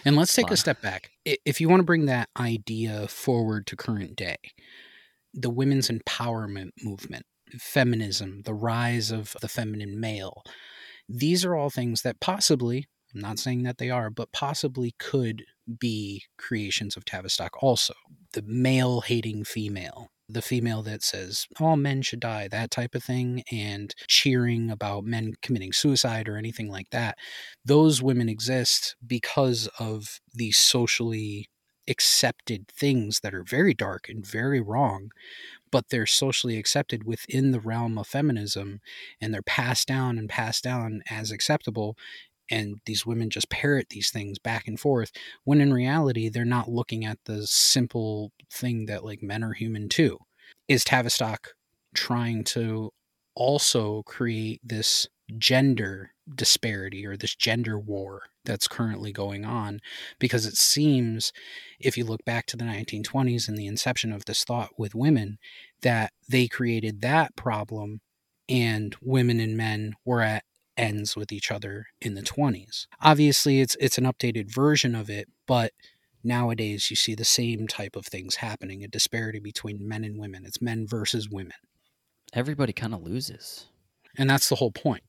And 0.04 0.16
let's 0.16 0.34
take 0.34 0.50
a 0.50 0.56
step 0.56 0.80
back. 0.82 1.10
If 1.24 1.60
you 1.60 1.68
want 1.68 1.80
to 1.80 1.84
bring 1.84 2.06
that 2.06 2.28
idea 2.38 3.08
forward 3.08 3.66
to 3.68 3.76
current 3.76 4.16
day, 4.16 4.36
the 5.32 5.50
women's 5.50 5.88
empowerment 5.88 6.70
movement, 6.82 7.26
feminism, 7.58 8.42
the 8.44 8.54
rise 8.54 9.10
of 9.10 9.36
the 9.40 9.48
feminine 9.48 10.00
male, 10.00 10.42
these 11.08 11.44
are 11.44 11.54
all 11.54 11.70
things 11.70 12.02
that 12.02 12.20
possibly, 12.20 12.86
I'm 13.14 13.20
not 13.20 13.38
saying 13.38 13.62
that 13.64 13.78
they 13.78 13.90
are, 13.90 14.10
but 14.10 14.32
possibly 14.32 14.94
could 14.98 15.44
be 15.78 16.24
creations 16.38 16.96
of 16.96 17.04
Tavistock 17.04 17.62
also. 17.62 17.94
The 18.32 18.42
male 18.42 19.02
hating 19.02 19.44
female, 19.44 20.08
the 20.28 20.42
female 20.42 20.82
that 20.82 21.02
says 21.02 21.46
all 21.60 21.76
men 21.76 22.02
should 22.02 22.20
die, 22.20 22.48
that 22.48 22.70
type 22.70 22.94
of 22.94 23.04
thing, 23.04 23.42
and 23.52 23.94
cheering 24.08 24.70
about 24.70 25.04
men 25.04 25.32
committing 25.42 25.72
suicide 25.72 26.28
or 26.28 26.36
anything 26.36 26.68
like 26.68 26.90
that 26.90 27.16
those 27.64 28.02
women 28.02 28.28
exist 28.28 28.96
because 29.06 29.68
of 29.78 30.20
these 30.32 30.56
socially 30.56 31.48
accepted 31.88 32.68
things 32.68 33.20
that 33.20 33.34
are 33.34 33.44
very 33.44 33.74
dark 33.74 34.08
and 34.08 34.26
very 34.26 34.60
wrong, 34.60 35.10
but 35.70 35.88
they're 35.90 36.06
socially 36.06 36.56
accepted 36.58 37.04
within 37.04 37.50
the 37.50 37.60
realm 37.60 37.98
of 37.98 38.06
feminism 38.06 38.80
and 39.20 39.32
they're 39.34 39.42
passed 39.42 39.88
down 39.88 40.18
and 40.18 40.28
passed 40.28 40.64
down 40.64 41.02
as 41.10 41.30
acceptable. 41.30 41.96
And 42.50 42.80
these 42.86 43.06
women 43.06 43.30
just 43.30 43.50
parrot 43.50 43.88
these 43.90 44.10
things 44.10 44.38
back 44.38 44.68
and 44.68 44.78
forth 44.78 45.10
when 45.44 45.60
in 45.60 45.72
reality, 45.72 46.28
they're 46.28 46.44
not 46.44 46.68
looking 46.68 47.04
at 47.04 47.18
the 47.24 47.46
simple 47.46 48.32
thing 48.52 48.86
that 48.86 49.04
like 49.04 49.22
men 49.22 49.42
are 49.42 49.54
human 49.54 49.88
too. 49.88 50.18
Is 50.68 50.84
Tavistock 50.84 51.54
trying 51.94 52.44
to 52.44 52.90
also 53.34 54.02
create 54.04 54.60
this 54.64 55.08
gender 55.38 56.10
disparity 56.34 57.06
or 57.06 57.16
this 57.16 57.34
gender 57.34 57.78
war 57.78 58.22
that's 58.44 58.68
currently 58.68 59.12
going 59.12 59.44
on 59.44 59.80
because 60.18 60.46
it 60.46 60.56
seems 60.56 61.32
if 61.80 61.96
you 61.96 62.04
look 62.04 62.24
back 62.24 62.46
to 62.46 62.56
the 62.56 62.64
1920s 62.64 63.48
and 63.48 63.56
the 63.56 63.66
inception 63.66 64.12
of 64.12 64.24
this 64.24 64.44
thought 64.44 64.70
with 64.78 64.94
women 64.94 65.38
that 65.82 66.12
they 66.28 66.46
created 66.46 67.00
that 67.00 67.34
problem 67.36 68.00
and 68.48 68.96
women 69.00 69.40
and 69.40 69.56
men 69.56 69.94
were 70.04 70.20
at 70.20 70.44
ends 70.76 71.16
with 71.16 71.32
each 71.32 71.50
other 71.50 71.86
in 72.00 72.14
the 72.14 72.22
20s 72.22 72.86
obviously 73.00 73.60
it's 73.60 73.76
it's 73.80 73.98
an 73.98 74.04
updated 74.04 74.52
version 74.52 74.94
of 74.94 75.08
it 75.08 75.28
but 75.46 75.72
nowadays 76.24 76.90
you 76.90 76.96
see 76.96 77.14
the 77.14 77.24
same 77.24 77.68
type 77.68 77.94
of 77.94 78.06
things 78.06 78.36
happening 78.36 78.82
a 78.82 78.88
disparity 78.88 79.38
between 79.38 79.86
men 79.86 80.02
and 80.04 80.18
women. 80.18 80.44
It's 80.46 80.62
men 80.62 80.86
versus 80.88 81.28
women. 81.28 81.52
Everybody 82.32 82.72
kind 82.72 82.94
of 82.94 83.02
loses. 83.02 83.66
and 84.16 84.30
that's 84.30 84.48
the 84.48 84.56
whole 84.56 84.70
point 84.70 85.02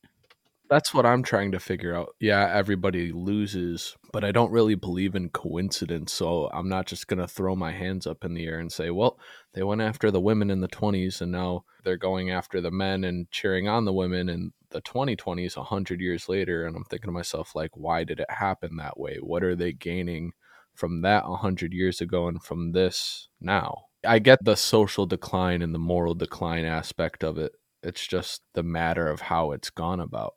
That's 0.68 0.96
what 0.96 1.06
I'm 1.06 1.22
trying 1.22 1.52
to 1.52 1.60
figure 1.60 1.96
out. 1.96 2.16
Yeah, 2.20 2.50
everybody 2.52 3.12
loses, 3.12 3.96
but 4.12 4.24
I 4.24 4.32
don't 4.32 4.52
really 4.52 4.74
believe 4.74 5.14
in 5.14 5.30
coincidence. 5.30 6.12
So 6.12 6.50
I'm 6.52 6.68
not 6.68 6.88
just 6.88 7.08
going 7.08 7.20
to 7.20 7.28
throw 7.28 7.56
my 7.56 7.72
hands 7.72 8.08
up 8.08 8.26
in 8.26 8.34
the 8.34 8.48
air 8.48 8.60
and 8.60 8.72
say, 8.72 8.90
well, 8.90 9.20
they 9.54 9.62
went 9.62 9.82
after 9.82 10.10
the 10.10 10.20
women 10.20 10.50
in 10.50 10.62
the 10.62 10.68
20s 10.68 11.22
and 11.22 11.32
now 11.32 11.66
they're 11.84 11.98
going 11.98 12.32
after 12.32 12.62
the 12.62 12.72
men 12.72 13.04
and 13.04 13.30
cheering 13.30 13.68
on 13.68 13.86
the 13.86 13.94
women 13.94 14.28
in 14.28 14.54
the 14.72 14.82
2020s 14.82 15.56
100 15.56 16.02
years 16.02 16.28
later. 16.28 16.66
And 16.66 16.76
I'm 16.76 16.84
thinking 16.86 17.10
to 17.10 17.14
myself, 17.14 17.56
like, 17.56 17.78
why 17.78 18.04
did 18.04 18.20
it 18.20 18.32
happen 18.32 18.78
that 18.78 19.00
way? 19.00 19.18
What 19.22 19.44
are 19.44 19.56
they 19.56 19.72
gaining 19.72 20.32
from 20.74 21.02
that 21.04 21.30
100 21.30 21.74
years 21.74 22.02
ago 22.02 22.28
and 22.28 22.42
from 22.44 22.72
this 22.72 23.30
now? 23.40 23.84
I 24.04 24.18
get 24.18 24.44
the 24.44 24.56
social 24.56 25.06
decline 25.06 25.62
and 25.62 25.76
the 25.76 25.80
moral 25.80 26.16
decline 26.16 26.66
aspect 26.66 27.24
of 27.24 27.38
it. 27.38 27.52
It's 27.84 28.08
just 28.08 28.42
the 28.56 28.64
matter 28.64 29.08
of 29.08 29.22
how 29.22 29.52
it's 29.52 29.70
gone 29.70 30.00
about. 30.00 30.34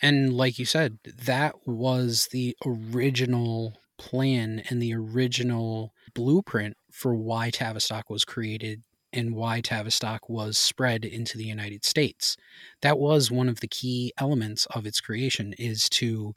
And 0.00 0.32
like 0.32 0.58
you 0.58 0.64
said, 0.64 0.98
that 1.04 1.54
was 1.66 2.28
the 2.30 2.56
original 2.64 3.78
plan 3.98 4.62
and 4.70 4.80
the 4.80 4.94
original 4.94 5.92
blueprint 6.14 6.76
for 6.92 7.14
why 7.14 7.50
Tavistock 7.50 8.08
was 8.08 8.24
created 8.24 8.82
and 9.12 9.34
why 9.34 9.60
Tavistock 9.60 10.28
was 10.28 10.58
spread 10.58 11.04
into 11.04 11.36
the 11.38 11.44
United 11.44 11.84
States. 11.84 12.36
That 12.82 12.98
was 12.98 13.30
one 13.30 13.48
of 13.48 13.60
the 13.60 13.68
key 13.68 14.12
elements 14.18 14.66
of 14.66 14.86
its 14.86 15.00
creation 15.00 15.54
is 15.58 15.88
to 15.90 16.34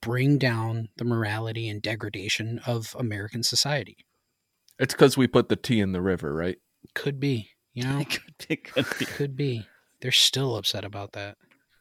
bring 0.00 0.38
down 0.38 0.88
the 0.96 1.04
morality 1.04 1.68
and 1.68 1.82
degradation 1.82 2.58
of 2.66 2.96
American 2.98 3.42
society. 3.42 3.98
It's 4.78 4.94
because 4.94 5.16
we 5.16 5.26
put 5.26 5.48
the 5.50 5.56
tea 5.56 5.80
in 5.80 5.92
the 5.92 6.00
river, 6.00 6.34
right? 6.34 6.56
Could 6.94 7.20
be, 7.20 7.50
you 7.74 7.82
know, 7.84 8.00
It 8.00 8.08
could 8.10 8.48
be, 8.48 8.54
it 8.54 8.64
could 8.64 8.98
be. 8.98 9.04
could 9.04 9.36
be. 9.36 9.66
They're 10.00 10.10
still 10.10 10.56
upset 10.56 10.84
about 10.84 11.12
that. 11.12 11.36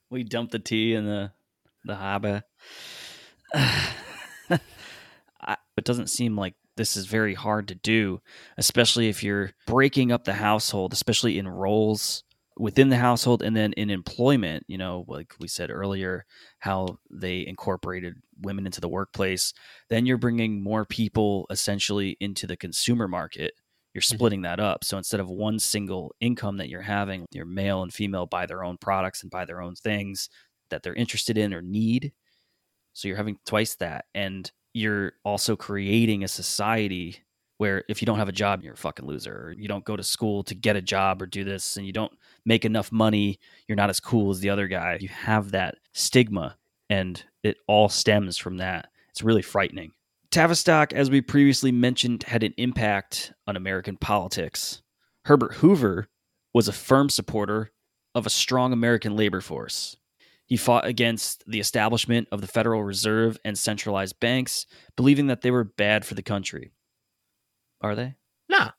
We 0.09 0.23
dumped 0.23 0.51
the 0.51 0.59
tea 0.59 0.93
in 0.95 1.05
the 1.05 1.31
the 1.85 1.95
harbor. 1.95 2.43
It 5.79 5.85
doesn't 5.85 6.09
seem 6.09 6.35
like 6.35 6.55
this 6.75 6.97
is 6.97 7.05
very 7.05 7.33
hard 7.33 7.69
to 7.69 7.75
do, 7.75 8.21
especially 8.57 9.07
if 9.07 9.23
you're 9.23 9.51
breaking 9.65 10.11
up 10.11 10.25
the 10.25 10.33
household, 10.33 10.91
especially 10.91 11.39
in 11.39 11.47
roles 11.47 12.25
within 12.57 12.89
the 12.89 12.97
household 12.97 13.41
and 13.41 13.55
then 13.55 13.71
in 13.73 13.89
employment. 13.89 14.65
You 14.67 14.77
know, 14.77 15.05
like 15.07 15.35
we 15.39 15.47
said 15.47 15.71
earlier, 15.71 16.25
how 16.59 16.99
they 17.09 17.47
incorporated 17.47 18.15
women 18.41 18.65
into 18.65 18.81
the 18.81 18.89
workplace. 18.89 19.53
Then 19.89 20.05
you're 20.05 20.17
bringing 20.17 20.61
more 20.61 20.83
people 20.83 21.47
essentially 21.49 22.17
into 22.19 22.45
the 22.45 22.57
consumer 22.57 23.07
market. 23.07 23.53
You're 23.93 24.01
mm-hmm. 24.01 24.15
splitting 24.15 24.41
that 24.43 24.59
up. 24.59 24.83
So 24.83 24.97
instead 24.97 25.19
of 25.19 25.29
one 25.29 25.59
single 25.59 26.13
income 26.19 26.57
that 26.57 26.69
you're 26.69 26.81
having, 26.81 27.25
your 27.31 27.45
male 27.45 27.83
and 27.83 27.93
female 27.93 28.25
buy 28.25 28.45
their 28.45 28.63
own 28.63 28.77
products 28.77 29.21
and 29.21 29.31
buy 29.31 29.45
their 29.45 29.61
own 29.61 29.75
things 29.75 30.29
that 30.69 30.83
they're 30.83 30.93
interested 30.93 31.37
in 31.37 31.53
or 31.53 31.61
need. 31.61 32.13
So 32.93 33.07
you're 33.07 33.17
having 33.17 33.37
twice 33.45 33.75
that. 33.75 34.05
And 34.13 34.51
you're 34.73 35.13
also 35.23 35.55
creating 35.55 36.23
a 36.23 36.27
society 36.27 37.23
where 37.57 37.83
if 37.89 38.01
you 38.01 38.05
don't 38.05 38.19
have 38.19 38.29
a 38.29 38.33
job, 38.33 38.63
you're 38.63 38.73
a 38.73 38.77
fucking 38.77 39.05
loser. 39.05 39.33
Or 39.33 39.51
you 39.57 39.67
don't 39.67 39.83
go 39.83 39.95
to 39.95 40.03
school 40.03 40.43
to 40.43 40.55
get 40.55 40.75
a 40.75 40.81
job 40.81 41.21
or 41.21 41.25
do 41.25 41.43
this 41.43 41.75
and 41.75 41.85
you 41.85 41.91
don't 41.91 42.13
make 42.45 42.65
enough 42.65 42.91
money, 42.91 43.39
you're 43.67 43.75
not 43.75 43.89
as 43.89 43.99
cool 43.99 44.31
as 44.31 44.39
the 44.39 44.49
other 44.49 44.67
guy. 44.67 44.97
You 44.99 45.09
have 45.09 45.51
that 45.51 45.75
stigma 45.93 46.57
and 46.89 47.21
it 47.43 47.57
all 47.67 47.89
stems 47.89 48.37
from 48.37 48.57
that. 48.57 48.87
It's 49.09 49.23
really 49.23 49.41
frightening. 49.41 49.91
Tavistock, 50.31 50.93
as 50.93 51.09
we 51.09 51.21
previously 51.21 51.71
mentioned, 51.71 52.23
had 52.23 52.43
an 52.43 52.53
impact 52.57 53.33
on 53.47 53.55
American 53.55 53.97
politics. 53.97 54.81
Herbert 55.25 55.55
Hoover 55.55 56.07
was 56.53 56.67
a 56.67 56.73
firm 56.73 57.09
supporter 57.09 57.71
of 58.13 58.25
a 58.25 58.29
strong 58.29 58.71
American 58.73 59.15
labor 59.15 59.41
force. 59.41 59.97
He 60.45 60.57
fought 60.57 60.85
against 60.85 61.43
the 61.47 61.59
establishment 61.59 62.27
of 62.31 62.41
the 62.41 62.47
Federal 62.47 62.83
Reserve 62.83 63.37
and 63.45 63.57
centralized 63.57 64.19
banks, 64.19 64.65
believing 64.95 65.27
that 65.27 65.41
they 65.41 65.51
were 65.51 65.63
bad 65.63 66.05
for 66.05 66.15
the 66.15 66.23
country. 66.23 66.71
Are 67.81 67.95
they? 67.95 68.15
Nah, 68.49 68.71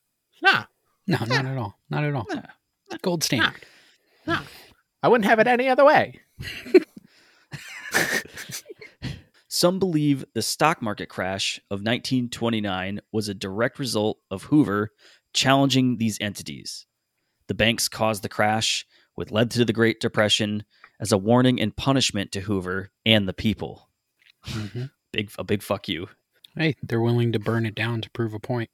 nah, 0.42 0.64
No, 1.06 1.18
not 1.26 1.46
at 1.46 1.56
all. 1.56 1.78
Not 1.88 2.04
at 2.04 2.14
all. 2.14 2.26
nah, 2.28 2.42
Gold 3.02 3.22
standard. 3.22 3.64
nah. 4.26 4.42
I 5.02 5.08
wouldn't 5.08 5.26
have 5.26 5.38
it 5.38 5.46
any 5.46 5.68
other 5.68 5.84
way. 5.84 6.20
Some 9.60 9.78
believe 9.78 10.24
the 10.32 10.40
stock 10.40 10.80
market 10.80 11.10
crash 11.10 11.58
of 11.70 11.80
1929 11.80 12.98
was 13.12 13.28
a 13.28 13.34
direct 13.34 13.78
result 13.78 14.16
of 14.30 14.44
Hoover 14.44 14.88
challenging 15.34 15.98
these 15.98 16.16
entities. 16.18 16.86
The 17.46 17.52
banks 17.52 17.86
caused 17.86 18.22
the 18.22 18.30
crash, 18.30 18.86
which 19.16 19.30
led 19.30 19.50
to 19.50 19.66
the 19.66 19.74
Great 19.74 20.00
Depression, 20.00 20.64
as 20.98 21.12
a 21.12 21.18
warning 21.18 21.60
and 21.60 21.76
punishment 21.76 22.32
to 22.32 22.40
Hoover 22.40 22.90
and 23.04 23.28
the 23.28 23.34
people. 23.34 23.90
Mhm. 24.46 24.92
Big 25.12 25.30
a 25.38 25.44
big 25.44 25.62
fuck 25.62 25.90
you. 25.90 26.08
Hey, 26.56 26.74
they're 26.82 27.02
willing 27.02 27.30
to 27.32 27.38
burn 27.38 27.66
it 27.66 27.74
down 27.74 28.00
to 28.00 28.10
prove 28.12 28.32
a 28.32 28.40
point. 28.40 28.70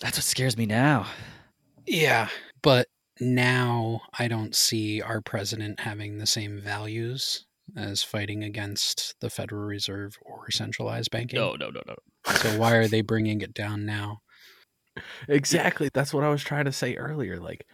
That's 0.00 0.16
what 0.16 0.24
scares 0.24 0.56
me 0.56 0.64
now. 0.64 1.06
Yeah, 1.84 2.30
but 2.62 2.88
now 3.20 4.00
I 4.18 4.26
don't 4.26 4.56
see 4.56 5.02
our 5.02 5.20
president 5.20 5.80
having 5.80 6.16
the 6.16 6.26
same 6.26 6.62
values 6.62 7.44
as 7.76 8.02
fighting 8.02 8.42
against 8.44 9.14
the 9.20 9.30
Federal 9.30 9.64
Reserve 9.64 10.18
or 10.22 10.50
centralized 10.50 11.10
banking. 11.10 11.38
No, 11.38 11.54
no, 11.54 11.70
no, 11.70 11.82
no. 11.86 11.96
So 12.34 12.58
why 12.58 12.74
are 12.74 12.88
they 12.88 13.00
bringing 13.00 13.40
it 13.40 13.54
down 13.54 13.84
now? 13.86 14.20
Exactly. 15.28 15.90
That's 15.92 16.14
what 16.14 16.24
I 16.24 16.28
was 16.28 16.42
trying 16.42 16.66
to 16.66 16.72
say 16.72 16.94
earlier. 16.94 17.40
Like, 17.40 17.66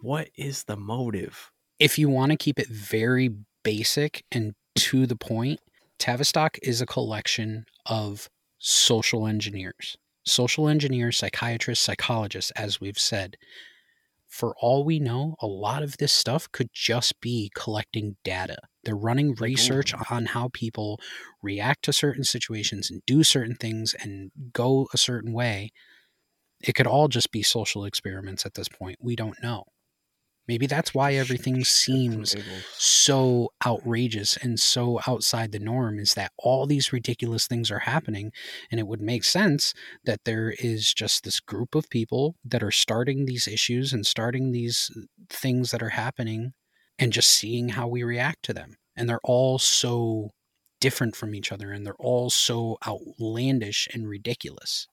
what 0.00 0.28
is 0.36 0.64
the 0.64 0.76
motive? 0.76 1.50
If 1.78 1.98
you 1.98 2.08
want 2.08 2.32
to 2.32 2.38
keep 2.38 2.58
it 2.58 2.68
very 2.68 3.30
basic 3.62 4.24
and 4.32 4.54
to 4.76 5.06
the 5.06 5.16
point, 5.16 5.60
Tavistock 5.98 6.58
is 6.62 6.80
a 6.80 6.86
collection 6.86 7.66
of 7.86 8.28
social 8.58 9.26
engineers, 9.26 9.96
social 10.24 10.68
engineers, 10.68 11.18
psychiatrists, 11.18 11.84
psychologists, 11.84 12.50
as 12.52 12.80
we've 12.80 12.98
said. 12.98 13.36
For 14.32 14.54
all 14.62 14.82
we 14.82 14.98
know, 14.98 15.36
a 15.40 15.46
lot 15.46 15.82
of 15.82 15.98
this 15.98 16.10
stuff 16.10 16.50
could 16.52 16.70
just 16.72 17.20
be 17.20 17.50
collecting 17.54 18.16
data. 18.24 18.56
They're 18.82 18.96
running 18.96 19.34
research 19.34 19.92
on 20.10 20.24
how 20.24 20.48
people 20.54 20.98
react 21.42 21.84
to 21.84 21.92
certain 21.92 22.24
situations 22.24 22.90
and 22.90 23.02
do 23.06 23.24
certain 23.24 23.56
things 23.56 23.94
and 24.00 24.30
go 24.54 24.88
a 24.94 24.96
certain 24.96 25.34
way. 25.34 25.70
It 26.62 26.72
could 26.74 26.86
all 26.86 27.08
just 27.08 27.30
be 27.30 27.42
social 27.42 27.84
experiments 27.84 28.46
at 28.46 28.54
this 28.54 28.70
point. 28.70 29.00
We 29.02 29.16
don't 29.16 29.36
know. 29.42 29.64
Maybe 30.48 30.66
that's 30.66 30.92
why 30.92 31.14
everything 31.14 31.64
seems 31.64 32.34
so 32.76 33.52
outrageous 33.64 34.36
and 34.36 34.58
so 34.58 35.00
outside 35.06 35.52
the 35.52 35.58
norm 35.58 35.98
is 35.98 36.14
that 36.14 36.32
all 36.36 36.66
these 36.66 36.92
ridiculous 36.92 37.46
things 37.46 37.70
are 37.70 37.80
happening. 37.80 38.32
And 38.70 38.80
it 38.80 38.86
would 38.86 39.00
make 39.00 39.24
sense 39.24 39.72
that 40.04 40.24
there 40.24 40.52
is 40.58 40.92
just 40.92 41.22
this 41.22 41.38
group 41.38 41.74
of 41.74 41.88
people 41.90 42.34
that 42.44 42.62
are 42.62 42.72
starting 42.72 43.24
these 43.24 43.46
issues 43.46 43.92
and 43.92 44.04
starting 44.04 44.50
these 44.50 44.90
uh, 44.96 45.02
things 45.28 45.70
that 45.70 45.82
are 45.82 45.90
happening 45.90 46.54
and 46.98 47.12
just 47.12 47.30
seeing 47.30 47.70
how 47.70 47.86
we 47.86 48.02
react 48.02 48.42
to 48.44 48.52
them. 48.52 48.76
And 48.96 49.08
they're 49.08 49.20
all 49.24 49.58
so 49.58 50.30
different 50.80 51.14
from 51.14 51.34
each 51.34 51.52
other 51.52 51.70
and 51.70 51.86
they're 51.86 51.94
all 52.00 52.28
so 52.28 52.76
outlandish 52.86 53.88
and 53.94 54.08
ridiculous. 54.08 54.88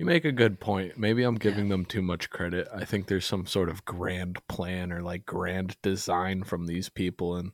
You 0.00 0.06
make 0.06 0.24
a 0.24 0.32
good 0.32 0.60
point. 0.60 0.96
Maybe 0.96 1.24
I'm 1.24 1.34
giving 1.34 1.68
them 1.68 1.84
too 1.84 2.00
much 2.00 2.30
credit. 2.30 2.66
I 2.74 2.86
think 2.86 3.06
there's 3.06 3.26
some 3.26 3.44
sort 3.44 3.68
of 3.68 3.84
grand 3.84 4.38
plan 4.48 4.94
or 4.94 5.02
like 5.02 5.26
grand 5.26 5.76
design 5.82 6.42
from 6.42 6.64
these 6.64 6.88
people, 6.88 7.36
and 7.36 7.52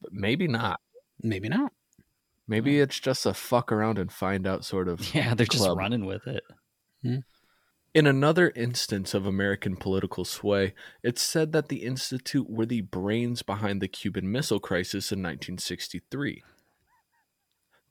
but 0.00 0.10
maybe 0.10 0.48
not. 0.48 0.80
Maybe 1.22 1.50
not. 1.50 1.70
Maybe 2.48 2.80
it's 2.80 2.98
just 2.98 3.26
a 3.26 3.34
fuck 3.34 3.70
around 3.70 3.98
and 3.98 4.10
find 4.10 4.46
out 4.46 4.64
sort 4.64 4.88
of. 4.88 5.02
Yeah, 5.14 5.34
they're 5.34 5.44
just 5.44 5.68
running 5.68 6.06
with 6.06 6.26
it. 6.26 6.42
Hmm. 7.02 7.16
In 7.92 8.06
another 8.06 8.54
instance 8.56 9.12
of 9.12 9.26
American 9.26 9.76
political 9.76 10.24
sway, 10.24 10.72
it's 11.02 11.20
said 11.20 11.52
that 11.52 11.68
the 11.68 11.84
Institute 11.84 12.48
were 12.48 12.64
the 12.64 12.80
brains 12.80 13.42
behind 13.42 13.82
the 13.82 13.88
Cuban 13.88 14.32
Missile 14.32 14.60
Crisis 14.60 15.12
in 15.12 15.18
1963. 15.18 16.42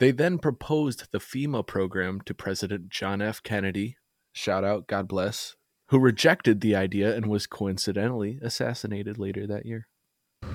They 0.01 0.09
then 0.09 0.39
proposed 0.39 1.11
the 1.11 1.19
FEMA 1.19 1.63
program 1.67 2.21
to 2.21 2.33
President 2.33 2.89
John 2.89 3.21
F. 3.21 3.43
Kennedy, 3.43 3.97
shout 4.33 4.63
out, 4.63 4.87
God 4.87 5.07
bless, 5.07 5.55
who 5.89 5.99
rejected 5.99 6.59
the 6.59 6.75
idea 6.75 7.15
and 7.15 7.27
was 7.27 7.45
coincidentally 7.45 8.39
assassinated 8.41 9.19
later 9.19 9.45
that 9.45 9.67
year. 9.67 9.87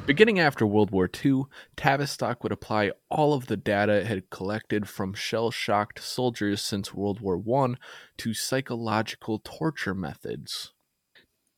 Beginning 0.04 0.40
after 0.40 0.66
World 0.66 0.90
War 0.90 1.08
II, 1.24 1.44
Tavistock 1.76 2.42
would 2.42 2.50
apply 2.50 2.90
all 3.08 3.34
of 3.34 3.46
the 3.46 3.56
data 3.56 3.92
it 3.92 4.06
had 4.08 4.30
collected 4.30 4.88
from 4.88 5.14
shell 5.14 5.52
shocked 5.52 6.02
soldiers 6.02 6.60
since 6.60 6.92
World 6.92 7.20
War 7.20 7.40
I 7.56 7.74
to 8.16 8.34
psychological 8.34 9.40
torture 9.44 9.94
methods. 9.94 10.72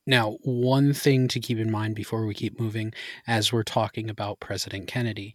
Now, 0.05 0.37
one 0.43 0.93
thing 0.93 1.27
to 1.29 1.39
keep 1.39 1.57
in 1.57 1.71
mind 1.71 1.95
before 1.95 2.27
we 2.27 2.35
keep 2.35 2.59
moving 2.59 2.93
as 3.25 3.51
we're 3.51 3.63
talking 3.63 4.11
about 4.11 4.39
President 4.39 4.85
Kennedy, 4.85 5.33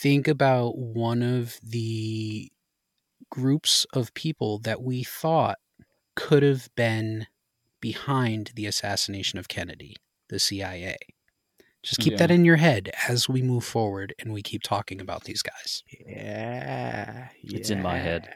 think 0.00 0.28
about 0.28 0.78
one 0.78 1.22
of 1.22 1.58
the 1.62 2.50
groups 3.30 3.86
of 3.92 4.14
people 4.14 4.58
that 4.60 4.82
we 4.82 5.02
thought 5.02 5.58
could 6.14 6.42
have 6.42 6.68
been 6.74 7.26
behind 7.80 8.52
the 8.54 8.66
assassination 8.66 9.38
of 9.38 9.48
Kennedy, 9.48 9.96
the 10.28 10.38
CIA. 10.38 10.96
Just 11.82 12.00
keep 12.00 12.18
that 12.18 12.30
in 12.30 12.44
your 12.44 12.56
head 12.56 12.90
as 13.08 13.28
we 13.28 13.40
move 13.40 13.64
forward 13.64 14.12
and 14.18 14.32
we 14.32 14.42
keep 14.42 14.62
talking 14.62 15.00
about 15.00 15.24
these 15.24 15.42
guys. 15.42 15.84
Yeah. 16.06 17.28
It's 17.42 17.70
in 17.70 17.82
my 17.82 17.98
head. 17.98 18.28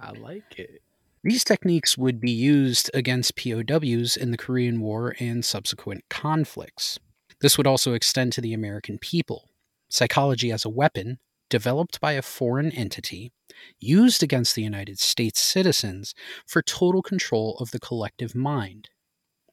I 0.00 0.12
like 0.12 0.58
it. 0.58 0.80
These 1.22 1.44
techniques 1.44 1.98
would 1.98 2.20
be 2.20 2.30
used 2.30 2.90
against 2.94 3.36
POWs 3.36 4.16
in 4.16 4.30
the 4.30 4.38
Korean 4.38 4.80
War 4.80 5.14
and 5.18 5.44
subsequent 5.44 6.04
conflicts. 6.08 6.98
This 7.40 7.58
would 7.58 7.66
also 7.66 7.92
extend 7.92 8.32
to 8.32 8.40
the 8.40 8.54
American 8.54 8.98
people. 8.98 9.47
Psychology 9.88 10.52
as 10.52 10.64
a 10.64 10.70
weapon, 10.70 11.18
developed 11.48 12.00
by 12.00 12.12
a 12.12 12.22
foreign 12.22 12.70
entity, 12.72 13.32
used 13.78 14.22
against 14.22 14.54
the 14.54 14.62
United 14.62 14.98
States 14.98 15.40
citizens 15.40 16.14
for 16.46 16.62
total 16.62 17.02
control 17.02 17.56
of 17.58 17.70
the 17.70 17.80
collective 17.80 18.34
mind. 18.34 18.88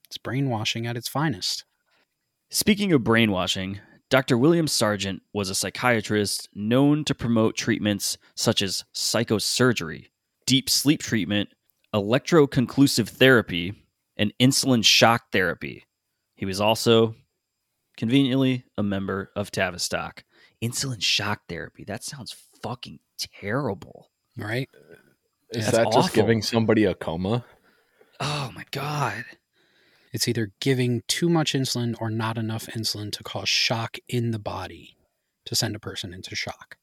It's 0.06 0.18
brainwashing 0.18 0.86
at 0.86 0.98
its 0.98 1.08
finest. 1.08 1.66
Speaking 2.50 2.94
of 2.94 3.04
brainwashing, 3.04 3.80
Dr. 4.10 4.38
William 4.38 4.68
Sargant 4.68 5.22
was 5.34 5.50
a 5.50 5.56
psychiatrist 5.56 6.48
known 6.54 7.04
to 7.06 7.16
promote 7.16 7.58
treatments 7.58 8.18
such 8.36 8.62
as 8.62 8.86
psychosurgery, 8.94 10.08
deep 10.46 10.70
sleep 10.70 11.02
treatment, 11.02 11.50
electroconvulsive 11.94 13.10
therapy, 13.10 13.74
and 14.16 14.34
insulin 14.40 14.86
shock 14.86 15.32
therapy. 15.32 15.86
He 16.36 16.46
was 16.46 16.62
also, 16.62 17.16
conveniently, 17.98 18.66
a 18.78 18.84
member 18.84 19.32
of 19.36 19.52
Tavistock. 19.52 20.24
Insulin 20.62 21.02
shock 21.02 21.42
therapy. 21.48 21.84
That 21.84 22.04
sounds 22.04 22.36
fucking 22.62 23.00
terrible. 23.42 24.10
Right? 24.38 24.70
Is 25.52 25.66
That's 25.66 25.78
that 25.78 25.86
just 25.86 25.98
awful. 26.10 26.16
giving 26.24 26.42
somebody 26.42 26.84
a 26.86 26.94
coma? 26.96 27.46
Oh 28.20 28.52
my 28.54 28.66
God. 28.72 29.24
It's 30.12 30.28
either 30.28 30.52
giving 30.62 31.04
too 31.08 31.30
much 31.30 31.54
insulin 31.54 31.96
or 32.00 32.10
not 32.10 32.38
enough 32.38 32.68
insulin 32.68 33.12
to 33.14 33.24
cause 33.24 33.50
shock 33.50 33.98
in 34.08 34.32
the 34.32 34.40
body 34.40 34.98
to 35.46 35.56
send 35.56 35.76
a 35.76 35.80
person 35.80 36.14
into 36.14 36.36
shock. 36.36 36.78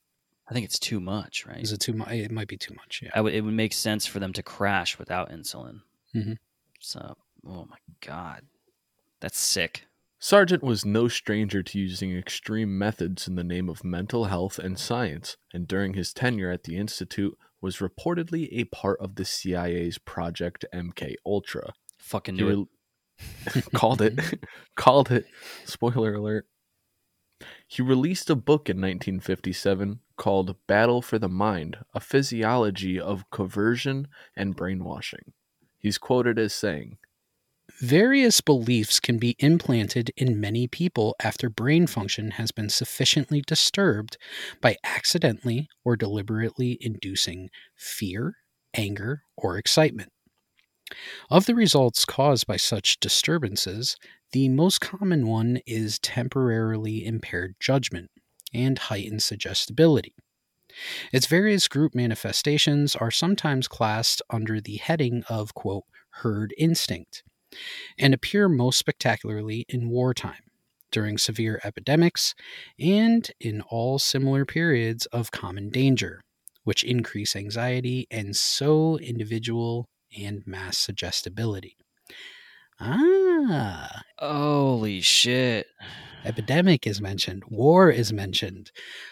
I 0.49 0.53
think 0.55 0.65
it's 0.67 0.79
too 0.79 1.01
much, 1.01 1.47
right? 1.47 1.63
Is 1.63 1.73
it 1.73 1.81
too 1.81 1.95
much? 1.95 2.11
It 2.11 2.31
might 2.31 2.49
be 2.49 2.59
too 2.59 2.75
much. 2.75 3.01
Yeah. 3.03 3.11
I 3.15 3.21
it 3.31 3.41
would 3.43 3.55
make 3.55 3.73
sense 3.73 4.05
for 4.07 4.21
them 4.21 4.33
to 4.35 4.43
crash 4.43 4.99
without 4.99 5.31
insulin. 5.31 5.81
Mhm. 6.15 6.37
So, 6.81 7.17
oh 7.47 7.65
my 7.71 7.79
god, 8.01 8.43
that's 9.21 9.39
sick. 9.39 9.87
Sargant 10.23 10.63
was 10.63 10.85
no 10.85 11.09
stranger 11.09 11.65
to 11.65 11.81
using 11.81 12.17
extreme 12.17 12.79
methods 12.79 13.27
in 13.27 13.35
the 13.35 13.43
name 13.43 13.69
of 13.69 13.83
mental 13.83 14.27
health 14.27 14.57
and 14.57 14.79
science, 14.79 15.37
and 15.53 15.67
during 15.67 15.95
his 15.95 16.13
tenure 16.13 16.49
at 16.49 16.63
the 16.63 16.77
institute 16.77 17.37
was 17.61 17.79
reportedly 17.79 18.49
a 18.53 18.63
part 18.67 19.01
of 19.01 19.17
the 19.17 19.25
CIA's 19.25 19.99
Project 19.99 20.65
MK 20.73 21.17
Ultra. 21.27 21.73
Fucking 21.99 22.37
knew 22.37 22.69
it. 23.55 23.65
called 23.75 24.01
it 24.01 24.17
called 24.77 25.11
it 25.11 25.27
spoiler 25.65 26.15
alert. 26.15 26.47
He 27.67 27.83
released 27.83 28.31
a 28.31 28.37
book 28.37 28.71
in 28.71 28.77
1957 28.77 29.99
called 30.17 30.55
Battle 30.69 31.03
for 31.03 31.19
the 31.19 31.29
Mind: 31.29 31.79
A 31.95 31.99
Physiology 31.99 33.01
of 33.01 33.29
Coercion 33.31 34.07
and 34.37 34.55
Brainwashing. 34.55 35.33
He's 35.81 35.99
quoted 35.99 36.39
as 36.39 36.55
saying, 36.55 36.99
Various 37.83 38.41
beliefs 38.41 39.01
can 39.01 39.19
be 39.19 39.35
implanted 39.41 40.13
in 40.17 40.39
many 40.39 40.69
people 40.69 41.17
after 41.19 41.51
brain 41.51 41.89
function 41.89 42.31
has 42.31 42.53
been 42.53 42.69
sufficiently 42.69 43.41
disturbed 43.45 44.17
by 44.61 44.77
accidentally 44.85 45.69
or 45.85 45.97
deliberately 45.97 46.79
inducing 46.81 47.51
fear, 47.75 48.37
anger, 48.73 49.25
or 49.37 49.59
excitement. 49.59 50.13
Of 51.29 51.47
the 51.47 51.57
results 51.57 52.05
caused 52.05 52.47
by 52.47 52.57
such 52.57 53.01
disturbances, 53.01 53.97
the 54.31 54.49
most 54.49 54.81
common 54.81 55.27
one 55.27 55.59
is 55.67 55.99
temporarily 55.99 57.05
impaired 57.05 57.57
judgment 57.59 58.13
and 58.55 58.79
heightened 58.79 59.25
suggestibility. 59.25 60.15
Its 61.13 61.27
various 61.27 61.67
group 61.67 61.97
manifestations 61.97 62.95
are 62.95 63.11
sometimes 63.11 63.67
classed 63.67 64.23
under 64.31 64.61
the 64.61 64.77
heading 64.77 65.25
of, 65.29 65.53
quote, 65.55 65.85
herd 66.11 66.55
instinct 66.57 67.25
and 67.99 68.15
appear 68.15 68.49
most 68.49 68.79
spectacularly 68.79 69.65
in 69.69 69.89
wartime, 69.89 70.43
during 70.91 71.19
severe 71.19 71.61
epidemics, 71.65 72.35
and 72.79 73.31
in 73.41 73.63
all 73.63 73.99
similar 73.99 74.45
periods 74.45 75.07
of 75.07 75.31
common 75.31 75.71
danger, 75.71 76.21
which 76.65 76.85
increase 76.85 77.35
anxiety 77.35 78.07
and 78.11 78.37
so 78.37 78.99
individual 78.99 79.89
and 80.19 80.43
mass 80.47 80.79
suggestibility. 80.79 81.77
Ah, 82.81 84.03
Holy 84.19 85.01
shit! 85.01 85.67
epidemic 86.25 86.87
is 86.87 87.01
mentioned, 87.01 87.43
war 87.49 87.91
is 87.91 88.13
mentioned, 88.13 88.71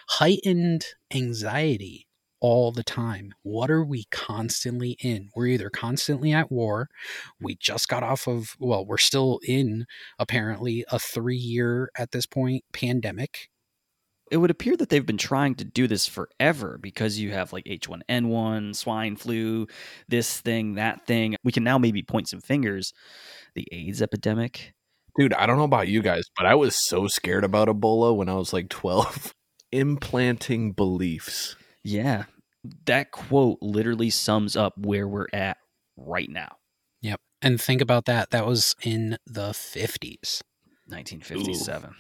heightened 0.09 0.87
anxiety 1.13 2.07
all 2.41 2.73
the 2.73 2.83
time. 2.83 3.35
What 3.43 3.71
are 3.71 3.85
we 3.85 4.05
constantly 4.11 4.97
in? 5.01 5.29
We're 5.35 5.47
either 5.47 5.71
constantly 5.71 6.33
at 6.33 6.51
war, 6.51 6.89
we 7.41 7.57
just 7.57 7.89
got 7.89 8.03
off 8.03 8.27
of, 8.27 8.57
well, 8.59 8.85
we're 8.85 8.99
still 8.99 9.41
in 9.47 9.87
apparently 10.19 10.85
a 10.91 10.99
three 10.99 11.37
year 11.37 11.91
at 11.97 12.13
this 12.13 12.27
point 12.27 12.65
pandemic. 12.73 13.49
It 14.31 14.37
would 14.37 14.51
appear 14.51 14.77
that 14.77 14.91
they've 14.91 15.05
been 15.05 15.19
trying 15.19 15.57
to 15.57 15.65
do 15.65 15.89
this 15.89 16.07
forever 16.07 16.79
because 16.81 17.19
you 17.19 17.33
have 17.33 17.53
like 17.53 17.65
H1N1, 17.65 18.77
swine 18.77 19.17
flu, 19.17 19.67
this 20.09 20.41
thing, 20.41 20.75
that 20.75 21.05
thing. 21.07 21.35
We 21.43 21.51
can 21.51 21.65
now 21.65 21.79
maybe 21.79 22.03
point 22.03 22.29
some 22.29 22.41
fingers. 22.41 22.93
The 23.57 23.67
AIDS 23.73 24.01
epidemic. 24.01 24.73
Dude, 25.19 25.35
I 25.35 25.47
don't 25.47 25.59
know 25.59 25.65
about 25.65 25.89
you 25.89 26.01
guys, 26.01 26.27
but 26.37 26.47
I 26.47 26.55
was 26.55 26.77
so 26.87 27.09
scared 27.09 27.43
about 27.43 27.67
Ebola 27.67 28.15
when 28.15 28.29
I 28.29 28.35
was 28.35 28.53
like 28.53 28.69
12. 28.69 29.35
implanting 29.73 30.73
beliefs. 30.73 31.57
Yeah. 31.83 32.25
That 32.87 33.11
quote 33.11 33.59
literally 33.61 34.11
sums 34.11 34.57
up 34.57 34.75
where 34.77 35.09
we're 35.09 35.29
at 35.33 35.57
right 35.97 36.29
now. 36.29 36.57
Yep. 37.03 37.21
And 37.43 37.61
think 37.61 37.81
about 37.81 38.05
that. 38.07 38.31
That 38.31 38.47
was 38.47 38.75
in 38.83 39.17
the 39.27 39.51
50s. 39.51 40.43
1957. 40.87 41.95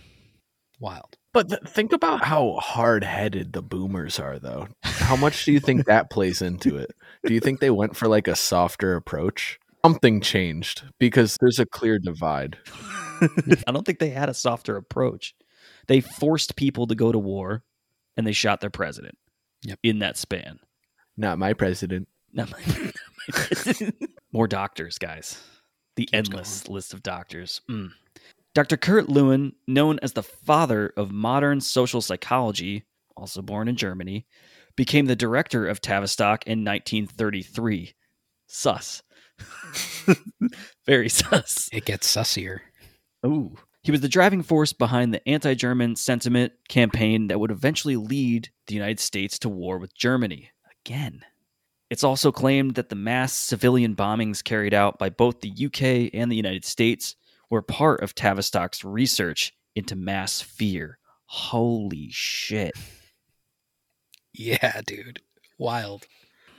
Wild. 0.81 1.17
But 1.33 1.49
th- 1.49 1.63
think 1.67 1.93
about 1.93 2.25
how 2.25 2.57
hard 2.57 3.05
headed 3.05 3.53
the 3.53 3.63
boomers 3.63 4.19
are, 4.19 4.39
though. 4.39 4.69
How 4.83 5.17
much 5.17 5.45
do 5.45 5.53
you 5.53 5.61
think 5.61 5.87
that 5.87 6.11
plays 6.11 6.43
into 6.43 6.77
it? 6.77 6.91
Do 7.25 7.35
you 7.35 7.41
think 7.41 7.61
they 7.61 7.71
went 7.71 7.97
for 7.97 8.09
like 8.09 8.27
a 8.27 8.35
softer 8.35 8.97
approach? 8.97 9.59
Something 9.85 10.21
changed 10.21 10.83
because 10.99 11.37
there's 11.41 11.59
a 11.59 11.67
clear 11.67 11.99
divide. 11.99 12.59
I 13.21 13.73
don't 13.73 13.85
think 13.85 13.99
they 13.99 14.11
had 14.11 14.29
a 14.29 14.35
softer 14.35 14.77
approach. 14.77 15.35
They 15.87 16.01
forced 16.01 16.57
people 16.57 16.87
to 16.87 16.95
go 16.95 17.13
to 17.13 17.19
war 17.19 17.63
and 18.17 18.27
they 18.27 18.33
shot 18.33 18.61
their 18.61 18.71
president 18.71 19.17
Yep. 19.63 19.79
in 19.83 19.99
that 20.01 20.17
span. 20.17 20.59
Not 21.17 21.39
my 21.39 21.53
president. 21.53 22.09
Not 22.33 22.51
my- 22.51 22.59
not 22.67 22.95
my 23.29 23.33
president. 23.33 23.95
More 24.33 24.47
doctors, 24.49 24.99
guys. 24.99 25.43
The 25.97 26.07
Keeps 26.07 26.15
endless 26.15 26.69
list 26.69 26.95
of 26.95 27.03
doctors. 27.03 27.61
Mm. 27.71 27.91
Dr. 28.55 28.77
Kurt 28.77 29.09
Lewin, 29.09 29.53
known 29.67 29.99
as 30.03 30.13
the 30.13 30.23
father 30.23 30.93
of 30.97 31.11
modern 31.13 31.61
social 31.61 32.01
psychology, 32.01 32.85
also 33.17 33.43
born 33.43 33.69
in 33.69 33.77
Germany, 33.77 34.27
became 34.77 35.07
the 35.07 35.17
director 35.17 35.67
of 35.69 35.81
Tavistock 35.81 36.47
in 36.47 36.65
1933. 36.65 37.93
Sus. 38.47 39.03
Very 40.87 41.09
sus. 41.09 41.69
It 41.73 41.85
gets 41.85 42.07
sussier. 42.09 42.61
Ooh. 43.27 43.57
He 43.83 43.91
was 43.91 44.03
the 44.03 44.09
driving 44.09 44.43
force 44.43 44.73
behind 44.73 45.15
the 45.15 45.27
anti 45.29 45.55
German 45.55 45.97
sentiment 45.97 46.53
campaign 46.69 47.29
that 47.29 47.41
would 47.41 47.51
eventually 47.51 47.97
lead 47.97 48.51
the 48.67 48.75
United 48.75 49.01
States 49.01 49.39
to 49.41 49.49
war 49.49 49.79
with 49.79 49.95
Germany. 49.95 50.51
Again. 50.85 51.25
It's 51.89 52.05
also 52.05 52.31
claimed 52.31 52.77
that 52.77 52.89
the 52.89 52.95
mass 52.95 53.33
civilian 53.33 53.97
bombings 53.97 54.45
carried 54.45 54.75
out 54.75 54.99
by 54.99 55.11
both 55.11 55.41
the 55.41 55.51
UK 55.51 56.11
and 56.15 56.31
the 56.31 56.37
United 56.37 56.65
States 56.65 57.17
were 57.49 57.63
part 57.63 58.01
of 58.03 58.15
Tavistock's 58.15 58.85
research 58.85 59.53
into 59.75 59.97
mass 59.97 60.41
fear. 60.41 60.99
Holy 61.27 62.09
shit. 62.11 62.75
Yeah, 64.33 64.81
dude. 64.87 65.21
Wild. 65.59 66.07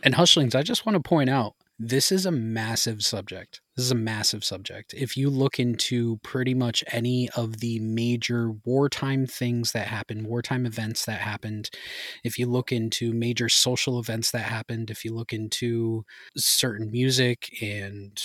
And 0.04 0.14
Hushlings, 0.14 0.56
I 0.56 0.62
just 0.62 0.86
want 0.86 0.98
to 0.98 1.00
point 1.00 1.30
out 1.30 1.56
this 1.84 2.12
is 2.12 2.26
a 2.26 2.32
massive 2.32 3.02
subject. 3.02 3.60
This 3.76 3.86
is 3.86 3.92
a 3.92 3.96
massive 3.96 4.44
subject. 4.44 4.94
If 4.94 5.18
you 5.18 5.30
look 5.30 5.60
into 5.60 6.18
pretty 6.24 6.54
much 6.54 6.84
any 6.92 7.30
of 7.36 7.60
the 7.60 7.80
major 7.80 8.52
wartime 8.66 9.26
things 9.26 9.72
that 9.72 9.88
happened, 9.88 10.28
wartime 10.28 10.66
events 10.68 11.06
that 11.06 11.22
happened, 11.22 11.70
if 12.24 12.38
you 12.38 12.46
look 12.46 12.72
into 12.72 13.14
major 13.14 13.50
social 13.50 14.00
events 14.00 14.30
that 14.32 14.44
happened, 14.44 14.92
if 14.92 15.04
you 15.04 15.14
look 15.14 15.34
into 15.34 16.06
certain 16.38 16.92
music 16.92 17.50
and 17.62 18.22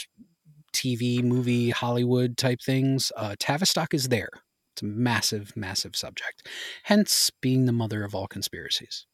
TV, 0.75 1.23
movie, 1.23 1.71
Hollywood 1.71 2.37
type 2.37 2.61
things, 2.61 3.11
uh, 3.17 3.37
Tavistock 3.39 3.95
is 3.95 4.09
there. 4.09 4.29
It's 4.75 4.83
a 4.83 4.87
massive, 4.87 5.57
massive 5.57 5.97
subject. 5.97 6.47
Hence 6.83 7.31
being 7.41 7.65
the 7.65 7.73
mother 7.73 8.05
of 8.05 8.15
all 8.15 8.27
conspiracies 8.29 9.07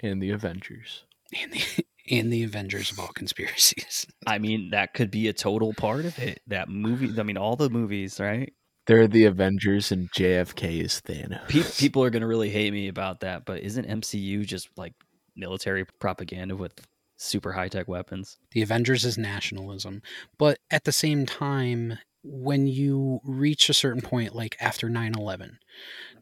And 0.00 0.22
the 0.22 0.30
Avengers. 0.30 1.04
and 1.40 1.52
the 1.52 1.86
and 2.10 2.32
the 2.32 2.42
Avengers 2.42 2.90
of 2.90 3.00
all 3.00 3.08
conspiracies. 3.08 4.06
I 4.26 4.38
mean, 4.38 4.70
that 4.70 4.94
could 4.94 5.10
be 5.10 5.28
a 5.28 5.32
total 5.32 5.72
part 5.74 6.04
of 6.04 6.18
it. 6.18 6.40
That 6.46 6.68
movie, 6.68 7.18
I 7.18 7.22
mean, 7.22 7.36
all 7.36 7.56
the 7.56 7.70
movies, 7.70 8.20
right? 8.20 8.52
They're 8.86 9.08
the 9.08 9.24
Avengers 9.24 9.90
and 9.90 10.10
JFK 10.12 10.84
is 10.84 11.02
Thanos. 11.04 11.48
Pe- 11.48 11.80
people 11.80 12.04
are 12.04 12.10
going 12.10 12.20
to 12.20 12.28
really 12.28 12.50
hate 12.50 12.72
me 12.72 12.88
about 12.88 13.20
that, 13.20 13.44
but 13.44 13.62
isn't 13.62 13.88
MCU 13.88 14.46
just 14.46 14.68
like 14.76 14.94
military 15.34 15.84
propaganda 16.00 16.54
with 16.54 16.72
super 17.16 17.52
high 17.52 17.68
tech 17.68 17.88
weapons? 17.88 18.38
The 18.52 18.62
Avengers 18.62 19.04
is 19.04 19.18
nationalism, 19.18 20.02
but 20.38 20.58
at 20.70 20.84
the 20.84 20.92
same 20.92 21.26
time 21.26 21.98
when 22.22 22.66
you 22.66 23.20
reach 23.24 23.68
a 23.68 23.74
certain 23.74 24.02
point 24.02 24.34
like 24.34 24.56
after 24.60 24.88
9/11 24.88 25.58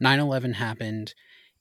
9/11 0.00 0.54
happened 0.54 1.14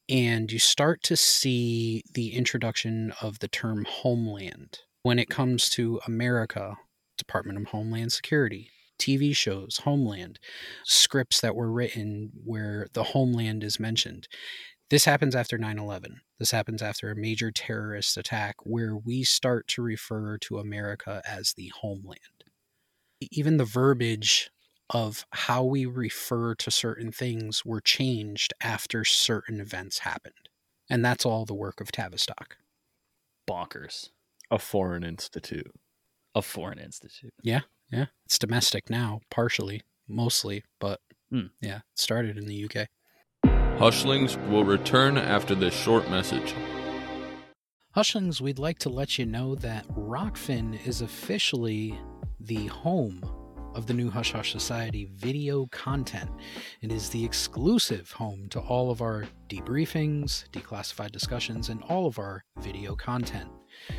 and 0.10 0.52
you 0.52 0.60
start 0.60 1.02
to 1.04 1.16
see 1.16 2.04
the 2.14 2.34
introduction 2.34 3.14
of 3.22 3.40
the 3.40 3.48
term 3.48 3.86
homeland. 3.88 4.80
When 5.04 5.20
it 5.20 5.30
comes 5.30 5.70
to 5.72 6.00
America 6.08 6.78
Department 7.18 7.60
of 7.60 7.68
Homeland 7.68 8.12
Security 8.12 8.70
TV 9.00 9.36
shows 9.36 9.82
homeland 9.84 10.40
scripts 10.86 11.42
that 11.42 11.56
were 11.56 11.72
written 11.72 12.32
where 12.46 12.88
the 12.94 13.04
homeland 13.04 13.64
is 13.64 13.80
mentioned. 13.80 14.28
This 14.90 15.06
happens 15.06 15.36
after 15.36 15.58
9-11 15.58 16.18
this 16.40 16.52
happens 16.52 16.82
after 16.82 17.10
a 17.10 17.16
major 17.16 17.52
terrorist 17.52 18.18
attack 18.18 18.56
where 18.64 18.96
we 18.98 19.24
start 19.24 19.68
to 19.70 19.82
refer 19.82 20.38
to 20.40 20.58
america 20.58 21.22
as 21.26 21.54
the 21.54 21.72
homeland. 21.82 22.44
Even 23.32 23.58
the 23.58 23.66
verbiage 23.66 24.52
of 24.90 25.26
how 25.32 25.64
we 25.64 25.86
refer 25.86 26.54
to 26.56 26.70
certain 26.70 27.12
things 27.12 27.64
were 27.66 27.82
changed 27.82 28.54
after 28.62 29.04
certain 29.06 29.60
events 29.60 30.00
happened 30.00 30.50
and 30.90 31.04
that's 31.04 31.26
all 31.26 31.46
the 31.46 31.54
work 31.54 31.80
of 31.82 31.92
tavistock 31.92 32.58
Bonkers. 33.50 34.10
A 34.52 34.58
foreign 34.60 35.04
institute. 35.04 35.72
A 36.36 36.42
foreign 36.42 36.80
institute. 36.80 37.34
yeah 37.42 37.62
Yeah. 37.92 38.08
it's 38.26 38.38
domestic 38.40 38.90
now 38.90 39.22
partially 39.30 39.82
mostly 40.08 40.64
but 40.80 41.00
Hmm. 41.30 41.48
yeah 41.62 41.78
it 41.78 41.84
started 41.96 42.38
in 42.38 42.46
the 42.48 42.66
uk 42.66 42.88
Hushlings 43.80 44.38
will 44.50 44.64
return 44.64 45.18
after 45.18 45.56
this 45.56 45.74
short 45.74 46.08
message. 46.10 46.54
Hushlings, 47.96 48.40
we'd 48.40 48.60
like 48.60 48.78
to 48.80 48.90
let 48.90 49.18
you 49.18 49.26
know 49.26 49.56
that 49.56 49.88
Rokfin 49.90 50.86
is 50.86 51.02
officially 51.02 51.98
the 52.40 52.68
home 52.68 53.24
of 53.76 53.88
the 53.88 53.94
new 53.94 54.10
Hush 54.10 54.32
Hush 54.32 54.52
Society 54.52 55.10
video 55.16 55.68
content. 55.68 56.30
It 56.82 56.92
is 56.92 57.10
the 57.10 57.24
exclusive 57.24 58.12
home 58.12 58.48
to 58.50 58.60
all 58.60 58.92
of 58.92 59.02
our 59.02 59.26
debriefings, 59.50 60.50
declassified 60.50 61.12
discussions, 61.12 61.70
and 61.70 61.82
all 61.84 62.06
of 62.06 62.20
our 62.20 62.44
video 62.60 62.96
content. 62.96 63.50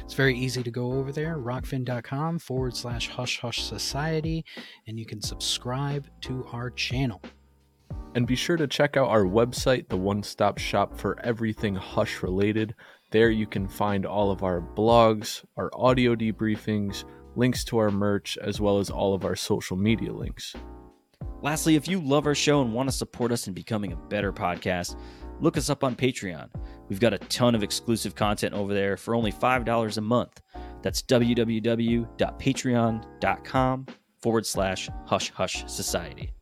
It's 0.03 0.15
very 0.15 0.37
easy 0.37 0.63
to 0.63 0.71
go 0.71 0.93
over 0.93 1.13
there, 1.13 1.37
rokfin.com 1.37 2.39
forward 2.39 2.77
slash 2.77 3.09
hush 3.09 3.41
hush 3.41 3.63
society, 3.63 4.45
and 4.87 4.99
you 4.99 5.07
can 5.07 5.21
subscribe 5.21 6.07
to 6.23 6.47
our 6.53 6.71
channel. 6.71 7.21
And 8.15 8.27
be 8.27 8.37
sure 8.37 8.57
to 8.57 8.69
check 8.69 8.97
out 8.97 9.09
our 9.09 9.25
website, 9.25 9.89
the 9.89 9.97
one 9.97 10.23
stop 10.23 10.59
shop 10.59 10.97
for 10.97 11.19
everything 11.25 11.75
Hush 11.75 12.23
related. 12.23 12.75
There 13.11 13.31
you 13.31 13.47
can 13.47 13.67
find 13.67 14.07
all 14.07 14.31
of 14.31 14.45
our 14.45 14.61
blogs, 14.61 15.45
our 15.57 15.71
audio 15.75 16.15
debriefings, 16.15 17.05
links 17.37 17.65
to 17.65 17.79
our 17.79 17.91
merch, 17.91 18.39
as 18.39 18.61
well 18.61 18.79
as 18.79 18.91
all 18.91 19.15
of 19.15 19.25
our 19.25 19.37
social 19.37 19.77
media 19.77 20.13
links. 20.13 20.55
Lastly, 21.43 21.77
if 21.77 21.89
you 21.89 22.01
love 22.01 22.27
our 22.27 22.35
show 22.35 22.63
and 22.63 22.73
want 22.73 22.89
to 22.89 22.95
support 22.95 23.33
us 23.33 23.49
in 23.49 23.55
becoming 23.55 23.93
a 23.93 23.97
better 23.97 24.33
podcast, 24.33 24.99
look 25.41 25.57
us 25.57 25.69
up 25.69 25.85
on 25.85 25.95
Patreon. 25.95 26.49
We've 26.89 27.01
got 27.01 27.13
a 27.13 27.19
ton 27.19 27.55
of 27.55 27.63
exclusive 27.63 28.15
content 28.15 28.55
over 28.55 28.73
there 28.73 28.97
for 28.97 29.15
only 29.15 29.33
$5 29.33 29.97
a 29.97 30.01
month. 30.01 30.41
That's 30.83 31.03
www.patreon.com 31.03 33.87
forward 34.23 34.47
slash 34.47 34.89
hush 35.07 35.31
hush 35.31 35.65
society. 35.67 36.33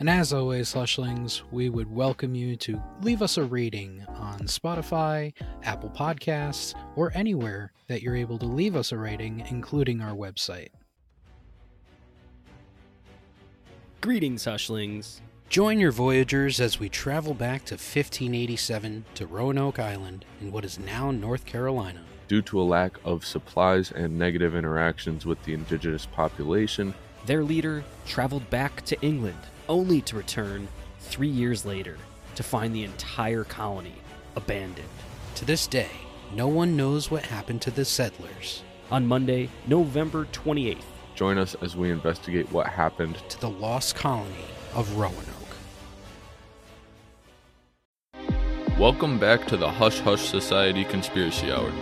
And 0.00 0.08
as 0.08 0.32
always, 0.32 0.72
Hushlings, 0.72 1.42
we 1.50 1.68
would 1.68 1.94
welcome 1.94 2.34
you 2.34 2.56
to 2.56 2.82
leave 3.02 3.20
us 3.20 3.36
a 3.36 3.44
rating 3.44 4.02
on 4.08 4.38
Spotify, 4.40 5.34
Apple 5.62 5.90
Podcasts, 5.90 6.74
or 6.96 7.12
anywhere 7.14 7.74
that 7.86 8.00
you're 8.00 8.16
able 8.16 8.38
to 8.38 8.46
leave 8.46 8.76
us 8.76 8.92
a 8.92 8.96
rating, 8.96 9.44
including 9.50 10.00
our 10.00 10.14
website. 10.14 10.70
Greetings, 14.00 14.44
Hushlings. 14.46 15.20
Join 15.50 15.78
your 15.78 15.92
Voyagers 15.92 16.60
as 16.60 16.80
we 16.80 16.88
travel 16.88 17.34
back 17.34 17.66
to 17.66 17.74
1587 17.74 19.04
to 19.16 19.26
Roanoke 19.26 19.78
Island 19.78 20.24
in 20.40 20.50
what 20.50 20.64
is 20.64 20.78
now 20.78 21.10
North 21.10 21.44
Carolina. 21.44 22.00
Due 22.26 22.40
to 22.40 22.58
a 22.58 22.62
lack 22.62 22.96
of 23.04 23.26
supplies 23.26 23.92
and 23.92 24.18
negative 24.18 24.54
interactions 24.56 25.26
with 25.26 25.42
the 25.42 25.52
indigenous 25.52 26.06
population, 26.06 26.94
Their 27.26 27.44
leader 27.44 27.84
traveled 28.06 28.48
back 28.48 28.82
to 28.86 28.98
England, 29.02 29.36
only 29.70 30.00
to 30.00 30.16
return 30.16 30.66
three 30.98 31.28
years 31.28 31.64
later 31.64 31.96
to 32.34 32.42
find 32.42 32.74
the 32.74 32.82
entire 32.82 33.44
colony 33.44 33.94
abandoned. 34.34 34.88
To 35.36 35.44
this 35.44 35.68
day, 35.68 35.90
no 36.34 36.48
one 36.48 36.76
knows 36.76 37.08
what 37.08 37.24
happened 37.24 37.62
to 37.62 37.70
the 37.70 37.84
settlers, 37.84 38.64
On 38.90 39.06
Monday, 39.06 39.48
November 39.68 40.26
28th, 40.32 40.82
join 41.14 41.38
us 41.38 41.54
as 41.62 41.76
we 41.76 41.92
investigate 41.92 42.50
what 42.50 42.66
happened 42.66 43.16
to 43.28 43.40
the 43.40 43.48
lost 43.48 43.94
colony 43.94 44.44
of 44.74 44.92
Roanoke. 44.96 45.26
Welcome 48.76 49.20
back 49.20 49.46
to 49.46 49.56
the 49.56 49.70
Hush 49.70 50.00
Hush 50.00 50.28
Society 50.28 50.84
Conspiracy 50.84 51.52
Hour. 51.52 51.72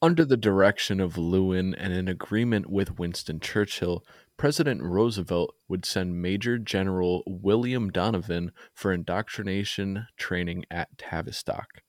Under 0.00 0.24
the 0.26 0.36
direction 0.36 1.00
of 1.00 1.16
Lewin 1.16 1.74
and 1.74 1.92
in 1.92 2.08
agreement 2.08 2.68
with 2.68 2.98
Winston 2.98 3.40
Churchill, 3.40 4.04
President 4.36 4.82
Roosevelt 4.82 5.54
would 5.68 5.84
send 5.84 6.20
Major 6.20 6.58
General 6.58 7.22
William 7.26 7.90
Donovan 7.90 8.52
for 8.74 8.92
indoctrination 8.92 10.06
training 10.16 10.64
at 10.70 10.98
Tavistock. 10.98 11.82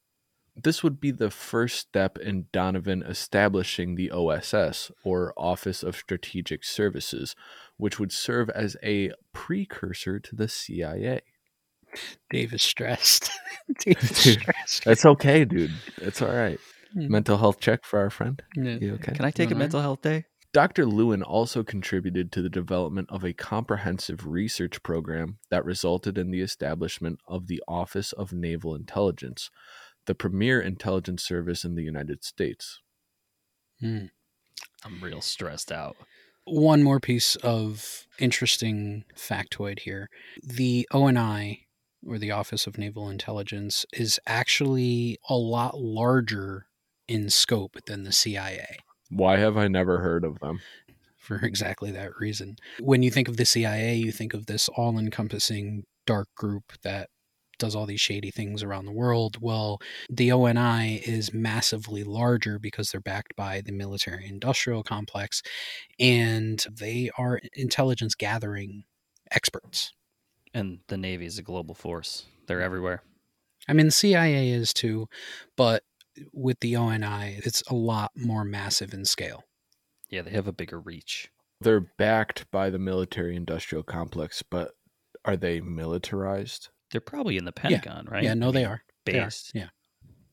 This 0.56 0.82
would 0.82 1.02
be 1.02 1.12
the 1.12 1.32
first 1.32 1.78
step 1.78 2.18
in 2.18 2.46
Donovan 2.54 3.04
establishing 3.04 3.96
the 3.96 4.10
OSS, 4.10 4.90
or 5.04 5.34
Office 5.36 5.84
of 5.84 5.98
Strategic 5.98 6.64
Services, 6.64 7.36
which 7.76 8.00
would 8.00 8.14
serve 8.14 8.50
as 8.52 8.78
a 8.82 9.12
precursor 9.34 10.20
to 10.20 10.36
the 10.36 10.48
CIA. 10.48 11.22
Dave 12.30 12.54
is 12.54 12.64
stressed. 12.64 13.32
Dave 13.80 13.98
is 14.02 14.24
Dude, 14.24 14.42
stressed. 14.42 14.88
It's 14.88 15.06
okay, 15.06 15.44
dude. 15.44 15.74
It's 15.98 16.22
all 16.22 16.34
right. 16.34 16.60
Hmm. 16.94 17.12
Mental 17.12 17.38
health 17.38 17.60
check 17.60 17.84
for 17.84 18.00
our 18.00 18.10
friend. 18.10 18.42
Yeah. 18.56 18.78
You 18.80 18.94
okay? 18.96 19.14
Can 19.14 19.26
I 19.26 19.32
take 19.32 19.52
a 19.52 19.56
mental 19.56 19.82
health 19.82 20.02
day? 20.02 20.26
Dr. 20.56 20.86
Lewin 20.86 21.22
also 21.22 21.66
contributed 21.66 22.32
to 22.32 22.42
the 22.42 22.48
development 22.48 23.10
of 23.12 23.26
a 23.26 23.34
comprehensive 23.34 24.26
research 24.26 24.82
program 24.84 25.38
that 25.50 25.66
resulted 25.66 26.18
in 26.18 26.32
the 26.32 26.40
establishment 26.40 27.20
of 27.28 27.48
the 27.48 27.62
Office 27.68 28.14
of 28.14 28.32
Naval 28.32 28.74
Intelligence, 28.74 29.52
the 30.06 30.16
premier 30.16 30.62
intelligence 30.62 31.26
service 31.26 31.66
in 31.66 31.76
the 31.76 31.84
United 31.84 32.24
States. 32.24 32.80
Hmm. 33.82 34.06
I'm 34.86 35.04
real 35.04 35.20
stressed 35.20 35.74
out. 35.74 35.98
One 36.46 36.84
more 36.84 37.02
piece 37.02 37.36
of 37.44 38.08
interesting 38.18 39.04
factoid 39.14 39.80
here. 39.80 40.10
The 40.42 40.88
ONI, 40.94 41.68
or 42.08 42.18
the 42.18 42.32
Office 42.32 42.66
of 42.66 42.78
Naval 42.78 43.10
Intelligence, 43.10 43.86
is 43.92 44.22
actually 44.26 45.18
a 45.28 45.36
lot 45.36 45.78
larger 45.78 46.68
in 47.10 47.30
scope 47.30 47.76
than 47.88 48.04
the 48.04 48.14
CIA 48.14 48.78
Why 49.10 49.38
have 49.38 49.58
I 49.58 49.68
never 49.68 50.00
heard 50.00 50.24
of 50.24 50.40
them? 50.40 50.60
for 51.26 51.38
exactly 51.38 51.92
that 51.92 52.12
reason. 52.20 52.56
When 52.80 53.02
you 53.02 53.10
think 53.10 53.28
of 53.28 53.38
the 53.38 53.46
CIA, 53.46 53.96
you 53.96 54.12
think 54.12 54.34
of 54.34 54.46
this 54.46 54.70
all 54.70 55.00
encompassing 55.00 55.84
dark 56.06 56.28
group 56.36 56.74
that 56.84 57.10
does 57.58 57.76
all 57.76 57.86
these 57.86 58.02
shady 58.02 58.32
things 58.32 58.62
around 58.62 58.86
the 58.86 58.92
world. 58.92 59.38
Well, 59.42 59.80
the 60.10 60.32
ONI 60.32 61.02
is 61.06 61.34
massively 61.34 62.04
larger 62.04 62.60
because 62.60 62.92
they're 62.92 63.02
backed 63.02 63.36
by 63.36 63.62
the 63.62 63.72
military 63.72 64.28
industrial 64.28 64.84
complex 64.84 65.42
and 66.00 66.64
they 66.72 67.10
are 67.18 67.42
intelligence 67.54 68.14
gathering 68.14 68.84
experts. 69.32 69.94
And 70.54 70.80
the 70.88 70.98
Navy 70.98 71.26
is 71.26 71.40
a 71.40 71.44
global 71.44 71.76
force. 71.76 72.26
They're 72.48 72.62
everywhere. 72.62 73.02
I 73.68 73.74
mean, 73.74 73.88
the 73.88 73.92
CIA 73.92 74.50
is 74.50 74.74
too, 74.74 75.08
but 75.56 75.84
with 76.34 76.60
the 76.60 76.76
ONI, 76.76 77.40
it's 77.44 77.64
a 77.70 77.76
lot 77.76 78.12
more 78.16 78.44
massive 78.44 78.94
in 78.94 79.06
scale. 79.06 79.44
Yeah, 80.10 80.22
they 80.22 80.32
have 80.32 80.48
a 80.48 80.54
bigger 80.54 80.80
reach. 80.80 81.30
They're 81.62 81.92
backed 81.98 82.50
by 82.52 82.70
the 82.70 82.80
military 82.80 83.36
industrial 83.36 83.84
complex, 83.84 84.44
but 84.44 84.72
are 85.24 85.38
they 85.38 85.62
militarized? 85.62 86.70
They're 86.92 87.02
probably 87.02 87.38
in 87.38 87.46
the 87.46 87.52
Pentagon, 87.52 88.08
right? 88.10 88.24
Yeah, 88.24 88.34
no, 88.34 88.52
they 88.52 88.60
mean, 88.60 88.68
are. 88.68 88.84
They 89.06 89.20
are. 89.20 89.26
Based. 89.26 89.52
Yeah. 89.54 89.70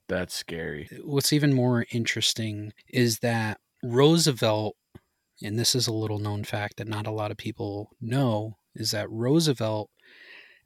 That's 0.08 0.34
scary. 0.34 0.88
Uh, 0.92 0.96
what's 1.04 1.32
even 1.32 1.54
more 1.54 1.86
interesting 1.90 2.72
is 2.88 3.20
that 3.20 3.58
Roosevelt, 3.82 4.76
and 5.42 5.58
this 5.58 5.74
is 5.74 5.86
a 5.86 5.92
little 5.92 6.18
known 6.18 6.44
fact 6.44 6.76
that 6.76 6.88
not 6.88 7.06
a 7.06 7.12
lot 7.12 7.30
of 7.30 7.36
people 7.36 7.90
know, 8.00 8.58
is 8.74 8.90
that 8.90 9.10
Roosevelt 9.10 9.90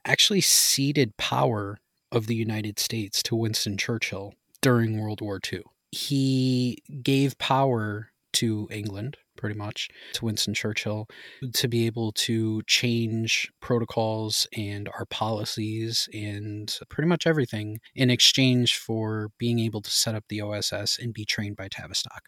actually 0.05 0.41
ceded 0.41 1.15
power 1.17 1.79
of 2.11 2.27
the 2.27 2.35
United 2.35 2.79
States 2.79 3.21
to 3.23 3.35
Winston 3.35 3.77
Churchill 3.77 4.33
during 4.61 4.99
World 4.99 5.21
War 5.21 5.39
II. 5.51 5.63
He 5.91 6.83
gave 7.01 7.37
power 7.37 8.11
to 8.33 8.67
England, 8.69 9.17
pretty 9.37 9.57
much, 9.57 9.89
to 10.13 10.25
Winston 10.25 10.53
Churchill 10.53 11.07
to 11.53 11.67
be 11.67 11.85
able 11.85 12.11
to 12.11 12.61
change 12.67 13.49
protocols 13.61 14.47
and 14.55 14.89
our 14.89 15.05
policies 15.05 16.09
and 16.13 16.77
pretty 16.89 17.07
much 17.07 17.25
everything 17.25 17.79
in 17.95 18.09
exchange 18.09 18.77
for 18.77 19.29
being 19.37 19.59
able 19.59 19.81
to 19.81 19.89
set 19.89 20.13
up 20.13 20.25
the 20.29 20.41
OSS 20.41 20.99
and 20.99 21.13
be 21.13 21.25
trained 21.25 21.55
by 21.55 21.67
Tavistock. 21.67 22.23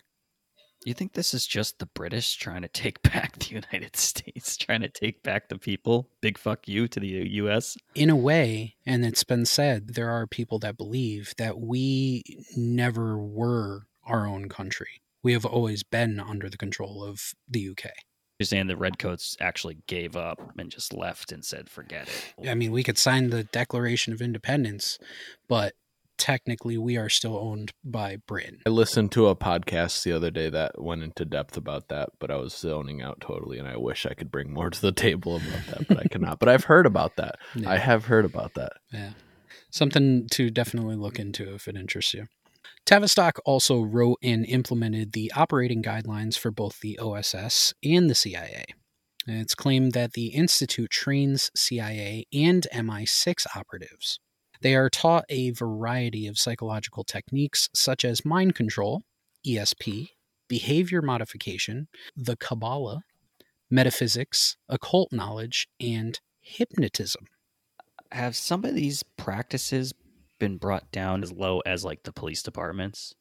You 0.86 0.94
think 0.94 1.14
this 1.14 1.34
is 1.34 1.46
just 1.46 1.80
the 1.80 1.86
British 1.86 2.36
trying 2.36 2.62
to 2.62 2.68
take 2.68 3.02
back 3.04 3.38
the 3.40 3.56
United 3.56 3.96
States, 3.96 4.56
trying 4.56 4.82
to 4.82 4.90
take 4.90 5.24
back 5.24 5.50
the 5.50 5.58
people? 5.58 6.10
Big 6.22 6.38
fuck 6.38 6.68
you 6.68 6.88
to 6.88 7.00
the 7.00 7.08
U.S. 7.08 7.78
In 7.96 8.10
a 8.10 8.16
way, 8.16 8.76
and 8.86 9.06
it's 9.06 9.24
been 9.24 9.46
said, 9.46 9.96
there 9.96 10.10
are 10.10 10.26
people 10.26 10.60
that 10.60 10.78
believe 10.78 11.34
that 11.38 11.60
we 11.60 12.46
never 12.56 13.18
were 13.18 13.88
our 14.06 14.26
own 14.26 14.50
country. 14.50 15.02
We 15.22 15.34
have 15.34 15.46
always 15.46 15.84
been 15.84 16.20
under 16.20 16.50
the 16.50 16.58
control 16.58 17.04
of 17.04 17.34
the 17.48 17.70
UK. 17.70 17.92
You're 18.40 18.46
saying 18.46 18.68
the 18.68 18.78
Redcoats 18.78 19.36
actually 19.42 19.80
gave 19.86 20.16
up 20.16 20.40
and 20.58 20.72
just 20.72 20.94
left 20.94 21.34
and 21.34 21.44
said, 21.44 21.70
"Forget 21.70 22.08
it." 22.08 22.50
I 22.50 22.56
mean, 22.56 22.72
we 22.72 22.84
could 22.84 22.98
sign 22.98 23.32
the 23.32 23.44
Declaration 23.44 24.14
of 24.14 24.22
Independence, 24.22 24.98
but 25.50 25.76
technically 26.20 26.78
we 26.78 26.98
are 26.98 27.10
still 27.10 27.38
owned 27.38 27.74
by 27.84 28.18
Britain. 28.28 28.60
I 28.66 28.70
listened 28.70 29.12
to 29.14 29.28
a 29.28 29.36
podcast 29.36 30.04
the 30.04 30.12
other 30.12 30.30
day 30.30 30.50
that 30.50 30.80
went 30.82 31.02
into 31.02 31.26
depth 31.26 31.58
about 31.58 31.88
that, 31.88 32.10
but 32.20 32.30
I 32.30 32.36
was 32.36 32.54
zoning 32.54 33.02
out 33.02 33.22
totally, 33.22 33.58
and 33.58 33.68
I 33.68 33.78
wish 33.78 34.06
I 34.06 34.14
could 34.14 34.32
bring 34.32 34.54
more 34.54 34.70
to 34.70 34.82
the 34.82 34.92
table 34.92 35.38
about 35.38 35.66
that, 35.68 35.88
but 35.88 36.00
I 36.00 36.08
cannot. 36.08 36.40
But 36.40 36.50
I've 36.50 36.66
heard 36.66 36.86
about 36.86 37.16
that. 37.16 37.38
Yeah. 37.56 37.72
I 37.72 37.78
have 37.78 38.06
heard 38.06 38.26
about 38.26 38.54
that. 38.54 38.74
Yeah. 38.94 39.12
Something 39.72 40.28
to 40.32 40.50
definitely 40.50 40.96
look 40.96 41.20
into 41.20 41.54
if 41.56 41.68
it 41.68 41.76
interests 41.76 42.14
you. 42.14 42.28
Tavistock 42.86 43.40
also 43.46 43.82
wrote 43.82 44.20
and 44.24 44.46
implemented 44.46 45.12
the 45.12 45.32
operating 45.36 45.84
guidelines 45.84 46.38
for 46.38 46.52
both 46.52 46.80
the 46.80 46.98
OSS 47.00 47.74
and 47.84 48.10
the 48.10 48.16
CIA. 48.16 48.66
And 49.28 49.42
it's 49.42 49.56
claimed 49.56 49.92
that 49.94 50.14
the 50.14 50.28
Institute 50.28 50.90
trains 50.90 51.52
CIA 51.56 52.26
and 52.34 52.66
MI6 52.74 53.46
operatives. 53.56 54.20
They 54.62 54.76
are 54.76 54.90
taught 54.90 55.26
a 55.30 55.52
variety 55.52 56.28
of 56.28 56.38
psychological 56.38 57.04
techniques 57.04 57.70
such 57.74 58.04
as 58.04 58.26
mind 58.26 58.56
control, 58.56 59.04
ESP, 59.48 60.10
behavior 60.50 61.02
modification, 61.02 61.88
the 62.16 62.36
Kabbalah, 62.36 63.04
metaphysics, 63.70 64.58
occult 64.68 65.14
knowledge, 65.14 65.68
and 65.80 66.20
hypnotism. 66.42 67.26
Have 68.12 68.36
some 68.36 68.66
of 68.66 68.76
these 68.76 69.04
practices 69.18 69.94
been 70.40 70.58
brought 70.58 70.92
down 70.92 71.24
as 71.24 71.32
low 71.32 71.60
as 71.62 71.86
like 71.86 72.04
the 72.04 72.14
police 72.14 72.42
departments? 72.42 73.14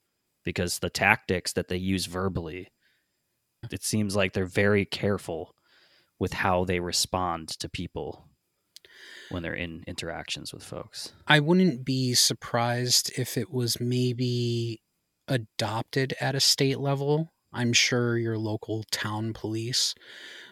Because 0.45 0.79
the 0.79 0.91
tactics 0.91 1.53
that 1.53 1.69
they 1.69 1.77
use 1.77 2.07
verbally, 2.07 2.69
it 3.71 3.85
seems 3.85 4.17
like 4.17 4.33
they're 4.33 4.47
very 4.47 4.85
careful 4.85 5.55
with 6.19 6.33
how 6.33 6.65
they 6.65 6.81
respond 6.81 7.49
to 7.49 7.69
people 7.69 8.28
when 9.31 9.43
they're 9.43 9.55
in 9.55 9.85
interactions 9.87 10.53
with 10.53 10.63
folks. 10.63 11.13
I 11.27 11.41
wouldn't 11.41 11.85
be 11.85 12.15
surprised 12.15 13.13
if 13.17 13.37
it 13.37 13.51
was 13.51 13.81
maybe 13.81 14.81
adopted 15.27 16.15
at 16.21 16.35
a 16.35 16.41
state 16.41 16.79
level. 16.81 17.33
I'm 17.53 17.73
sure 17.73 18.19
your 18.19 18.39
local 18.39 18.85
town 18.91 19.33
police 19.33 19.95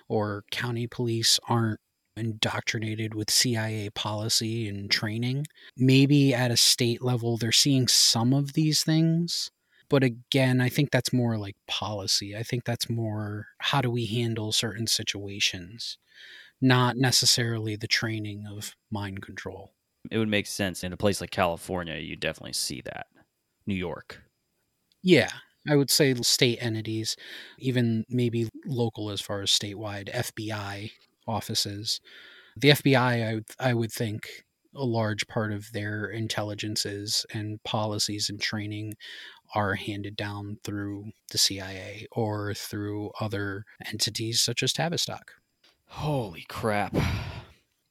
or 0.09 0.45
county 0.51 0.87
police 0.87 1.39
aren't 1.49 1.81
indoctrinated 2.17 3.15
with 3.15 3.31
CIA 3.31 3.91
policy 3.91 4.69
and 4.69 4.91
training. 4.91 5.47
Maybe 5.77 6.33
at 6.35 6.51
a 6.51 6.57
state 6.57 7.03
level, 7.03 7.37
they're 7.37 7.53
seeing 7.53 7.89
some 7.89 8.33
of 8.33 8.55
these 8.55 8.83
things. 8.83 9.51
But 9.89 10.03
again, 10.03 10.61
I 10.61 10.69
think 10.69 10.91
that's 10.91 11.13
more 11.13 11.37
like 11.37 11.57
policy. 11.69 12.35
I 12.35 12.43
think 12.43 12.65
that's 12.65 12.91
more 12.91 13.49
how 13.59 13.81
do 13.81 13.91
we 13.91 14.07
handle 14.07 14.51
certain 14.51 14.87
situations, 14.87 15.99
not 16.61 16.97
necessarily 16.97 17.77
the 17.77 17.87
training 17.87 18.45
of 18.51 18.75
mind 18.91 19.23
control. 19.23 19.73
It 20.11 20.19
would 20.19 20.29
make 20.29 20.47
sense 20.47 20.85
in 20.85 20.93
a 20.93 20.97
place 20.97 21.21
like 21.21 21.31
California, 21.31 21.97
you 21.97 22.17
definitely 22.17 22.53
see 22.53 22.81
that. 22.83 23.07
New 23.67 23.75
York. 23.75 24.23
Yeah, 25.03 25.31
I 25.69 25.77
would 25.77 25.91
say 25.91 26.15
state 26.15 26.59
entities, 26.61 27.17
even 27.59 28.05
maybe 28.09 28.49
local 28.65 29.11
as 29.11 29.21
far 29.21 29.43
as 29.43 29.51
statewide 29.51 30.13
FBI 30.15 30.93
offices. 31.27 32.01
The 32.57 32.71
FBI, 32.71 33.29
I 33.29 33.35
would, 33.35 33.45
I 33.59 33.75
would 33.75 33.93
think 33.93 34.45
a 34.75 34.85
large 34.85 35.27
part 35.27 35.53
of 35.53 35.73
their 35.73 36.07
intelligences 36.07 37.27
and 37.33 37.63
policies 37.65 38.29
and 38.29 38.41
training 38.41 38.95
are 39.55 39.75
handed 39.75 40.17
down 40.17 40.59
through 40.65 41.13
the 41.31 41.39
CIA 41.39 42.07
or 42.13 42.55
through 42.55 43.11
other 43.21 43.65
entities 43.87 44.41
such 44.41 44.63
as 44.63 44.73
Tavistock. 44.73 45.33
Holy 45.89 46.45
crap. 46.49 46.95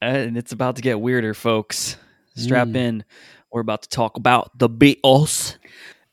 And 0.01 0.37
it's 0.37 0.51
about 0.51 0.75
to 0.75 0.81
get 0.81 0.99
weirder, 1.01 1.33
folks. 1.33 1.97
Strap 2.35 2.67
Mm. 2.69 2.75
in. 2.75 3.03
We're 3.51 3.61
about 3.61 3.83
to 3.83 3.89
talk 3.89 4.17
about 4.17 4.57
the 4.59 4.69
Beatles. 4.69 5.55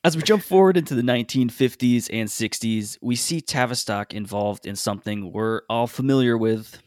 As 0.04 0.16
we 0.16 0.22
jump 0.22 0.42
forward 0.42 0.76
into 0.76 0.94
the 0.94 1.02
1950s 1.02 2.08
and 2.12 2.28
60s, 2.28 2.98
we 3.02 3.14
see 3.16 3.40
Tavistock 3.40 4.14
involved 4.14 4.66
in 4.66 4.76
something 4.76 5.32
we're 5.32 5.62
all 5.68 5.86
familiar 5.86 6.36
with 6.38 6.80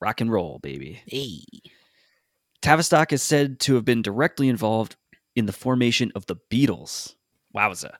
rock 0.00 0.20
and 0.20 0.30
roll, 0.30 0.58
baby. 0.60 1.02
Hey. 1.06 1.44
Tavistock 2.60 3.12
is 3.12 3.22
said 3.22 3.60
to 3.60 3.74
have 3.76 3.84
been 3.84 4.02
directly 4.02 4.48
involved 4.48 4.96
in 5.36 5.46
the 5.46 5.52
formation 5.52 6.10
of 6.14 6.26
the 6.26 6.36
Beatles. 6.50 7.14
Wowza. 7.56 7.94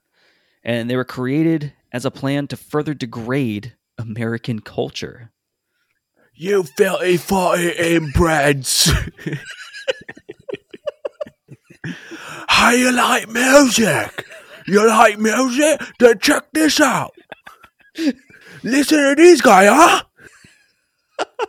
and 0.65 0.91
they 0.91 0.97
were 0.97 1.05
created 1.05 1.73
as 1.93 2.05
a 2.05 2.11
plan 2.11 2.47
to 2.49 2.57
further 2.57 2.93
degrade 2.93 3.75
American 3.97 4.59
culture. 4.61 5.33
You 6.41 6.63
filthy 6.63 7.19
farty 7.19 7.77
inbreds. 7.77 8.95
How 12.49 12.71
you 12.71 12.93
like 12.93 13.29
music? 13.29 14.25
You 14.69 14.87
like 14.87 15.19
music? 15.19 15.81
Then 15.99 16.21
check 16.21 16.45
this 16.53 16.81
out. 16.81 17.13
Listen 18.63 18.99
to 18.99 19.15
this 19.17 19.41
guy, 19.41 19.67
huh? 19.67 20.05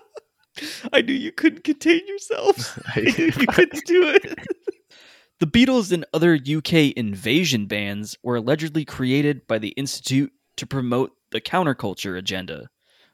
I 0.92 1.02
knew 1.02 1.14
you 1.14 1.34
couldn't 1.34 1.64
contain 1.64 2.08
yourself. 2.08 2.80
I 2.96 3.02
knew 3.02 3.26
you 3.26 3.48
couldn't 3.48 3.86
do 3.86 4.10
it. 4.10 4.40
The 5.40 5.48
Beatles 5.48 5.94
and 5.94 6.04
other 6.14 6.34
UK 6.34 6.98
invasion 6.98 7.68
bands 7.68 8.18
were 8.24 8.36
allegedly 8.36 8.84
created 8.84 9.48
by 9.48 9.58
the 9.58 9.70
Institute 9.70 10.34
to 10.58 10.68
promote 10.68 11.12
the 11.32 11.40
counterculture 11.40 12.18
agenda, 12.18 12.68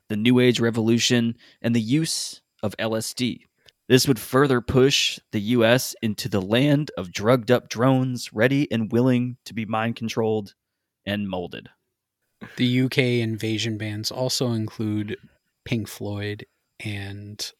the 0.09 0.17
New 0.17 0.39
Age 0.39 0.59
revolution, 0.59 1.35
and 1.61 1.75
the 1.75 1.81
use 1.81 2.41
of 2.61 2.75
LSD. 2.77 3.41
This 3.87 4.07
would 4.07 4.19
further 4.19 4.61
push 4.61 5.19
the 5.31 5.39
US 5.39 5.95
into 6.01 6.27
the 6.27 6.41
land 6.41 6.89
of 6.97 7.11
drugged 7.11 7.51
up 7.51 7.69
drones 7.69 8.33
ready 8.33 8.71
and 8.71 8.91
willing 8.91 9.37
to 9.45 9.53
be 9.53 9.65
mind 9.65 9.95
controlled 9.95 10.55
and 11.05 11.29
molded. 11.29 11.69
The 12.57 12.81
UK 12.81 12.97
invasion 12.97 13.77
bands 13.77 14.11
also 14.11 14.51
include 14.51 15.17
Pink 15.65 15.87
Floyd 15.87 16.45
and 16.79 17.51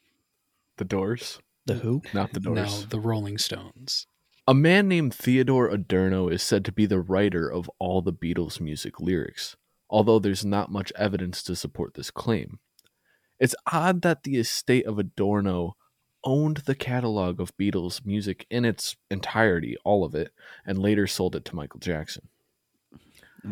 The 0.77 0.85
Doors? 0.85 1.39
The 1.65 1.75
Who? 1.75 2.01
Not 2.13 2.33
the 2.33 2.39
Doors. 2.39 2.81
no, 2.81 2.87
the 2.87 2.99
Rolling 2.99 3.37
Stones. 3.37 4.07
A 4.47 4.53
man 4.53 4.87
named 4.87 5.13
Theodore 5.13 5.69
Adorno 5.69 6.27
is 6.27 6.43
said 6.43 6.63
to 6.65 6.71
be 6.71 6.85
the 6.85 6.99
writer 6.99 7.51
of 7.51 7.69
all 7.79 8.01
the 8.03 8.13
Beatles' 8.13 8.59
music 8.59 8.99
lyrics, 8.99 9.55
although 9.89 10.19
there's 10.19 10.45
not 10.45 10.71
much 10.71 10.91
evidence 10.95 11.43
to 11.43 11.55
support 11.55 11.93
this 11.93 12.11
claim. 12.11 12.59
It's 13.39 13.55
odd 13.71 14.01
that 14.01 14.23
the 14.23 14.37
estate 14.37 14.85
of 14.85 14.97
Adorno 14.97 15.75
owned 16.23 16.57
the 16.57 16.75
catalog 16.75 17.39
of 17.39 17.55
Beatles 17.57 18.05
music 18.05 18.47
in 18.49 18.65
its 18.65 18.95
entirety, 19.11 19.77
all 19.83 20.03
of 20.03 20.15
it, 20.15 20.31
and 20.65 20.77
later 20.77 21.05
sold 21.05 21.35
it 21.35 21.45
to 21.45 21.55
Michael 21.55 21.79
Jackson. 21.79 22.29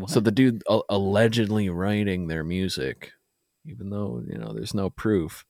So 0.08 0.20
the 0.20 0.32
dude 0.32 0.64
a- 0.68 0.82
allegedly 0.90 1.70
writing 1.70 2.28
their 2.28 2.44
music, 2.44 3.12
even 3.66 3.92
though, 3.92 4.24
you 4.28 4.40
know, 4.40 4.52
there's 4.52 4.74
no 4.74 4.90
proof, 4.90 5.46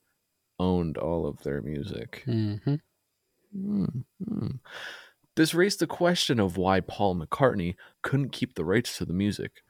owned 0.60 0.98
all 0.98 1.26
of 1.26 1.44
their 1.44 1.62
music. 1.62 2.24
hmm 2.26 2.56
Hmm, 3.54 3.86
hmm. 4.28 4.48
This 5.36 5.54
raised 5.54 5.80
the 5.80 5.88
question 5.88 6.40
of 6.40 6.58
why 6.58 6.80
Paul 6.80 7.16
McCartney 7.16 7.76
couldn't 8.02 8.32
keep 8.32 8.56
the 8.56 8.66
rights 8.66 8.98
to 8.98 9.06
the 9.06 9.14
music. 9.14 9.62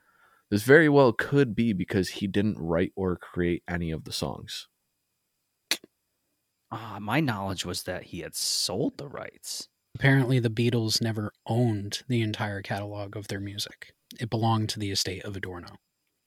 This 0.54 0.62
very 0.62 0.88
well 0.88 1.14
could 1.14 1.56
be 1.56 1.74
because 1.74 2.10
he 2.10 2.28
didn't 2.28 2.60
write 2.60 2.92
or 2.96 3.16
create 3.16 3.64
any 3.68 3.90
of 3.90 4.04
the 4.04 4.12
songs. 4.12 4.68
Ah, 6.72 7.00
my 7.02 7.20
knowledge 7.20 7.66
was 7.66 7.82
that 7.86 8.04
he 8.04 8.20
had 8.20 8.36
sold 8.36 9.00
the 9.00 9.08
rights. 9.08 9.68
Apparently, 9.96 10.38
the 10.38 10.52
Beatles 10.52 11.02
never 11.02 11.32
owned 11.48 12.04
the 12.08 12.22
entire 12.22 12.62
catalog 12.62 13.18
of 13.18 13.30
their 13.30 13.40
music. 13.40 13.94
It 14.20 14.30
belonged 14.30 14.70
to 14.70 14.80
the 14.80 14.92
estate 14.92 15.26
of 15.26 15.36
Adorno. 15.36 15.78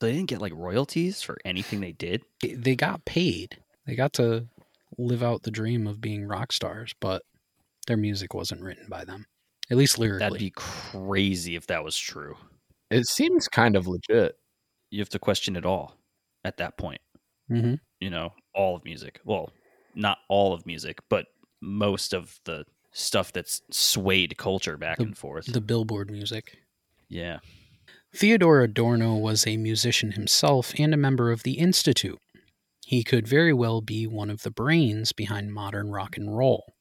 They 0.00 0.10
didn't 0.10 0.28
get 0.28 0.40
like 0.40 0.54
royalties 0.56 1.22
for 1.22 1.38
anything 1.44 1.80
they 1.80 1.92
did. 1.92 2.24
They 2.42 2.74
got 2.74 3.04
paid. 3.04 3.58
They 3.86 3.94
got 3.94 4.12
to 4.14 4.48
live 4.98 5.22
out 5.22 5.44
the 5.44 5.52
dream 5.52 5.86
of 5.86 6.00
being 6.00 6.26
rock 6.26 6.50
stars, 6.50 6.96
but 7.00 7.22
their 7.86 7.96
music 7.96 8.34
wasn't 8.34 8.62
written 8.62 8.88
by 8.88 9.04
them, 9.04 9.26
at 9.70 9.76
least 9.76 10.00
lyrically. 10.00 10.26
That'd 10.26 10.38
be 10.40 10.52
crazy 10.56 11.54
if 11.54 11.68
that 11.68 11.84
was 11.84 11.96
true. 11.96 12.36
It 12.90 13.06
seems 13.06 13.48
kind 13.48 13.76
of 13.76 13.86
legit. 13.86 14.36
You 14.90 15.00
have 15.00 15.08
to 15.10 15.18
question 15.18 15.56
it 15.56 15.66
all 15.66 15.96
at 16.44 16.56
that 16.58 16.76
point. 16.78 17.00
hmm 17.48 17.74
You 18.00 18.10
know, 18.10 18.32
all 18.54 18.76
of 18.76 18.84
music. 18.84 19.20
Well, 19.24 19.50
not 19.94 20.18
all 20.28 20.52
of 20.52 20.66
music, 20.66 20.98
but 21.08 21.26
most 21.60 22.12
of 22.14 22.38
the 22.44 22.64
stuff 22.92 23.32
that's 23.32 23.60
swayed 23.70 24.36
culture 24.38 24.76
back 24.76 24.98
The- 24.98 25.04
and 25.04 25.18
forth. 25.18 25.46
the 25.46 25.60
Billboard 25.60 26.10
music. 26.10 26.58
yeah. 27.08 27.38
Theodore 28.14 28.62
Adorno 28.62 29.14
was 29.16 29.46
a 29.46 29.56
musician 29.58 30.12
himself 30.12 30.72
and 30.78 30.94
a 30.94 30.96
member 30.96 31.30
of 31.32 31.42
the 31.42 31.58
Institute. 31.58 32.18
He 32.86 33.02
could 33.04 33.28
very 33.28 33.52
well 33.52 33.82
be 33.82 34.06
one 34.06 34.30
of 34.30 34.42
the 34.42 34.50
brains 34.50 35.12
behind 35.12 35.52
modern 35.52 35.90
rock 35.90 36.16
and 36.16 36.34
roll. 36.34 36.72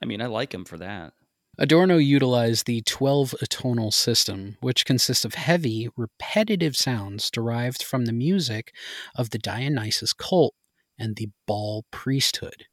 I 0.00 0.06
mean, 0.06 0.22
I 0.22 0.26
like 0.26 0.54
him 0.54 0.64
for 0.64 0.78
that. 0.78 1.12
Adorno 1.58 1.98
utilized 1.98 2.66
the 2.66 2.80
12 2.82 3.34
atonal 3.42 3.92
system, 3.92 4.56
which 4.60 4.86
consists 4.86 5.24
of 5.24 5.34
heavy, 5.34 5.88
repetitive 5.96 6.76
sounds 6.76 7.30
derived 7.30 7.82
from 7.82 8.06
the 8.06 8.12
music 8.12 8.74
of 9.14 9.30
the 9.30 9.38
Dionysus 9.38 10.14
cult 10.14 10.54
and 10.98 11.16
the 11.16 11.28
Baal 11.46 11.84
priesthood. 11.90 12.66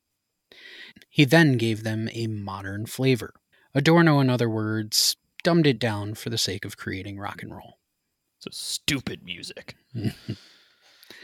He 1.10 1.26
then 1.26 1.58
gave 1.58 1.84
them 1.84 2.10
a 2.14 2.28
modern 2.28 2.86
flavor. 2.86 3.34
Adorno, 3.76 4.20
in 4.20 4.30
other 4.30 4.50
words, 4.50 5.18
dumbed 5.44 5.68
it 5.68 5.80
down 5.80 6.14
for 6.14 6.30
the 6.30 6.38
sake 6.38 6.64
of 6.64 6.78
creating 6.78 7.20
rock 7.20 7.44
and 7.44 7.54
roll. 7.54 7.80
So 8.40 8.50
stupid 8.52 9.24
music. 9.24 9.76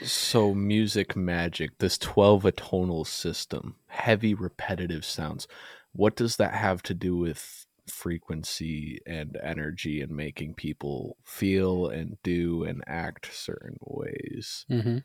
So, 0.04 0.54
music 0.54 1.16
magic, 1.16 1.78
this 1.78 1.98
12 1.98 2.44
atonal 2.44 3.08
system, 3.08 3.76
heavy 3.88 4.34
repetitive 4.34 5.06
sounds, 5.06 5.48
what 5.96 6.16
does 6.16 6.36
that 6.38 6.54
have 6.54 6.84
to 6.84 6.94
do 6.94 7.16
with 7.16 7.66
frequency 7.88 9.00
and 9.06 9.38
energy 9.44 10.02
and 10.02 10.12
making 10.12 10.56
people 10.56 11.18
feel 11.24 11.88
and 11.88 12.18
do 12.24 12.64
and 12.64 12.84
act 12.88 13.34
certain 13.34 13.78
ways? 13.82 14.66
hmm 14.70 14.98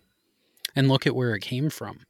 And 0.75 0.89
look 0.89 1.07
at 1.07 1.15
where 1.15 1.35
it 1.35 1.41
came 1.41 1.71
from. 1.71 2.01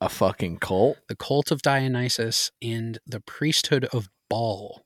A 0.00 0.08
fucking 0.08 0.58
cult? 0.58 0.98
the 1.08 1.16
cult 1.16 1.50
of 1.50 1.62
Dionysus 1.62 2.52
and 2.60 2.98
the 3.06 3.20
priesthood 3.20 3.84
of 3.86 4.08
Baal. 4.28 4.84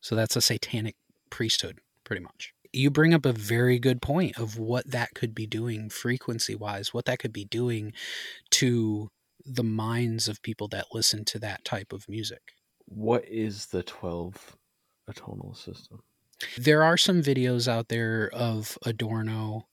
So 0.00 0.14
that's 0.14 0.36
a 0.36 0.40
satanic 0.40 0.94
priesthood, 1.28 1.80
pretty 2.04 2.22
much. 2.22 2.54
You 2.72 2.90
bring 2.90 3.14
up 3.14 3.26
a 3.26 3.32
very 3.32 3.78
good 3.78 4.00
point 4.00 4.38
of 4.38 4.58
what 4.58 4.90
that 4.90 5.14
could 5.14 5.34
be 5.34 5.46
doing 5.46 5.88
frequency 5.88 6.54
wise, 6.54 6.94
what 6.94 7.06
that 7.06 7.18
could 7.18 7.32
be 7.32 7.44
doing 7.44 7.92
to 8.50 9.10
the 9.44 9.64
minds 9.64 10.28
of 10.28 10.42
people 10.42 10.68
that 10.68 10.86
listen 10.92 11.24
to 11.24 11.38
that 11.40 11.64
type 11.64 11.92
of 11.92 12.08
music. 12.08 12.52
What 12.88 13.24
is 13.28 13.66
the 13.66 13.82
12 13.82 14.56
atonal 15.10 15.56
system? 15.56 16.00
There 16.56 16.82
are 16.82 16.96
some 16.96 17.22
videos 17.22 17.68
out 17.68 17.88
there 17.88 18.30
of 18.32 18.78
Adorno 18.84 19.68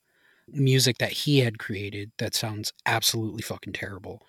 music 0.47 0.97
that 0.97 1.11
he 1.11 1.39
had 1.39 1.59
created 1.59 2.11
that 2.17 2.35
sounds 2.35 2.73
absolutely 2.85 3.41
fucking 3.41 3.73
terrible. 3.73 4.21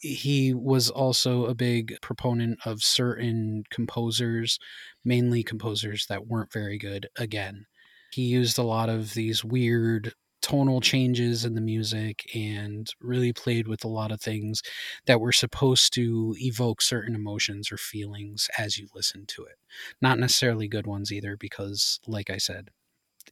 He 0.00 0.54
was 0.54 0.90
also 0.90 1.46
a 1.46 1.54
big 1.54 1.96
proponent 2.00 2.60
of 2.64 2.82
certain 2.82 3.64
composers, 3.70 4.58
mainly 5.04 5.42
composers 5.42 6.06
that 6.06 6.26
weren't 6.26 6.52
very 6.52 6.78
good 6.78 7.08
again. 7.16 7.66
He 8.12 8.22
used 8.22 8.58
a 8.58 8.62
lot 8.62 8.88
of 8.88 9.14
these 9.14 9.44
weird 9.44 10.14
tonal 10.40 10.80
changes 10.80 11.44
in 11.44 11.54
the 11.54 11.60
music 11.60 12.24
and 12.34 12.90
really 13.00 13.32
played 13.32 13.66
with 13.66 13.84
a 13.84 13.88
lot 13.88 14.12
of 14.12 14.20
things 14.20 14.62
that 15.06 15.20
were 15.20 15.32
supposed 15.32 15.92
to 15.94 16.34
evoke 16.38 16.80
certain 16.80 17.14
emotions 17.14 17.72
or 17.72 17.76
feelings 17.76 18.48
as 18.58 18.78
you 18.78 18.88
listen 18.94 19.24
to 19.26 19.44
it. 19.44 19.56
Not 20.00 20.18
necessarily 20.18 20.68
good 20.68 20.86
ones 20.86 21.12
either 21.12 21.36
because 21.36 21.98
like 22.06 22.30
i 22.30 22.38
said 22.38 22.70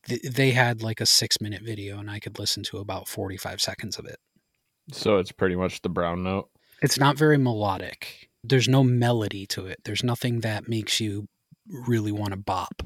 th- 0.07 0.23
they 0.23 0.51
had 0.51 0.83
like 0.83 1.01
a 1.01 1.07
six 1.07 1.41
minute 1.41 1.63
video 1.63 1.99
and 1.99 2.11
i 2.11 2.19
could 2.19 2.39
listen 2.39 2.63
to 2.65 2.79
about 2.79 3.09
45 3.09 3.61
seconds 3.61 3.99
of 3.99 4.05
it. 4.07 4.19
So, 4.93 5.19
it's 5.19 5.33
pretty 5.33 5.57
much 5.57 5.83
the 5.83 5.89
brown 5.89 6.23
note. 6.23 6.49
it's 6.81 6.99
not 6.99 7.19
very 7.19 7.39
melodic. 7.39 8.29
There's 8.45 8.69
no 8.69 8.85
melody 8.85 9.45
to 9.47 9.67
it. 9.67 9.79
There's 9.85 10.05
nothing 10.05 10.41
that 10.41 10.69
makes 10.69 11.01
you 11.01 11.27
really 11.69 12.13
want 12.13 12.31
to 12.31 12.37
bop 12.37 12.83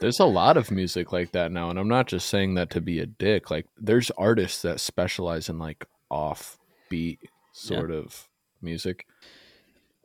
there's 0.00 0.20
a 0.20 0.24
lot 0.24 0.56
of 0.56 0.70
music 0.70 1.12
like 1.12 1.32
that 1.32 1.50
now 1.52 1.70
and 1.70 1.78
i'm 1.78 1.88
not 1.88 2.06
just 2.06 2.28
saying 2.28 2.54
that 2.54 2.70
to 2.70 2.80
be 2.80 2.98
a 2.98 3.06
dick. 3.06 3.50
Like 3.50 3.66
there's 3.76 4.10
artists 4.12 4.62
that 4.62 4.80
specialize 4.80 5.48
in 5.48 5.58
like 5.58 5.86
offbeat 6.10 7.18
sort 7.52 7.90
of 7.90 8.28
music. 8.60 9.06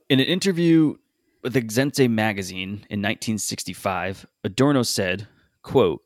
In 0.09 0.19
an 0.19 0.25
interview 0.25 0.95
with 1.43 1.55
Exente 1.55 2.09
magazine 2.09 2.85
in 2.89 3.01
1965, 3.01 4.25
Adorno 4.43 4.83
said, 4.83 5.27
quote, 5.61 6.01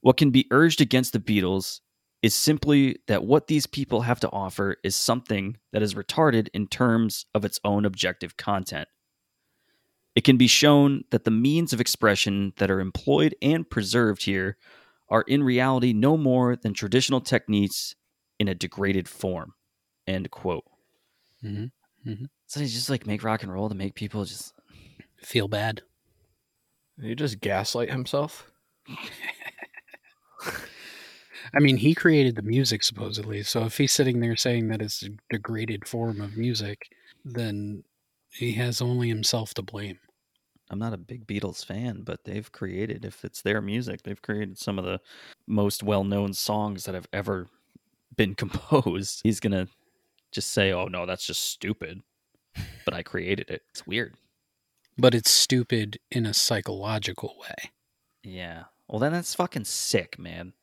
What 0.00 0.16
can 0.16 0.30
be 0.30 0.46
urged 0.50 0.80
against 0.80 1.12
the 1.12 1.20
Beatles 1.20 1.80
is 2.22 2.34
simply 2.34 2.96
that 3.06 3.24
what 3.24 3.48
these 3.48 3.66
people 3.66 4.02
have 4.02 4.20
to 4.20 4.30
offer 4.30 4.76
is 4.82 4.96
something 4.96 5.58
that 5.72 5.82
is 5.82 5.94
retarded 5.94 6.48
in 6.54 6.66
terms 6.66 7.26
of 7.34 7.44
its 7.44 7.60
own 7.64 7.84
objective 7.84 8.36
content. 8.36 8.88
It 10.14 10.24
can 10.24 10.36
be 10.36 10.46
shown 10.46 11.04
that 11.10 11.24
the 11.24 11.30
means 11.30 11.72
of 11.72 11.80
expression 11.80 12.52
that 12.56 12.70
are 12.70 12.80
employed 12.80 13.34
and 13.42 13.68
preserved 13.68 14.24
here 14.24 14.56
are 15.08 15.22
in 15.22 15.42
reality 15.42 15.92
no 15.92 16.16
more 16.16 16.56
than 16.56 16.72
traditional 16.72 17.20
techniques 17.20 17.94
in 18.38 18.48
a 18.48 18.54
degraded 18.54 19.08
form. 19.08 19.54
End 20.06 20.30
quote. 20.30 20.64
Mhm. 21.42 21.70
So 22.46 22.60
they 22.60 22.66
just 22.66 22.90
like 22.90 23.06
make 23.06 23.22
rock 23.24 23.42
and 23.42 23.52
roll 23.52 23.68
to 23.68 23.74
make 23.74 23.94
people 23.94 24.24
just 24.24 24.52
feel 25.22 25.48
bad 25.48 25.82
Did 26.98 27.06
he 27.08 27.14
just 27.14 27.40
gaslight 27.40 27.90
himself 27.90 28.50
I 31.54 31.60
mean, 31.60 31.76
he 31.76 31.94
created 31.94 32.36
the 32.36 32.42
music 32.42 32.82
supposedly. 32.82 33.42
So 33.42 33.64
if 33.64 33.76
he's 33.78 33.92
sitting 33.92 34.20
there 34.20 34.36
saying 34.36 34.68
that 34.68 34.82
it's 34.82 35.02
a 35.02 35.10
degraded 35.30 35.86
form 35.86 36.20
of 36.20 36.36
music, 36.36 36.88
then 37.24 37.84
he 38.30 38.52
has 38.54 38.80
only 38.80 39.08
himself 39.08 39.54
to 39.54 39.62
blame. 39.62 39.98
I'm 40.74 40.80
not 40.80 40.92
a 40.92 40.96
big 40.98 41.28
Beatles 41.28 41.64
fan, 41.64 42.02
but 42.02 42.24
they've 42.24 42.50
created, 42.50 43.04
if 43.04 43.24
it's 43.24 43.42
their 43.42 43.60
music, 43.60 44.02
they've 44.02 44.20
created 44.20 44.58
some 44.58 44.76
of 44.76 44.84
the 44.84 45.00
most 45.46 45.84
well 45.84 46.02
known 46.02 46.32
songs 46.32 46.84
that 46.84 46.96
have 46.96 47.06
ever 47.12 47.46
been 48.16 48.34
composed. 48.34 49.20
He's 49.22 49.38
going 49.38 49.52
to 49.52 49.68
just 50.32 50.50
say, 50.50 50.72
oh, 50.72 50.86
no, 50.86 51.06
that's 51.06 51.24
just 51.24 51.42
stupid. 51.42 52.02
But 52.84 52.92
I 52.92 53.04
created 53.04 53.50
it. 53.50 53.62
It's 53.70 53.86
weird. 53.86 54.16
But 54.98 55.14
it's 55.14 55.30
stupid 55.30 56.00
in 56.10 56.26
a 56.26 56.34
psychological 56.34 57.36
way. 57.40 57.70
Yeah. 58.24 58.64
Well, 58.88 58.98
then 58.98 59.12
that's 59.12 59.36
fucking 59.36 59.66
sick, 59.66 60.18
man. 60.18 60.54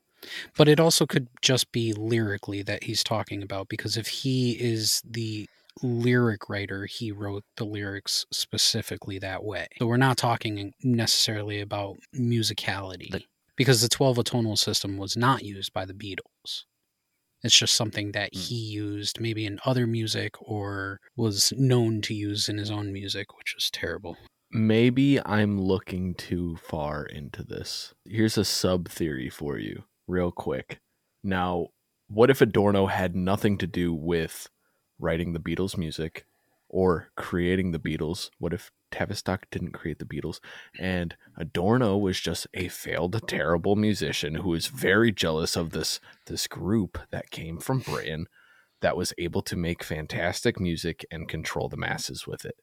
But 0.57 0.67
it 0.67 0.81
also 0.81 1.05
could 1.05 1.29
just 1.41 1.71
be 1.71 1.93
lyrically 1.93 2.63
that 2.63 2.83
he's 2.83 3.01
talking 3.01 3.41
about 3.41 3.69
because 3.69 3.95
if 3.95 4.07
he 4.07 4.51
is 4.51 5.01
the 5.09 5.47
lyric 5.81 6.49
writer, 6.49 6.85
he 6.85 7.11
wrote 7.11 7.43
the 7.57 7.65
lyrics 7.65 8.25
specifically 8.31 9.19
that 9.19 9.43
way. 9.43 9.67
So 9.79 9.87
we're 9.87 9.97
not 9.97 10.17
talking 10.17 10.73
necessarily 10.83 11.59
about 11.61 11.97
musicality 12.15 13.11
The- 13.11 13.23
because 13.55 13.81
the 13.81 13.89
12 13.89 14.17
atonal 14.17 14.57
system 14.57 14.97
was 14.97 15.15
not 15.15 15.43
used 15.43 15.73
by 15.73 15.85
the 15.85 15.93
Beatles. 15.93 16.63
It's 17.43 17.57
just 17.57 17.73
something 17.73 18.11
that 18.11 18.33
Mm. 18.33 18.37
he 18.39 18.55
used 18.55 19.19
maybe 19.19 19.45
in 19.45 19.59
other 19.65 19.87
music 19.87 20.33
or 20.41 20.99
was 21.15 21.51
known 21.57 22.01
to 22.03 22.13
use 22.13 22.47
in 22.47 22.57
his 22.57 22.69
own 22.69 22.93
music, 22.93 23.35
which 23.37 23.53
was 23.55 23.69
terrible. 23.71 24.17
Maybe 24.51 25.19
I'm 25.25 25.59
looking 25.59 26.13
too 26.13 26.57
far 26.57 27.05
into 27.05 27.43
this. 27.43 27.93
Here's 28.05 28.37
a 28.37 28.45
sub 28.45 28.89
theory 28.89 29.29
for 29.29 29.57
you, 29.57 29.85
real 30.07 30.31
quick. 30.31 30.77
Now, 31.23 31.67
what 32.07 32.29
if 32.29 32.41
Adorno 32.41 32.87
had 32.87 33.15
nothing 33.15 33.57
to 33.59 33.67
do 33.67 33.93
with 33.93 34.49
writing 35.01 35.33
the 35.33 35.39
Beatles' 35.39 35.77
music 35.77 36.25
or 36.69 37.09
creating 37.15 37.71
the 37.71 37.79
Beatles? 37.79 38.29
What 38.37 38.53
if 38.53 38.71
Tavistock 38.91 39.49
didn't 39.49 39.71
create 39.71 39.99
the 39.99 40.05
Beatles 40.05 40.39
and 40.79 41.15
Adorno 41.37 41.97
was 41.97 42.19
just 42.19 42.47
a 42.53 42.67
failed, 42.67 43.27
terrible 43.27 43.75
musician 43.75 44.35
who 44.35 44.49
was 44.49 44.67
very 44.67 45.11
jealous 45.11 45.55
of 45.55 45.71
this 45.71 45.99
this 46.27 46.47
group 46.47 46.97
that 47.11 47.31
came 47.31 47.59
from 47.59 47.79
Britain 47.79 48.27
that 48.81 48.97
was 48.97 49.13
able 49.17 49.41
to 49.43 49.55
make 49.55 49.83
fantastic 49.83 50.59
music 50.59 51.05
and 51.11 51.27
control 51.27 51.69
the 51.69 51.77
masses 51.77 52.25
with 52.25 52.45
it? 52.45 52.55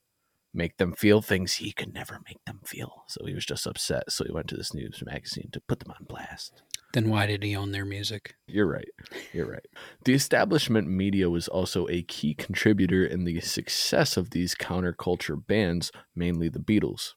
make 0.55 0.77
them 0.77 0.93
feel 0.93 1.23
things 1.23 1.55
he 1.55 1.73
could 1.73 1.95
never 1.95 2.21
make 2.27 2.45
them 2.45 2.61
feel. 2.65 3.05
So 3.07 3.25
he 3.27 3.35
was 3.35 3.47
just 3.47 3.67
upset. 3.67 4.11
So 4.11 4.25
he 4.25 4.33
went 4.33 4.49
to 4.49 4.57
this 4.57 4.75
news 4.75 5.03
magazine 5.05 5.51
to 5.53 5.61
put 5.61 5.81
them 5.81 5.93
on 5.93 6.07
blast. 6.07 6.63
Then 6.95 7.11
why 7.11 7.27
did 7.27 7.43
he 7.43 7.55
own 7.55 7.73
their 7.73 7.85
music? 7.85 8.35
You're 8.47 8.67
right. 8.67 8.89
You're 9.33 9.51
right. 9.51 9.67
The 10.05 10.15
establishment 10.15 10.89
media 10.89 11.29
was 11.29 11.47
also 11.47 11.87
a 11.89 12.03
key 12.03 12.35
contributor 12.35 13.05
in 13.05 13.25
the 13.25 13.41
success 13.41 14.17
of 14.17 14.31
these 14.31 14.55
counterculture 14.55 15.47
bands, 15.47 15.93
mainly 16.17 16.49
the 16.49 16.59
Beatles. 16.59 17.13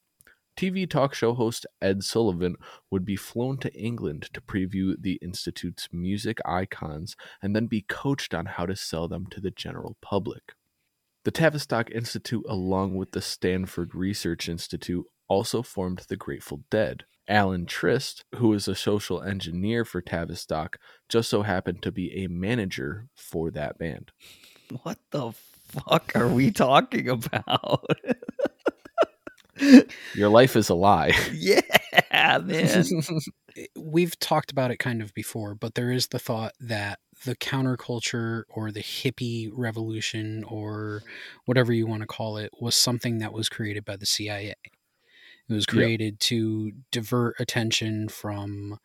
TV 0.58 0.90
talk 0.90 1.14
show 1.14 1.34
host 1.34 1.66
Ed 1.82 2.04
Sullivan 2.04 2.56
would 2.92 3.06
be 3.06 3.16
flown 3.16 3.58
to 3.60 3.74
England 3.74 4.30
to 4.34 4.42
preview 4.42 4.96
the 5.00 5.18
Institute's 5.22 5.88
music 5.94 6.40
icons 6.46 7.16
and 7.42 7.56
then 7.56 7.68
be 7.68 7.82
coached 7.82 8.34
on 8.34 8.46
how 8.48 8.66
to 8.66 8.76
sell 8.76 9.08
them 9.08 9.26
to 9.32 9.40
the 9.40 9.52
general 9.52 9.98
public. 10.02 10.54
The 11.24 11.32
Tavistock 11.32 11.90
Institute, 11.92 12.46
along 12.50 12.96
with 12.96 13.12
the 13.12 13.22
Stanford 13.22 13.96
Research 13.96 14.50
Institute, 14.50 15.06
also 15.30 15.62
formed 15.62 16.04
the 16.10 16.18
Grateful 16.18 16.64
Dead. 16.70 17.06
Alan 17.32 17.66
Trist, 17.66 18.26
who 18.36 18.50
was 18.50 18.68
a 18.68 18.76
social 18.76 19.24
engineer 19.24 19.86
for 19.86 20.02
Tavistock, 20.02 20.78
just 21.08 21.30
so 21.30 21.44
happened 21.44 21.82
to 21.82 21.92
be 21.92 22.24
a 22.24 22.28
manager 22.28 23.08
for 23.16 23.50
that 23.52 23.78
band. 23.78 24.12
What 24.84 25.00
the 25.12 25.32
fuck 25.32 26.12
are 26.14 26.28
we 26.28 26.52
talking 26.52 27.08
about? 27.08 27.86
Your 30.14 30.30
life 30.30 30.56
is 30.58 30.70
a 30.70 30.76
lie. 30.76 31.14
yeah, 31.34 31.62
man. 32.44 32.84
we've 33.78 34.20
talked 34.20 34.52
about 34.52 34.72
it 34.72 34.78
kind 34.78 35.02
of 35.02 35.14
before, 35.14 35.56
but 35.56 35.76
there 35.76 35.92
is 35.92 36.08
the 36.08 36.20
thought 36.20 36.54
that 36.60 37.00
the 37.24 37.36
counterculture 37.36 38.44
or 38.50 38.72
the 38.72 38.82
hippie 38.82 39.50
revolution 39.54 40.44
or 40.46 41.04
whatever 41.46 41.72
you 41.72 41.88
want 41.88 42.02
to 42.02 42.08
call 42.08 42.38
it 42.38 42.52
was 42.60 42.76
something 42.76 43.20
that 43.20 43.32
was 43.32 43.48
created 43.48 43.86
by 43.86 43.96
the 43.96 44.06
CIA. 44.06 44.56
It 45.50 45.54
was 45.54 45.66
Yep. 45.70 45.94
created 45.94 46.20
to 46.22 46.72
divert 46.92 47.40
attention 47.40 48.10
from 48.10 48.78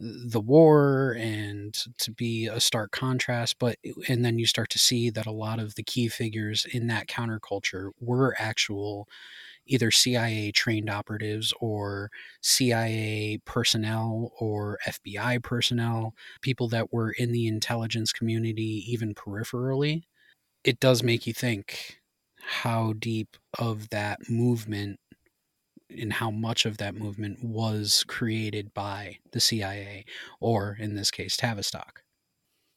the 0.00 0.40
war 0.40 1.16
and 1.18 1.74
to 1.98 2.12
be 2.12 2.46
a 2.46 2.60
stark 2.60 2.92
contrast 2.92 3.58
but 3.58 3.78
and 4.08 4.24
then 4.24 4.38
you 4.38 4.46
start 4.46 4.70
to 4.70 4.78
see 4.78 5.10
that 5.10 5.26
a 5.26 5.32
lot 5.32 5.58
of 5.60 5.74
the 5.76 5.82
key 5.82 6.08
figures 6.08 6.64
in 6.66 6.86
that 6.88 7.08
counterculture 7.08 7.90
were 8.00 8.34
actual 8.38 9.08
either 9.66 9.90
CIA 9.90 10.52
trained 10.52 10.90
operatives 10.90 11.52
or 11.60 12.10
CIA 12.42 13.38
personnel 13.44 14.32
or 14.40 14.78
FBI 14.86 15.38
personnel, 15.42 16.14
people 16.42 16.68
that 16.68 16.92
were 16.92 17.12
in 17.12 17.32
the 17.32 17.46
intelligence 17.46 18.12
community, 18.12 18.84
even 18.88 19.14
peripherally, 19.14 20.04
it 20.64 20.80
does 20.80 21.02
make 21.02 21.26
you 21.26 21.32
think 21.34 22.00
how 22.40 22.92
deep 22.94 23.36
of 23.58 23.90
that 23.90 24.28
movement 24.30 25.00
and 25.90 26.12
how 26.14 26.30
much 26.30 26.66
of 26.66 26.78
that 26.78 26.94
movement 26.94 27.42
was 27.42 28.04
created 28.08 28.72
by 28.74 29.18
the 29.32 29.40
CIA 29.40 30.04
or, 30.40 30.76
in 30.78 30.94
this 30.94 31.10
case, 31.10 31.36
Tavistock. 31.36 32.02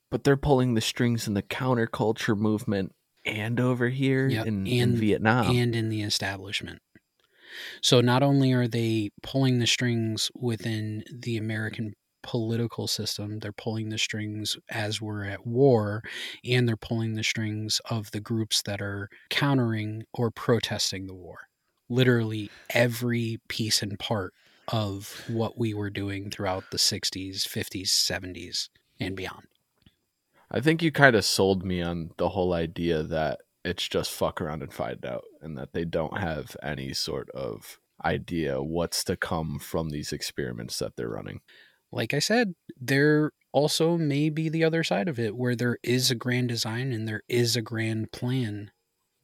But 0.09 0.23
they're 0.23 0.37
pulling 0.37 0.73
the 0.73 0.81
strings 0.81 1.27
in 1.27 1.33
the 1.33 1.43
counterculture 1.43 2.37
movement 2.37 2.93
and 3.25 3.59
over 3.59 3.89
here 3.89 4.27
Yep, 4.27 4.47
in, 4.47 4.67
in 4.67 4.95
Vietnam. 4.95 5.55
and 5.55 5.75
in 5.75 5.89
the 5.89 6.01
establishment. 6.01 6.81
So 7.81 8.01
not 8.01 8.23
only 8.23 8.53
are 8.53 8.67
they 8.67 9.09
pulling 9.23 9.59
the 9.59 9.67
strings 9.67 10.31
within 10.35 11.03
the 11.13 11.37
American 11.37 11.93
political 12.23 12.87
system, 12.87 13.39
they're 13.39 13.51
pulling 13.51 13.89
the 13.89 13.97
strings 13.97 14.55
as 14.69 15.01
we're 15.01 15.25
at 15.25 15.45
war, 15.45 16.01
and 16.45 16.67
they're 16.67 16.77
pulling 16.77 17.15
the 17.15 17.23
strings 17.23 17.81
of 17.89 18.11
the 18.11 18.21
groups 18.21 18.61
that 18.63 18.81
are 18.81 19.09
countering 19.29 20.03
or 20.13 20.31
protesting 20.31 21.07
the 21.07 21.15
war. 21.15 21.39
Literally 21.91 22.49
every 22.69 23.39
piece 23.49 23.81
and 23.81 23.99
part 23.99 24.33
of 24.69 25.23
what 25.27 25.57
we 25.57 25.73
were 25.73 25.89
doing 25.89 26.29
throughout 26.29 26.63
the 26.71 26.77
60s, 26.77 27.45
50s, 27.45 27.89
70s, 27.89 28.69
and 28.97 29.15
beyond. 29.15 29.47
I 30.49 30.61
think 30.61 30.81
you 30.81 30.91
kind 30.91 31.17
of 31.17 31.25
sold 31.25 31.65
me 31.65 31.81
on 31.81 32.11
the 32.17 32.29
whole 32.29 32.53
idea 32.53 33.03
that 33.03 33.41
it's 33.65 33.87
just 33.87 34.11
fuck 34.11 34.39
around 34.39 34.63
and 34.63 34.73
find 34.73 35.05
out, 35.05 35.25
and 35.41 35.57
that 35.57 35.73
they 35.73 35.83
don't 35.85 36.17
have 36.17 36.55
any 36.63 36.93
sort 36.93 37.29
of 37.31 37.77
idea 38.05 38.61
what's 38.61 39.03
to 39.03 39.17
come 39.17 39.59
from 39.59 39.89
these 39.89 40.13
experiments 40.13 40.79
that 40.79 40.95
they're 40.95 41.09
running. 41.09 41.41
like 41.91 42.13
I 42.13 42.19
said, 42.19 42.55
there 42.79 43.31
also 43.51 43.97
may 43.97 44.29
be 44.29 44.47
the 44.49 44.63
other 44.63 44.83
side 44.83 45.09
of 45.09 45.19
it 45.19 45.35
where 45.35 45.55
there 45.55 45.77
is 45.83 46.09
a 46.09 46.15
grand 46.15 46.47
design 46.47 46.93
and 46.93 47.07
there 47.07 47.23
is 47.27 47.55
a 47.55 47.61
grand 47.61 48.11
plan, 48.13 48.71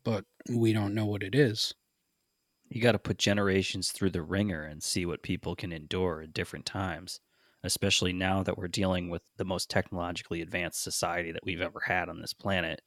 but 0.03 0.26
we 0.49 0.74
don't 0.74 0.93
know 0.93 1.05
what 1.05 1.24
it 1.24 1.34
is. 1.34 1.74
You 2.70 2.82
got 2.82 2.93
to 2.93 2.99
put 2.99 3.18
generations 3.18 3.91
through 3.91 4.11
the 4.11 4.22
ringer 4.22 4.63
and 4.63 4.84
see 4.84 5.05
what 5.05 5.24
people 5.24 5.55
can 5.55 5.72
endure 5.72 6.22
at 6.22 6.34
different 6.34 6.65
times, 6.65 7.20
especially 7.63 8.13
now 8.13 8.43
that 8.43 8.57
we're 8.57 8.68
dealing 8.68 9.09
with 9.09 9.22
the 9.38 9.45
most 9.45 9.70
technologically 9.70 10.41
advanced 10.41 10.84
society 10.84 11.32
that 11.32 11.45
we've 11.45 11.61
ever 11.61 11.82
had 11.86 12.09
on 12.09 12.20
this 12.20 12.34
planet 12.34 12.82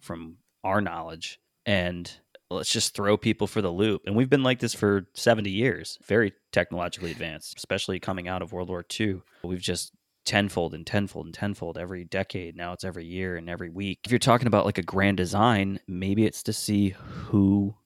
from 0.00 0.38
our 0.62 0.80
knowledge. 0.80 1.40
And 1.64 2.10
let's 2.50 2.72
just 2.72 2.94
throw 2.94 3.16
people 3.16 3.46
for 3.46 3.60
the 3.60 3.70
loop. 3.70 4.02
And 4.06 4.14
we've 4.14 4.30
been 4.30 4.42
like 4.42 4.60
this 4.60 4.74
for 4.74 5.06
70 5.14 5.50
years, 5.50 5.98
very 6.06 6.32
technologically 6.52 7.10
advanced, 7.10 7.56
especially 7.56 7.98
coming 7.98 8.28
out 8.28 8.42
of 8.42 8.52
World 8.52 8.68
War 8.68 8.84
II. 8.98 9.22
We've 9.42 9.60
just 9.60 9.92
tenfold 10.24 10.74
and 10.74 10.86
tenfold 10.86 11.26
and 11.26 11.34
tenfold 11.34 11.78
every 11.78 12.04
decade. 12.04 12.56
Now 12.56 12.72
it's 12.72 12.84
every 12.84 13.06
year 13.06 13.36
and 13.36 13.48
every 13.48 13.70
week. 13.70 14.00
If 14.04 14.10
you're 14.10 14.18
talking 14.18 14.48
about 14.48 14.66
like 14.66 14.78
a 14.78 14.82
grand 14.82 15.16
design, 15.16 15.80
maybe 15.86 16.26
it's 16.26 16.42
to 16.44 16.52
see 16.52 16.90
who 16.90 17.76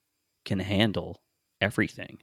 can 0.43 0.59
handle 0.59 1.20
everything. 1.61 2.17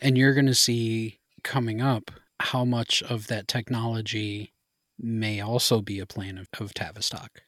And 0.00 0.16
you're 0.16 0.34
going 0.34 0.46
to 0.46 0.54
see 0.54 1.18
coming 1.44 1.80
up 1.80 2.10
how 2.40 2.64
much 2.64 3.02
of 3.02 3.26
that 3.28 3.48
technology 3.48 4.52
may 4.98 5.40
also 5.40 5.80
be 5.80 6.00
a 6.00 6.06
plan 6.06 6.38
of, 6.38 6.48
of 6.58 6.74
Tavistock. 6.74 7.42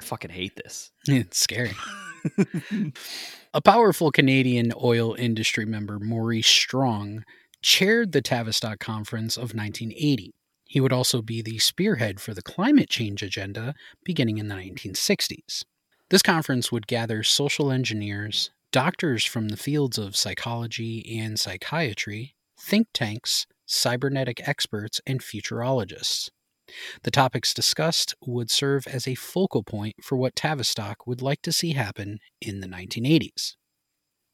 I 0.00 0.04
fucking 0.04 0.30
hate 0.30 0.56
this. 0.56 0.90
It's 1.08 1.38
scary. 1.38 1.72
A 3.54 3.60
powerful 3.60 4.10
Canadian 4.10 4.72
oil 4.82 5.14
industry 5.14 5.66
member, 5.66 5.98
Maurice 5.98 6.46
Strong, 6.46 7.24
chaired 7.62 8.12
the 8.12 8.22
Tavistock 8.22 8.78
Conference 8.80 9.36
of 9.36 9.54
1980. 9.54 10.34
He 10.66 10.80
would 10.80 10.92
also 10.92 11.22
be 11.22 11.42
the 11.42 11.58
spearhead 11.58 12.20
for 12.20 12.34
the 12.34 12.42
climate 12.42 12.88
change 12.88 13.22
agenda 13.22 13.74
beginning 14.02 14.38
in 14.38 14.48
the 14.48 14.54
1960s. 14.54 15.64
This 16.10 16.22
conference 16.22 16.72
would 16.72 16.86
gather 16.86 17.22
social 17.22 17.70
engineers, 17.70 18.50
doctors 18.74 19.24
from 19.24 19.50
the 19.50 19.56
fields 19.56 19.98
of 19.98 20.16
psychology 20.16 21.16
and 21.16 21.38
psychiatry, 21.38 22.34
think 22.58 22.88
tanks, 22.92 23.46
cybernetic 23.66 24.48
experts, 24.48 25.00
and 25.06 25.20
futurologists. 25.20 26.28
The 27.04 27.12
topics 27.12 27.54
discussed 27.54 28.16
would 28.26 28.50
serve 28.50 28.88
as 28.88 29.06
a 29.06 29.14
focal 29.14 29.62
point 29.62 30.02
for 30.02 30.16
what 30.16 30.34
Tavistock 30.34 31.06
would 31.06 31.22
like 31.22 31.40
to 31.42 31.52
see 31.52 31.74
happen 31.74 32.18
in 32.40 32.58
the 32.58 32.66
1980s. 32.66 33.54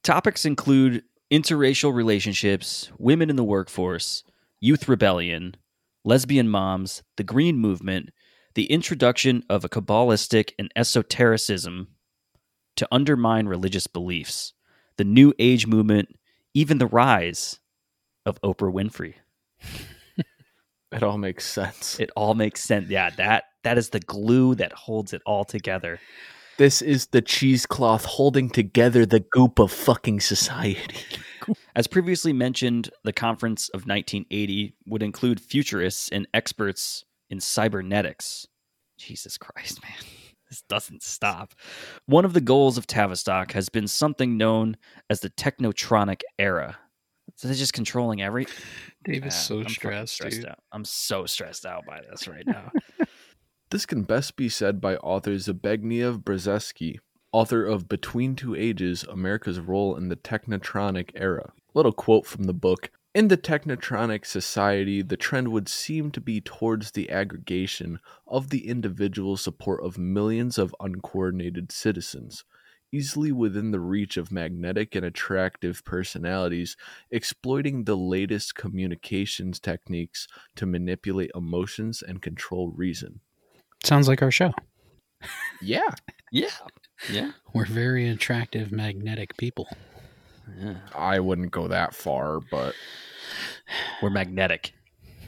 Topics 0.03 0.47
include 0.47 1.03
interracial 1.30 1.93
relationships, 1.93 2.91
women 2.97 3.28
in 3.28 3.36
the 3.36 3.45
workforce, 3.45 4.24
youth 4.59 4.88
rebellion, 4.88 5.55
lesbian 6.03 6.49
moms, 6.49 7.03
the 7.18 7.24
Green 7.24 7.59
Movement, 7.59 8.09
the 8.55 8.72
introduction 8.72 9.45
of 9.51 9.66
a 9.66 9.68
Kabbalistic 9.68 10.53
and 10.59 10.72
esotericism 10.74 11.88
to 12.77 12.89
undermine 12.91 13.47
religious 13.47 13.87
beliefs, 13.87 14.53
the 14.97 15.05
New 15.05 15.33
Age 15.39 15.66
movement, 15.66 16.16
even 16.55 16.79
the 16.79 16.87
rise 16.87 17.61
of 18.27 18.41
Oprah 18.43 18.73
Winfrey. 18.73 19.14
It 20.93 21.03
all 21.03 21.18
makes 21.18 21.47
sense. 21.47 22.01
It 22.01 22.11
all 22.16 22.35
makes 22.35 22.62
sense. 22.62 22.89
Yeah, 22.89 23.11
that 23.11 23.45
that 23.62 23.79
is 23.79 23.91
the 23.91 24.01
glue 24.01 24.55
that 24.57 24.73
holds 24.73 25.12
it 25.12 25.23
all 25.25 25.45
together. 25.45 26.01
This 26.59 26.83
is 26.83 27.07
the 27.07 27.23
cheesecloth 27.23 28.05
holding 28.05 28.51
together 28.51 29.07
the 29.07 29.21
goop 29.21 29.59
of 29.59 29.71
fucking 29.73 30.21
society. 30.21 30.97
As 31.77 31.87
previously 31.87 32.33
mentioned, 32.33 32.91
the 33.05 33.12
conference 33.12 33.68
of 33.71 33.87
1980 33.87 34.75
would 34.87 35.03
include 35.03 35.41
futurists 35.41 36.09
and 36.11 36.27
experts 36.35 37.05
in 37.31 37.41
cybernetics. 37.41 38.47
Jesus 38.99 39.39
Christ, 39.39 39.83
man. 39.83 40.20
This 40.51 40.62
doesn't 40.68 41.03
stop. 41.03 41.55
One 42.07 42.24
of 42.24 42.32
the 42.34 42.40
goals 42.40 42.76
of 42.76 42.86
Tavistock 42.86 43.53
has 43.53 43.68
been 43.68 43.86
something 43.86 44.36
known 44.36 44.76
as 45.09 45.20
the 45.20 45.30
Technotronic 45.30 46.22
era. 46.38 46.76
So 47.36 47.48
they're 47.48 47.57
just 47.57 47.72
controlling 47.72 48.20
every. 48.20 48.46
Dave 49.05 49.24
is 49.24 49.34
so 49.34 49.61
I'm 49.61 49.68
stressed, 49.68 50.14
stressed 50.14 50.36
dude. 50.40 50.48
out. 50.48 50.59
I'm 50.72 50.84
so 50.84 51.24
stressed 51.24 51.64
out 51.64 51.86
by 51.86 52.01
this 52.11 52.28
right 52.28 52.46
now. 52.46 52.70
This 53.70 53.86
can 53.86 54.03
best 54.03 54.34
be 54.34 54.48
said 54.48 54.80
by 54.80 54.96
author 54.96 55.30
Zbigniew 55.30 56.24
Brzezinski, 56.24 56.98
author 57.30 57.64
of 57.64 57.88
Between 57.88 58.34
Two 58.34 58.57
Ages 58.57 59.05
America's 59.05 59.61
Role 59.61 59.94
in 59.94 60.09
the 60.09 60.16
Technotronic 60.16 61.11
Era. 61.14 61.53
Little 61.72 61.92
quote 61.92 62.26
from 62.26 62.44
the 62.44 62.53
book 62.53 62.90
In 63.12 63.26
the 63.26 63.36
Technotronic 63.36 64.24
society, 64.24 65.02
the 65.02 65.16
trend 65.16 65.48
would 65.48 65.68
seem 65.68 66.12
to 66.12 66.20
be 66.20 66.40
towards 66.40 66.92
the 66.92 67.11
aggregation 67.11 67.98
of 68.24 68.50
the 68.50 68.68
individual 68.68 69.36
support 69.36 69.84
of 69.84 69.98
millions 69.98 70.58
of 70.58 70.74
uncoordinated 70.78 71.72
citizens. 71.72 72.44
Easily 72.92 73.32
within 73.32 73.72
the 73.72 73.80
reach 73.80 74.16
of 74.16 74.30
magnetic 74.30 74.94
and 74.94 75.04
attractive 75.04 75.84
personalities, 75.84 76.76
exploiting 77.11 77.82
the 77.82 77.96
latest 77.96 78.54
communications 78.54 79.58
techniques 79.58 80.28
to 80.54 80.66
manipulate 80.66 81.32
emotions 81.34 82.02
and 82.02 82.22
control 82.22 82.70
reason. 82.70 83.20
Sounds 83.82 84.06
like 84.06 84.22
our 84.22 84.30
show. 84.30 84.52
Yeah. 85.61 85.90
yeah. 86.30 86.48
Yeah. 87.11 87.32
We're 87.52 87.66
very 87.66 88.08
attractive, 88.08 88.70
magnetic 88.70 89.36
people. 89.36 89.68
Yeah. 90.59 90.76
I 90.94 91.20
wouldn't 91.20 91.51
go 91.51 91.68
that 91.68 91.94
far, 91.94 92.40
but 92.51 92.74
We're 94.03 94.11
magnetic. 94.11 94.72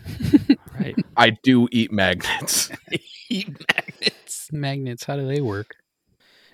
right. 0.79 0.97
I 1.17 1.31
do 1.43 1.69
eat 1.71 1.93
magnets. 1.93 2.71
Eat 3.29 3.49
magnets. 3.75 4.51
Magnets, 4.53 5.05
how 5.05 5.17
do 5.17 5.27
they 5.27 5.41
work? 5.41 5.77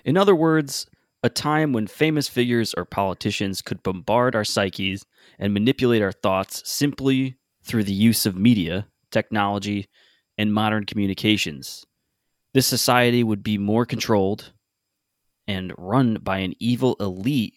In 0.05 0.15
other 0.15 0.35
words, 0.35 0.87
a 1.23 1.29
time 1.29 1.73
when 1.73 1.87
famous 1.87 2.29
figures 2.29 2.73
or 2.75 2.85
politicians 2.85 3.61
could 3.61 3.83
bombard 3.83 4.33
our 4.33 4.45
psyches 4.45 5.05
and 5.37 5.53
manipulate 5.53 6.01
our 6.01 6.13
thoughts 6.13 6.61
simply 6.69 7.35
through 7.63 7.83
the 7.83 7.91
use 7.91 8.25
of 8.25 8.37
media, 8.37 8.87
technology, 9.11 9.87
and 10.37 10.53
modern 10.53 10.85
communications. 10.85 11.85
This 12.53 12.67
society 12.67 13.23
would 13.23 13.43
be 13.43 13.57
more 13.57 13.85
controlled 13.85 14.53
and 15.47 15.73
run 15.77 16.19
by 16.21 16.37
an 16.37 16.53
evil 16.59 16.95
elite 17.01 17.55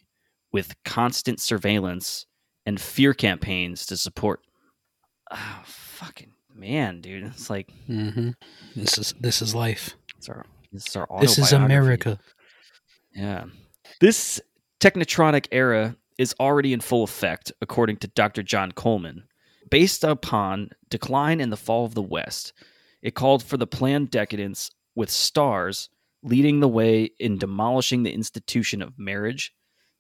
with 0.52 0.74
constant 0.84 1.40
surveillance 1.40 2.26
and 2.66 2.80
fear 2.80 3.14
campaigns 3.14 3.86
to 3.86 3.96
support. 3.96 4.40
Oh, 5.30 5.62
fucking 5.64 6.32
man, 6.54 7.00
dude. 7.00 7.24
It's 7.24 7.50
like 7.50 7.70
Mm-hmm. 7.88 8.30
This 8.76 8.98
is 8.98 9.14
this 9.20 9.42
is 9.42 9.54
life. 9.54 9.96
it's 10.16 10.28
our 10.28 10.44
this 10.72 10.86
is 10.88 10.96
our 10.96 11.06
This 11.20 11.38
is. 11.38 11.52
America. 11.52 12.18
Yeah. 13.14 13.44
This 14.00 14.40
technotronic 14.80 15.46
era 15.52 15.96
is 16.18 16.34
already 16.40 16.72
in 16.72 16.80
full 16.80 17.04
effect, 17.04 17.52
according 17.60 17.96
to 17.98 18.08
Dr. 18.08 18.42
John 18.42 18.72
Coleman. 18.72 19.24
Based 19.70 20.04
upon 20.04 20.70
decline 20.90 21.40
and 21.40 21.50
the 21.50 21.56
fall 21.56 21.84
of 21.84 21.94
the 21.94 22.02
West, 22.02 22.52
it 23.00 23.14
called 23.14 23.42
for 23.42 23.56
the 23.56 23.66
planned 23.66 24.10
decadence 24.10 24.70
with 24.94 25.08
stars 25.10 25.88
leading 26.22 26.60
the 26.60 26.68
way 26.68 27.10
in 27.18 27.38
demolishing 27.38 28.02
the 28.02 28.12
institution 28.12 28.80
of 28.82 28.98
marriage, 28.98 29.52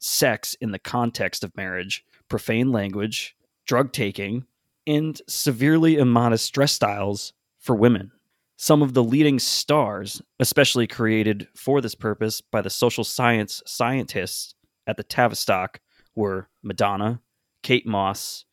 sex 0.02 0.54
in 0.60 0.72
the 0.72 0.78
context 0.78 1.44
of 1.44 1.56
marriage, 1.56 2.04
profane 2.28 2.72
language, 2.72 3.36
drug 3.66 3.92
taking, 3.92 4.44
and 4.86 5.20
severely 5.28 5.96
immodest 5.96 6.52
dress 6.52 6.72
styles 6.72 7.32
for 7.58 7.76
women. 7.76 8.10
Some 8.56 8.82
of 8.82 8.94
the 8.94 9.04
leading 9.04 9.38
stars, 9.38 10.20
especially 10.40 10.86
created 10.86 11.48
for 11.54 11.80
this 11.80 11.94
purpose 11.94 12.40
by 12.40 12.62
the 12.62 12.70
social 12.70 13.04
science 13.04 13.62
scientists 13.66 14.54
at 14.86 14.96
the 14.96 15.02
Tavistock, 15.02 15.80
were 16.14 16.48
Madonna, 16.62 17.20
Kate 17.62 17.86
Moss, 17.86 18.44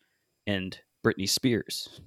and 0.47 0.80
Britney 1.04 1.28
Spears. 1.28 2.00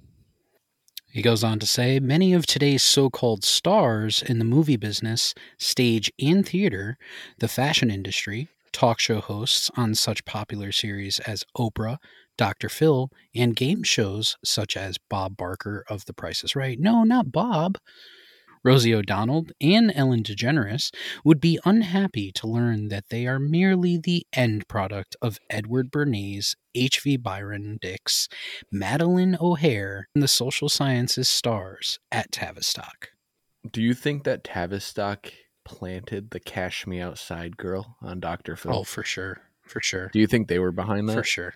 He 1.11 1.21
goes 1.21 1.43
on 1.43 1.59
to 1.59 1.67
say 1.67 1.99
many 1.99 2.33
of 2.33 2.45
today's 2.45 2.81
so 2.81 3.09
called 3.09 3.43
stars 3.43 4.23
in 4.23 4.39
the 4.39 4.45
movie 4.45 4.77
business, 4.77 5.35
stage, 5.57 6.11
and 6.19 6.47
theater, 6.47 6.97
the 7.37 7.47
fashion 7.47 7.91
industry, 7.91 8.49
talk 8.73 8.99
show 8.99 9.21
hosts 9.21 9.71
on 9.77 9.95
such 9.95 10.25
popular 10.25 10.71
series 10.71 11.19
as 11.19 11.45
Oprah, 11.57 11.97
Dr. 12.37 12.67
Phil, 12.67 13.09
and 13.33 13.55
game 13.55 13.83
shows 13.83 14.35
such 14.43 14.75
as 14.75 14.97
Bob 15.09 15.37
Barker 15.37 15.83
of 15.87 16.05
The 16.05 16.13
Price 16.13 16.43
is 16.43 16.55
Right. 16.55 16.79
No, 16.79 17.03
not 17.03 17.31
Bob. 17.31 17.77
Rosie 18.65 18.95
O'Donnell 18.95 19.45
and 19.59 19.91
Ellen 19.93 20.23
DeGeneres 20.23 20.89
would 21.25 21.41
be 21.41 21.59
unhappy 21.65 22.31
to 22.31 22.47
learn 22.47 22.87
that 22.87 23.09
they 23.09 23.27
are 23.27 23.39
merely 23.39 23.97
the 23.97 24.25
end 24.31 24.67
product 24.69 25.17
of 25.21 25.37
Edward 25.49 25.91
Bernays, 25.91 26.55
H.V. 26.73 27.17
Byron 27.17 27.77
Dicks, 27.81 28.29
Madalyn 28.73 29.39
O'Hair, 29.41 30.07
and 30.15 30.23
the 30.23 30.29
social 30.29 30.69
sciences 30.69 31.27
stars 31.27 31.99
at 32.09 32.31
Tavistock. 32.31 33.09
do 33.69 33.81
you 33.81 33.93
think 33.93 34.23
that 34.23 34.45
Tavistock 34.45 35.33
planted 35.65 36.31
the 36.31 36.39
Cash 36.39 36.85
Me 36.87 36.99
Outside 36.99 37.57
girl 37.57 37.97
on 38.01 38.19
Dr. 38.19 38.55
Phil? 38.55 38.73
Oh, 38.75 38.83
for 38.83 39.03
sure. 39.03 39.41
For 39.61 39.81
sure. 39.81 40.09
do 40.11 40.19
you 40.19 40.27
think 40.27 40.47
they 40.49 40.59
were 40.59 40.73
behind 40.73 41.07
that? 41.09 41.13
For 41.15 41.23
sure. 41.23 41.53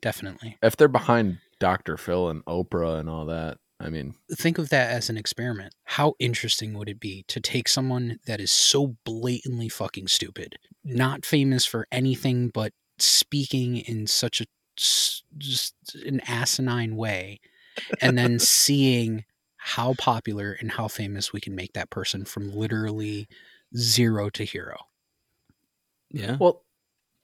Definitely. 0.00 0.56
If 0.62 0.76
they're 0.76 0.88
behind 0.88 1.38
Dr. 1.58 1.96
Phil 1.98 2.30
and 2.30 2.44
Oprah 2.46 2.98
and 2.98 3.08
all 3.10 3.26
that, 3.26 3.58
I 3.78 3.88
mean, 3.90 4.14
Think 4.32 4.58
of 4.58 4.68
that 4.70 4.90
as 4.90 5.08
an 5.08 5.16
experiment. 5.16 5.74
How 5.84 6.14
interesting 6.18 6.74
would 6.74 6.88
it 6.88 7.00
be 7.00 7.24
to 7.28 7.40
take 7.40 7.68
someone 7.68 8.18
that 8.26 8.40
is 8.40 8.50
so 8.50 8.96
blatantly 9.04 9.68
fucking 9.68 10.08
stupid, 10.08 10.56
not 10.84 11.24
famous 11.24 11.64
for 11.64 11.86
anything 11.90 12.48
but 12.48 12.72
speaking 12.98 13.76
in 13.76 14.06
such 14.06 14.40
a 14.40 14.46
just 14.76 15.74
an 16.06 16.20
asinine 16.26 16.96
way, 16.96 17.40
and 18.00 18.16
then 18.18 18.38
seeing 18.38 19.24
how 19.56 19.94
popular 19.94 20.56
and 20.60 20.72
how 20.72 20.88
famous 20.88 21.32
we 21.32 21.40
can 21.40 21.54
make 21.54 21.72
that 21.74 21.90
person 21.90 22.24
from 22.24 22.54
literally 22.54 23.28
zero 23.76 24.30
to 24.30 24.44
hero. 24.44 24.76
Yeah. 26.10 26.36
well, 26.40 26.64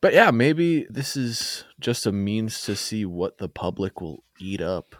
but 0.01 0.15
yeah, 0.15 0.31
maybe 0.31 0.87
this 0.89 1.17
is 1.17 1.65
just 1.81 2.07
a 2.07 2.13
means 2.13 2.63
to 2.63 2.77
see 2.77 3.05
what 3.05 3.39
the 3.39 3.49
public 3.49 4.01
will 4.01 4.23
eat 4.39 4.61
up. 4.61 4.95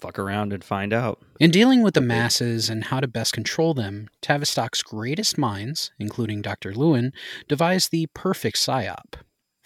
Fuck 0.00 0.18
around 0.18 0.52
and 0.52 0.62
find 0.62 0.92
out. 0.92 1.22
In 1.40 1.50
dealing 1.50 1.82
with 1.82 1.94
the 1.94 2.02
masses 2.02 2.68
and 2.68 2.84
how 2.84 3.00
to 3.00 3.08
best 3.08 3.32
control 3.32 3.72
them, 3.72 4.08
Tavistock's 4.20 4.82
greatest 4.82 5.38
minds, 5.38 5.90
including 5.98 6.42
Dr. 6.42 6.74
Lewin, 6.74 7.12
devised 7.48 7.90
the 7.90 8.06
perfect 8.14 8.58
PSYOP, 8.58 9.14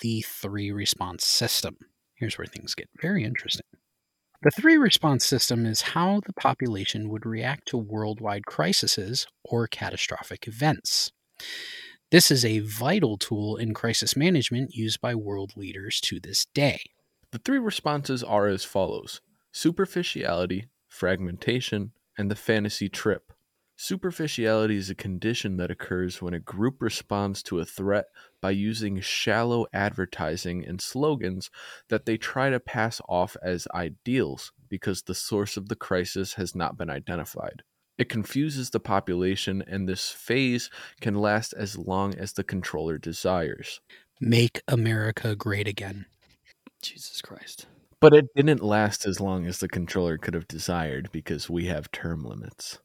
the 0.01 0.23
three 0.23 0.71
response 0.71 1.27
system. 1.27 1.77
Here's 2.15 2.39
where 2.39 2.47
things 2.47 2.75
get 2.75 2.89
very 3.01 3.25
interesting. 3.25 3.67
The 4.43 4.51
three 4.51 4.79
response 4.79 5.27
system 5.27 5.67
is 5.67 5.83
how 5.83 6.23
the 6.25 6.33
population 6.33 7.11
would 7.11 7.27
react 7.27 7.69
to 7.69 7.77
worldwide 7.77 8.47
crises 8.47 9.27
or 9.45 9.67
catastrophic 9.67 10.49
events. 10.49 11.13
This 12.11 12.31
is 12.31 12.43
a 12.43 12.61
vital 12.61 13.19
tool 13.19 13.59
in 13.59 13.75
crisis 13.75 14.17
management 14.17 14.75
used 14.75 14.99
by 15.03 15.15
world 15.15 15.53
leaders 15.57 16.01
to 16.03 16.19
this 16.21 16.47
day. 16.55 16.81
The 17.33 17.39
three 17.39 17.59
responses 17.59 18.25
are 18.25 18.47
as 18.47 18.65
follows 18.65 19.21
superficiality, 19.53 20.69
fragmentation, 20.89 21.93
and 22.17 22.31
the 22.31 22.37
fantasy 22.37 22.89
trip. 22.89 23.33
Superficiality 23.77 24.77
is 24.77 24.89
a 24.89 24.95
condition 24.95 25.59
that 25.59 25.71
occurs 25.71 26.23
when 26.23 26.33
a 26.33 26.41
group 26.41 26.81
responds 26.81 27.43
to 27.43 27.61
a 27.61 27.67
threat 27.67 28.07
by 28.41 28.51
using 28.51 29.01
shallow 29.01 29.67
advertising 29.73 30.65
and 30.65 30.81
slogans 30.81 31.51
that 31.89 32.07
they 32.07 32.17
try 32.17 32.51
to 32.51 32.61
pass 32.61 33.01
off 33.09 33.37
as 33.43 33.67
ideals 33.75 34.53
because 34.69 35.03
the 35.03 35.15
source 35.15 35.57
of 35.57 35.69
the 35.69 35.77
crisis 35.77 36.35
has 36.35 36.55
not 36.55 36.77
been 36.77 36.91
identified. 36.91 37.63
It 37.99 38.09
confuses 38.09 38.71
the 38.71 38.81
population, 38.81 39.63
and 39.67 39.87
this 39.87 40.09
phase 40.09 40.71
can 41.03 41.17
last 41.17 41.53
as 41.53 41.77
long 41.77 42.15
as 42.15 42.33
the 42.33 42.45
controller 42.45 42.97
desires. 42.97 43.81
Make 44.21 44.63
America 44.67 45.37
great 45.37 45.69
again. 45.69 46.07
Jesus 46.81 47.21
Christ. 47.21 47.67
But 48.01 48.15
it 48.15 48.27
didn't 48.35 48.63
last 48.63 49.05
as 49.05 49.21
long 49.21 49.47
as 49.47 49.59
the 49.59 49.69
controller 49.69 50.17
could 50.17 50.33
have 50.33 50.49
desired 50.49 51.11
because 51.13 51.51
we 51.51 51.67
have 51.67 51.93
term 51.93 52.25
limits. 52.25 52.79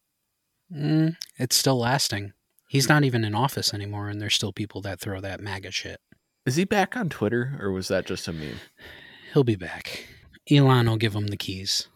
Mm, 0.73 1.15
it's 1.37 1.55
still 1.55 1.79
lasting. 1.79 2.33
He's 2.75 2.89
not 2.89 3.05
even 3.05 3.23
in 3.23 3.33
office 3.33 3.73
anymore, 3.73 4.09
and 4.09 4.19
there's 4.19 4.33
still 4.33 4.51
people 4.51 4.81
that 4.81 4.99
throw 4.99 5.21
that 5.21 5.39
MAGA 5.39 5.71
shit. 5.71 6.01
Is 6.45 6.57
he 6.57 6.65
back 6.65 6.97
on 6.97 7.07
Twitter, 7.07 7.57
or 7.61 7.71
was 7.71 7.87
that 7.87 8.05
just 8.05 8.27
a 8.27 8.33
meme? 8.33 8.59
He'll 9.31 9.45
be 9.45 9.55
back. 9.55 10.09
Elon 10.51 10.89
will 10.89 10.97
give 10.97 11.15
him 11.15 11.27
the 11.27 11.37
keys. 11.37 11.87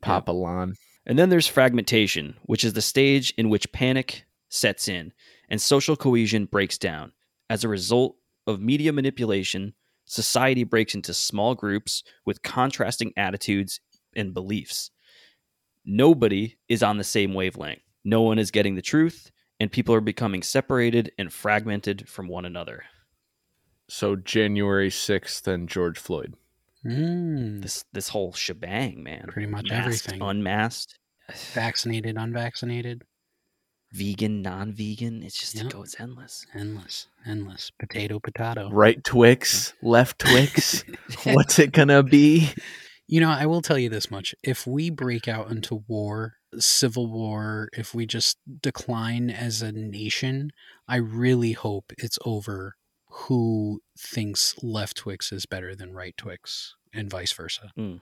Papa 0.00 0.32
Lon. 0.32 0.76
And 1.04 1.18
then 1.18 1.28
there's 1.28 1.46
fragmentation, 1.46 2.36
which 2.44 2.64
is 2.64 2.72
the 2.72 2.80
stage 2.80 3.34
in 3.36 3.50
which 3.50 3.70
panic 3.72 4.24
sets 4.48 4.88
in 4.88 5.12
and 5.50 5.60
social 5.60 5.94
cohesion 5.94 6.46
breaks 6.46 6.78
down. 6.78 7.12
As 7.50 7.62
a 7.62 7.68
result 7.68 8.16
of 8.46 8.62
media 8.62 8.94
manipulation, 8.94 9.74
society 10.06 10.64
breaks 10.64 10.94
into 10.94 11.12
small 11.12 11.54
groups 11.54 12.02
with 12.24 12.42
contrasting 12.42 13.12
attitudes 13.18 13.78
and 14.16 14.32
beliefs. 14.32 14.90
Nobody 15.84 16.56
is 16.66 16.82
on 16.82 16.96
the 16.96 17.04
same 17.04 17.34
wavelength. 17.34 17.82
No 18.06 18.22
one 18.22 18.38
is 18.38 18.50
getting 18.50 18.74
the 18.74 18.80
truth, 18.80 19.30
and 19.64 19.72
people 19.72 19.94
are 19.94 20.02
becoming 20.02 20.42
separated 20.42 21.10
and 21.16 21.32
fragmented 21.32 22.06
from 22.06 22.28
one 22.28 22.44
another. 22.44 22.84
So 23.88 24.14
January 24.14 24.90
6th 24.90 25.46
and 25.46 25.70
George 25.70 25.98
Floyd. 25.98 26.34
Mm, 26.84 27.62
This 27.62 27.86
this 27.94 28.10
whole 28.10 28.34
shebang, 28.34 29.02
man. 29.02 29.24
Pretty 29.28 29.50
much 29.50 29.70
Masked, 29.70 30.06
everything. 30.10 30.20
Unmasked, 30.20 30.98
vaccinated, 31.54 32.18
unvaccinated, 32.18 33.04
vegan, 33.90 34.42
non-vegan. 34.42 35.22
It's 35.22 35.38
just 35.38 35.54
Yep. 35.54 35.64
it 35.64 35.72
goes 35.72 35.96
endless. 35.98 36.44
endless, 36.54 37.06
endless. 37.24 37.70
Potato, 37.80 38.20
potato. 38.20 38.68
Right 38.70 39.02
Twix, 39.02 39.72
left 39.80 40.18
Twix. 40.18 40.84
What's 41.24 41.58
it 41.58 41.72
gonna 41.72 42.02
be? 42.02 42.50
You 43.06 43.20
know, 43.22 43.30
I 43.30 43.46
will 43.46 43.62
tell 43.62 43.78
you 43.78 43.88
this 43.88 44.10
much. 44.10 44.34
If 44.42 44.66
we 44.66 44.90
break 44.90 45.26
out 45.26 45.50
into 45.50 45.82
war, 45.88 46.34
civil 46.58 47.10
war, 47.10 47.68
if 47.72 47.94
we 47.94 48.06
just 48.06 48.38
decline 48.62 49.30
as 49.30 49.62
a 49.62 49.72
nation, 49.72 50.50
I 50.88 50.96
really 50.96 51.52
hope 51.52 51.92
it's 51.98 52.18
over 52.24 52.76
who 53.08 53.80
thinks 53.98 54.54
left 54.62 54.96
Twix 54.96 55.32
is 55.32 55.46
better 55.46 55.74
than 55.74 55.92
right 55.92 56.16
Twix 56.16 56.74
and 56.92 57.08
vice 57.08 57.32
versa. 57.32 57.70
Mhm. 57.78 58.00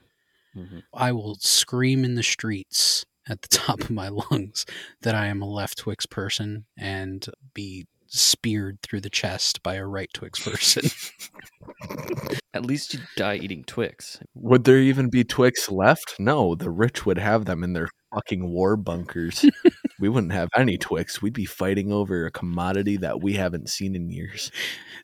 I 0.92 1.12
will 1.12 1.36
scream 1.36 2.04
in 2.04 2.14
the 2.14 2.22
streets 2.22 3.04
at 3.28 3.42
the 3.42 3.48
top 3.56 3.80
of 3.80 3.90
my 3.90 4.08
lungs 4.08 4.66
that 5.02 5.14
I 5.14 5.26
am 5.26 5.42
a 5.42 5.48
left 5.48 5.78
Twix 5.78 6.06
person 6.06 6.66
and 6.76 7.26
be 7.54 7.86
speared 8.06 8.80
through 8.82 9.00
the 9.00 9.10
chest 9.10 9.62
by 9.62 9.74
a 9.76 9.86
right 9.86 10.10
Twix 10.12 10.40
person. 10.40 10.90
At 12.54 12.66
least 12.66 12.92
you 12.92 13.00
die 13.16 13.36
eating 13.36 13.64
Twix. 13.64 14.18
Would 14.34 14.64
there 14.64 14.78
even 14.78 15.08
be 15.08 15.24
Twix 15.24 15.70
left? 15.70 16.16
No, 16.18 16.54
the 16.54 16.70
rich 16.70 17.06
would 17.06 17.18
have 17.18 17.46
them 17.46 17.64
in 17.64 17.72
their 17.72 17.88
fucking 18.12 18.48
war 18.48 18.76
bunkers. 18.76 19.44
we 20.00 20.08
wouldn't 20.08 20.32
have 20.32 20.48
any 20.56 20.76
Twix. 20.76 21.22
We'd 21.22 21.32
be 21.32 21.44
fighting 21.44 21.92
over 21.92 22.26
a 22.26 22.30
commodity 22.30 22.96
that 22.98 23.22
we 23.22 23.34
haven't 23.34 23.68
seen 23.68 23.94
in 23.94 24.10
years. 24.10 24.50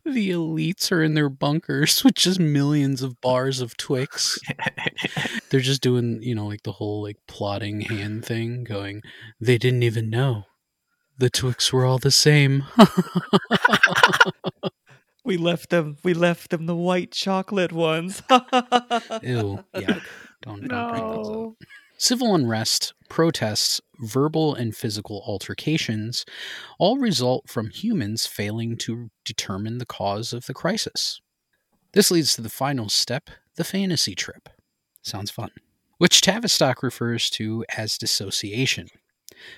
the 0.05 0.31
elites 0.31 0.93
are 0.93 1.03
in 1.03 1.15
their 1.15 1.29
bunkers 1.29 2.05
with 2.05 2.15
just 2.15 2.41
millions 2.41 3.03
of 3.03 3.21
bars 3.21 3.61
of 3.61 3.77
Twix. 3.77 4.39
They're 5.51 5.61
just 5.61 5.83
doing, 5.83 6.23
you 6.23 6.35
know, 6.35 6.47
like 6.47 6.63
the 6.63 6.73
whole 6.73 7.03
like 7.03 7.19
plotting 7.27 7.83
hand 7.83 8.25
thing, 8.25 8.65
going, 8.65 9.03
they 9.41 9.59
didn't 9.59 9.83
even 9.83 10.11
know. 10.11 10.45
The 11.19 11.31
Twix 11.31 11.73
were 11.73 11.85
all 11.85 11.99
the 11.99 12.13
same. 12.13 12.65
We 15.29 15.37
left 15.37 15.69
them. 15.69 15.99
We 16.03 16.15
left 16.15 16.49
them 16.49 16.65
the 16.65 16.75
white 16.75 17.13
chocolate 17.13 17.71
ones. 17.71 18.23
Ew. 18.31 19.63
Yuck. 19.75 20.03
Don't, 20.41 20.67
don't 20.67 20.91
bring 20.91 21.03
those 21.03 21.29
up. 21.29 21.69
Civil 21.99 22.35
unrest, 22.35 22.95
protests, 23.09 23.81
verbal 23.99 24.55
and 24.55 24.77
physical 24.77 25.23
altercations 25.27 26.25
all 26.79 26.99
result 26.99 27.49
from 27.49 27.71
humans 27.71 28.27
failing 28.27 28.77
to 28.79 29.11
determine 29.25 29.79
the 29.79 29.87
cause 29.87 30.33
of 30.33 30.47
the 30.47 30.55
crisis. 30.55 31.21
This 31.93 32.11
leads 32.11 32.35
to 32.35 32.43
the 32.43 32.49
final 32.49 32.89
step 32.89 33.31
the 33.57 33.65
fantasy 33.65 34.15
trip. 34.15 34.49
Sounds 35.03 35.31
fun. 35.31 35.51
Which 35.99 36.21
Tavistock 36.21 36.83
refers 36.83 37.29
to 37.31 37.65
as 37.77 37.99
dissociation. 37.99 38.89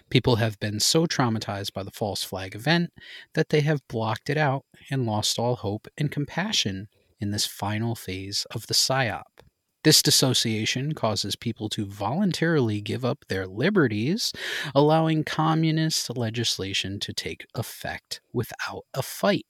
People 0.09 0.36
have 0.36 0.59
been 0.59 0.80
so 0.80 1.07
traumatized 1.07 1.72
by 1.72 1.82
the 1.82 1.90
false 1.90 2.22
flag 2.22 2.55
event 2.55 2.92
that 3.34 3.51
they 3.51 3.61
have 3.61 3.86
blocked 3.88 4.30
it 4.30 4.36
out 4.36 4.64
and 4.90 5.07
lost 5.07 5.38
all 5.38 5.57
hope 5.57 5.88
and 5.98 6.11
compassion 6.11 6.88
in 7.18 7.30
this 7.30 7.46
final 7.46 7.94
phase 7.94 8.46
of 8.55 8.66
the 8.66 8.74
PSYOP. 8.74 9.42
This 9.83 10.03
dissociation 10.03 10.93
causes 10.93 11.37
people 11.37 11.68
to 11.70 11.87
voluntarily 11.87 12.81
give 12.83 13.05
up 13.05 13.24
their 13.28 13.47
liberties, 13.47 14.33
allowing 14.74 15.24
communist 15.24 16.14
legislation 16.16 17.01
to 17.01 17.12
take 17.14 17.47
effect 17.55 18.20
without 18.33 18.85
a 18.93 19.03
fight. 19.03 19.47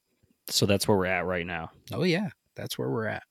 so 0.49 0.67
that's 0.67 0.87
where 0.87 0.97
we're 0.97 1.07
at 1.07 1.27
right 1.27 1.47
now. 1.47 1.71
Oh, 1.93 2.05
yeah, 2.05 2.31
that's 2.55 2.79
where 2.79 2.91
we're 2.91 3.07
at. 3.07 3.23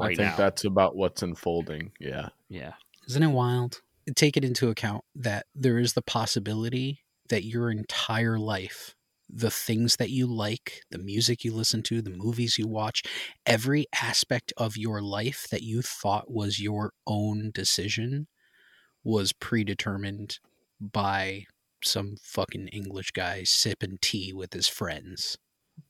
I 0.00 0.08
think 0.08 0.18
now. 0.18 0.36
that's 0.36 0.64
about 0.64 0.96
what's 0.96 1.22
unfolding. 1.22 1.92
Yeah. 1.98 2.28
Yeah. 2.48 2.72
Isn't 3.08 3.22
it 3.22 3.28
wild? 3.28 3.80
Take 4.14 4.36
it 4.36 4.44
into 4.44 4.68
account 4.68 5.04
that 5.16 5.46
there 5.54 5.78
is 5.78 5.94
the 5.94 6.02
possibility 6.02 7.04
that 7.28 7.44
your 7.44 7.70
entire 7.70 8.38
life, 8.38 8.94
the 9.28 9.50
things 9.50 9.96
that 9.96 10.10
you 10.10 10.26
like, 10.26 10.82
the 10.90 10.98
music 10.98 11.44
you 11.44 11.52
listen 11.52 11.82
to, 11.84 12.00
the 12.02 12.10
movies 12.10 12.58
you 12.58 12.66
watch, 12.66 13.02
every 13.46 13.86
aspect 14.00 14.52
of 14.56 14.76
your 14.76 15.02
life 15.02 15.46
that 15.50 15.62
you 15.62 15.82
thought 15.82 16.30
was 16.30 16.60
your 16.60 16.92
own 17.06 17.50
decision 17.52 18.26
was 19.04 19.32
predetermined 19.32 20.38
by 20.80 21.44
some 21.84 22.16
fucking 22.22 22.68
English 22.68 23.12
guy 23.12 23.42
sipping 23.44 23.98
tea 24.00 24.32
with 24.32 24.52
his 24.52 24.68
friends. 24.68 25.38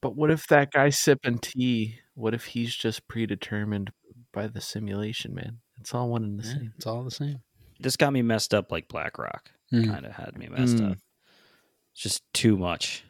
But 0.02 0.16
what 0.16 0.30
if 0.30 0.46
that 0.48 0.70
guy 0.72 0.90
sipping 0.90 1.38
tea, 1.38 2.00
what 2.14 2.34
if 2.34 2.46
he's 2.46 2.74
just 2.74 3.08
predetermined 3.08 3.90
by 4.32 4.46
the 4.48 4.60
simulation, 4.60 5.34
man? 5.34 5.60
It's 5.80 5.94
all 5.94 6.10
one 6.10 6.24
and 6.24 6.38
the 6.38 6.44
Yeah, 6.44 6.52
same. 6.54 6.72
it's 6.76 6.86
all 6.86 7.04
the 7.04 7.10
same. 7.10 7.42
This 7.80 7.96
got 7.96 8.12
me 8.12 8.22
messed 8.22 8.52
up 8.52 8.70
like 8.70 8.88
BlackRock. 8.88 9.50
Mm. 9.72 9.86
Kind 9.86 10.06
of 10.06 10.12
had 10.12 10.36
me 10.36 10.48
messed 10.48 10.78
Mm. 10.78 10.92
up. 10.92 10.98
It's 11.92 12.02
just 12.02 12.22
too 12.34 12.56
much. 12.58 13.04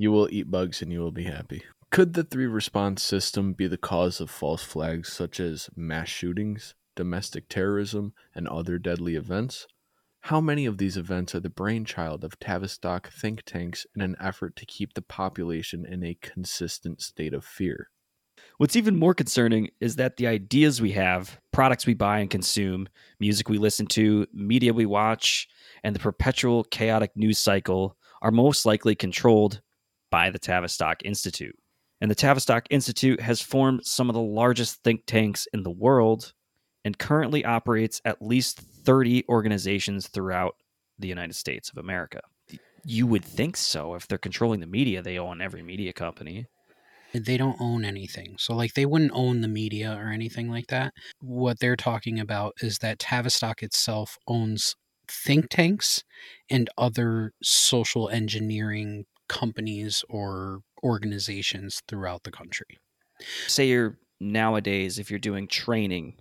You 0.00 0.12
will 0.12 0.28
eat 0.30 0.48
bugs 0.48 0.80
and 0.80 0.92
you 0.92 1.00
will 1.00 1.10
be 1.10 1.24
happy. 1.24 1.64
Could 1.90 2.14
the 2.14 2.22
three 2.22 2.46
response 2.46 3.02
system 3.02 3.52
be 3.52 3.66
the 3.66 3.76
cause 3.76 4.20
of 4.20 4.30
false 4.30 4.62
flags 4.62 5.12
such 5.12 5.40
as 5.40 5.70
mass 5.74 6.08
shootings, 6.08 6.76
domestic 6.94 7.48
terrorism, 7.48 8.12
and 8.32 8.46
other 8.46 8.78
deadly 8.78 9.16
events? 9.16 9.66
How 10.20 10.40
many 10.40 10.66
of 10.66 10.78
these 10.78 10.96
events 10.96 11.34
are 11.34 11.40
the 11.40 11.50
brainchild 11.50 12.22
of 12.22 12.38
Tavistock 12.38 13.10
think 13.10 13.42
tanks 13.42 13.88
in 13.96 14.00
an 14.00 14.14
effort 14.20 14.54
to 14.54 14.66
keep 14.66 14.94
the 14.94 15.02
population 15.02 15.84
in 15.84 16.04
a 16.04 16.16
consistent 16.22 17.02
state 17.02 17.34
of 17.34 17.44
fear? 17.44 17.90
What's 18.58 18.76
even 18.76 18.96
more 18.96 19.14
concerning 19.14 19.70
is 19.80 19.96
that 19.96 20.16
the 20.16 20.28
ideas 20.28 20.80
we 20.80 20.92
have, 20.92 21.40
products 21.50 21.86
we 21.86 21.94
buy 21.94 22.20
and 22.20 22.30
consume, 22.30 22.88
music 23.18 23.48
we 23.48 23.58
listen 23.58 23.86
to, 23.88 24.28
media 24.32 24.72
we 24.72 24.86
watch, 24.86 25.48
and 25.82 25.92
the 25.92 25.98
perpetual 25.98 26.62
chaotic 26.62 27.16
news 27.16 27.40
cycle 27.40 27.96
are 28.22 28.30
most 28.30 28.64
likely 28.64 28.94
controlled 28.94 29.60
by 30.10 30.30
the 30.30 30.38
Tavistock 30.38 31.04
Institute. 31.04 31.56
And 32.00 32.10
the 32.10 32.14
Tavistock 32.14 32.66
Institute 32.70 33.20
has 33.20 33.40
formed 33.40 33.84
some 33.84 34.08
of 34.08 34.14
the 34.14 34.20
largest 34.20 34.82
think 34.84 35.04
tanks 35.06 35.48
in 35.52 35.62
the 35.62 35.70
world 35.70 36.32
and 36.84 36.98
currently 36.98 37.44
operates 37.44 38.00
at 38.04 38.22
least 38.22 38.60
30 38.60 39.24
organizations 39.28 40.06
throughout 40.08 40.54
the 40.98 41.08
United 41.08 41.34
States 41.34 41.70
of 41.70 41.78
America. 41.78 42.20
You 42.84 43.06
would 43.06 43.24
think 43.24 43.56
so. 43.56 43.94
If 43.94 44.06
they're 44.06 44.18
controlling 44.18 44.60
the 44.60 44.66
media, 44.66 45.02
they 45.02 45.18
own 45.18 45.42
every 45.42 45.62
media 45.62 45.92
company. 45.92 46.46
they 47.12 47.36
don't 47.36 47.60
own 47.60 47.84
anything. 47.84 48.36
So 48.38 48.54
like 48.54 48.74
they 48.74 48.86
wouldn't 48.86 49.12
own 49.14 49.40
the 49.40 49.48
media 49.48 49.94
or 49.98 50.10
anything 50.10 50.48
like 50.48 50.68
that. 50.68 50.92
What 51.20 51.58
they're 51.58 51.76
talking 51.76 52.20
about 52.20 52.54
is 52.60 52.78
that 52.78 52.98
Tavistock 52.98 53.62
itself 53.62 54.16
owns 54.26 54.76
think 55.10 55.48
tanks 55.48 56.04
and 56.50 56.68
other 56.76 57.32
social 57.42 58.08
engineering 58.10 59.06
companies 59.28 60.04
or 60.08 60.60
organizations 60.82 61.82
throughout 61.88 62.24
the 62.24 62.30
country. 62.30 62.78
say 63.46 63.66
you're 63.68 63.98
nowadays 64.20 64.98
if 64.98 65.10
you're 65.10 65.18
doing 65.18 65.46
training 65.46 66.14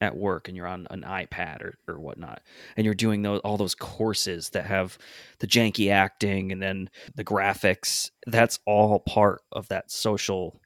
at 0.00 0.16
work 0.16 0.48
and 0.48 0.56
you're 0.56 0.66
on 0.66 0.86
an 0.90 1.02
iPad 1.02 1.62
or, 1.62 1.78
or 1.88 1.98
whatnot, 2.00 2.42
and 2.76 2.84
you're 2.84 2.94
doing 2.94 3.22
those 3.22 3.40
all 3.40 3.56
those 3.56 3.74
courses 3.74 4.50
that 4.50 4.66
have 4.66 4.98
the 5.38 5.46
janky 5.46 5.90
acting 5.90 6.52
and 6.52 6.62
then 6.62 6.90
the 7.14 7.24
graphics, 7.24 8.10
that's 8.26 8.58
all 8.66 9.00
part 9.00 9.42
of 9.52 9.68
that 9.68 9.90
social 9.90 10.60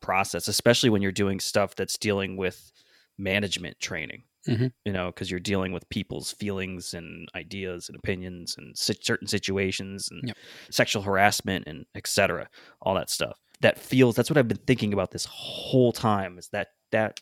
process, 0.00 0.48
especially 0.48 0.90
when 0.90 1.02
you're 1.02 1.12
doing 1.12 1.40
stuff 1.40 1.74
that's 1.74 1.96
dealing 1.98 2.36
with 2.36 2.72
management 3.18 3.78
training. 3.80 4.24
Mhm. 4.48 4.72
You 4.84 4.92
know, 4.92 5.06
because 5.06 5.30
you're 5.30 5.40
dealing 5.40 5.72
with 5.72 5.88
people's 5.88 6.32
feelings 6.32 6.94
and 6.94 7.28
ideas 7.34 7.88
and 7.88 7.96
opinions 7.96 8.56
and 8.58 8.76
si- 8.76 8.98
certain 9.00 9.28
situations 9.28 10.08
and 10.10 10.22
Yep. 10.28 10.36
sexual 10.70 11.02
harassment 11.02 11.66
and 11.66 11.86
etc. 11.94 12.48
All 12.80 12.94
that 12.94 13.08
stuff. 13.10 13.38
That 13.60 13.78
feels. 13.78 14.16
That's 14.16 14.28
what 14.28 14.36
I've 14.38 14.48
been 14.48 14.56
thinking 14.66 14.92
about 14.92 15.12
this 15.12 15.24
whole 15.26 15.92
time. 15.92 16.38
Is 16.38 16.48
that 16.48 16.68
that 16.90 17.20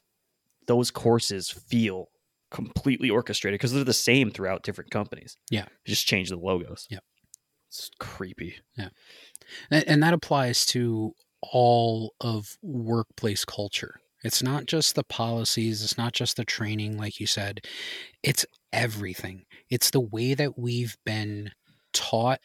those 0.66 0.90
courses 0.90 1.50
feel 1.50 2.10
completely 2.50 3.10
orchestrated 3.10 3.58
because 3.58 3.72
they're 3.72 3.84
the 3.84 3.92
same 3.92 4.30
throughout 4.30 4.62
different 4.62 4.90
companies. 4.90 5.36
Yeah. 5.50 5.66
You 5.84 5.90
just 5.94 6.06
change 6.06 6.30
the 6.30 6.36
logos. 6.36 6.86
Yeah, 6.90 6.98
It's 7.68 7.90
creepy. 8.00 8.56
Yeah, 8.76 8.88
and, 9.70 9.84
and 9.86 10.02
that 10.02 10.14
applies 10.14 10.64
to 10.66 11.14
all 11.42 12.14
of 12.20 12.56
workplace 12.62 13.44
culture. 13.44 14.00
It's 14.22 14.42
not 14.42 14.66
just 14.66 14.94
the 14.94 15.04
policies, 15.04 15.82
it's 15.82 15.96
not 15.96 16.12
just 16.12 16.36
the 16.36 16.44
training, 16.44 16.98
like 16.98 17.20
you 17.20 17.26
said, 17.26 17.60
it's 18.22 18.44
everything. 18.72 19.44
It's 19.70 19.90
the 19.90 20.00
way 20.00 20.34
that 20.34 20.58
we've 20.58 20.96
been 21.04 21.52
taught 21.92 22.40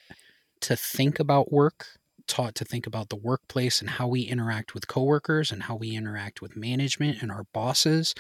to 0.62 0.76
think 0.76 1.20
about 1.20 1.52
work, 1.52 1.88
taught 2.28 2.56
to 2.56 2.66
think 2.66 2.88
about 2.88 3.10
the 3.10 3.16
workplace 3.16 3.82
and 3.82 3.90
how 3.90 4.08
we 4.08 4.22
interact 4.22 4.74
with 4.74 4.88
coworkers 4.88 5.52
and 5.52 5.64
how 5.64 5.76
we 5.76 5.96
interact 5.96 6.42
with 6.42 6.56
management 6.56 7.22
and 7.22 7.32
our 7.32 7.46
bosses 7.54 8.16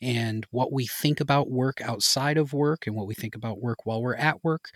and 0.00 0.46
what 0.50 0.72
we 0.72 0.86
think 0.86 1.18
about 1.18 1.50
work 1.50 1.80
outside 1.80 2.36
of 2.36 2.52
work 2.52 2.86
and 2.86 2.94
what 2.94 3.06
we 3.06 3.14
think 3.14 3.34
about 3.34 3.60
work 3.60 3.84
while 3.84 4.02
we're 4.02 4.14
at 4.14 4.44
work. 4.44 4.70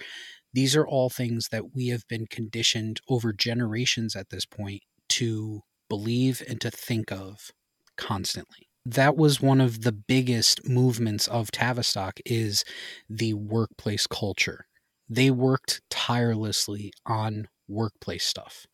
These 0.53 0.75
are 0.75 0.87
all 0.87 1.11
things 1.11 1.49
that 1.51 1.75
we 1.75 1.89
have 1.89 2.07
been 2.09 2.27
conditioned 2.27 3.01
over 3.09 3.33
generations 3.33 4.17
at 4.17 4.31
this 4.31 4.45
point 4.45 4.83
to 5.11 5.63
believe 5.89 6.43
and 6.49 6.61
to 6.61 6.71
think 6.71 7.13
of 7.13 7.51
constantly. 7.97 8.69
That 8.85 9.17
was 9.17 9.41
one 9.41 9.61
of 9.61 9.83
the 9.83 9.93
biggest 9.93 10.69
movements 10.69 11.29
of 11.29 11.51
Tavistock 11.53 12.19
is 12.27 12.65
the 13.09 13.35
workplace 13.35 14.07
culture. 14.07 14.67
They 15.09 15.31
worked 15.31 15.83
tirelessly 15.91 16.93
on 17.07 17.49
workplace 17.69 18.25
stuff. 18.25 18.67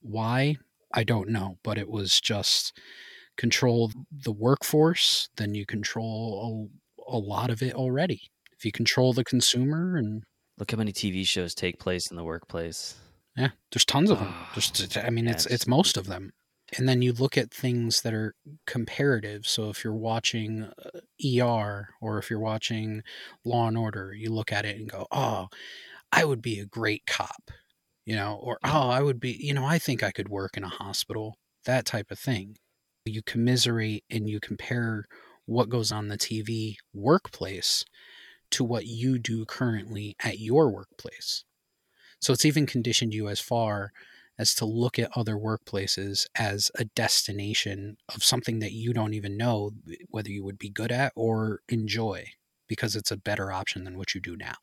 Why? 0.00 0.56
I 0.94 1.04
don't 1.04 1.28
know, 1.28 1.58
but 1.62 1.76
it 1.78 1.88
was 1.88 2.20
just 2.20 2.78
control 3.36 3.92
the 4.10 4.32
workforce, 4.32 5.28
then 5.36 5.54
you 5.54 5.66
control 5.66 6.70
a, 7.08 7.16
a 7.16 7.18
lot 7.18 7.50
of 7.50 7.62
it 7.62 7.74
already. 7.74 8.22
If 8.56 8.64
you 8.64 8.72
control 8.72 9.12
the 9.12 9.24
consumer 9.24 9.96
and 9.96 10.24
Look 10.58 10.72
how 10.72 10.76
many 10.76 10.92
TV 10.92 11.24
shows 11.24 11.54
take 11.54 11.78
place 11.78 12.10
in 12.10 12.16
the 12.16 12.24
workplace. 12.24 12.96
yeah, 13.36 13.50
there's 13.72 13.84
tons 13.84 14.10
of 14.10 14.18
them. 14.18 14.28
Ah, 14.30 14.50
Just 14.54 14.96
I 14.96 15.10
mean 15.10 15.28
it's 15.28 15.46
it's 15.46 15.66
most 15.66 15.96
of 15.96 16.06
them. 16.06 16.32
And 16.76 16.88
then 16.88 17.00
you 17.02 17.12
look 17.12 17.38
at 17.38 17.50
things 17.52 18.02
that 18.02 18.12
are 18.12 18.34
comparative. 18.66 19.46
So 19.46 19.70
if 19.70 19.82
you're 19.84 19.94
watching 19.94 20.70
ER 21.24 21.88
or 22.00 22.18
if 22.18 22.28
you're 22.30 22.38
watching 22.40 23.02
Law 23.44 23.68
and 23.68 23.78
Order, 23.78 24.12
you 24.14 24.30
look 24.30 24.52
at 24.52 24.66
it 24.66 24.76
and 24.76 24.88
go, 24.90 25.06
"Oh, 25.10 25.48
I 26.12 26.24
would 26.24 26.42
be 26.42 26.60
a 26.60 26.66
great 26.66 27.06
cop." 27.06 27.50
You 28.06 28.16
know, 28.16 28.36
or 28.36 28.58
"Oh, 28.64 28.88
I 28.90 29.02
would 29.02 29.20
be, 29.20 29.32
you 29.32 29.54
know, 29.54 29.64
I 29.66 29.78
think 29.78 30.02
I 30.02 30.12
could 30.12 30.28
work 30.28 30.56
in 30.56 30.64
a 30.64 30.68
hospital." 30.68 31.38
That 31.64 31.86
type 31.86 32.10
of 32.10 32.18
thing. 32.18 32.58
You 33.06 33.22
commiserate 33.22 34.04
and 34.10 34.28
you 34.28 34.40
compare 34.40 35.06
what 35.46 35.70
goes 35.70 35.92
on 35.92 36.08
the 36.08 36.18
TV 36.18 36.78
workplace 36.94 37.84
to 38.52 38.64
what 38.64 38.86
you 38.86 39.18
do 39.18 39.44
currently 39.46 40.16
at 40.20 40.40
your 40.40 40.70
workplace. 40.70 41.44
So 42.20 42.32
it's 42.32 42.44
even 42.44 42.66
conditioned 42.66 43.14
you 43.14 43.28
as 43.28 43.40
far 43.40 43.92
as 44.38 44.54
to 44.54 44.64
look 44.64 44.98
at 44.98 45.10
other 45.16 45.34
workplaces 45.34 46.26
as 46.36 46.70
a 46.76 46.84
destination 46.84 47.96
of 48.14 48.22
something 48.22 48.60
that 48.60 48.72
you 48.72 48.92
don't 48.92 49.14
even 49.14 49.36
know 49.36 49.72
whether 50.08 50.30
you 50.30 50.44
would 50.44 50.58
be 50.58 50.70
good 50.70 50.92
at 50.92 51.12
or 51.16 51.60
enjoy 51.68 52.24
because 52.68 52.94
it's 52.94 53.10
a 53.10 53.16
better 53.16 53.50
option 53.50 53.84
than 53.84 53.98
what 53.98 54.14
you 54.14 54.20
do 54.20 54.36
now. 54.36 54.54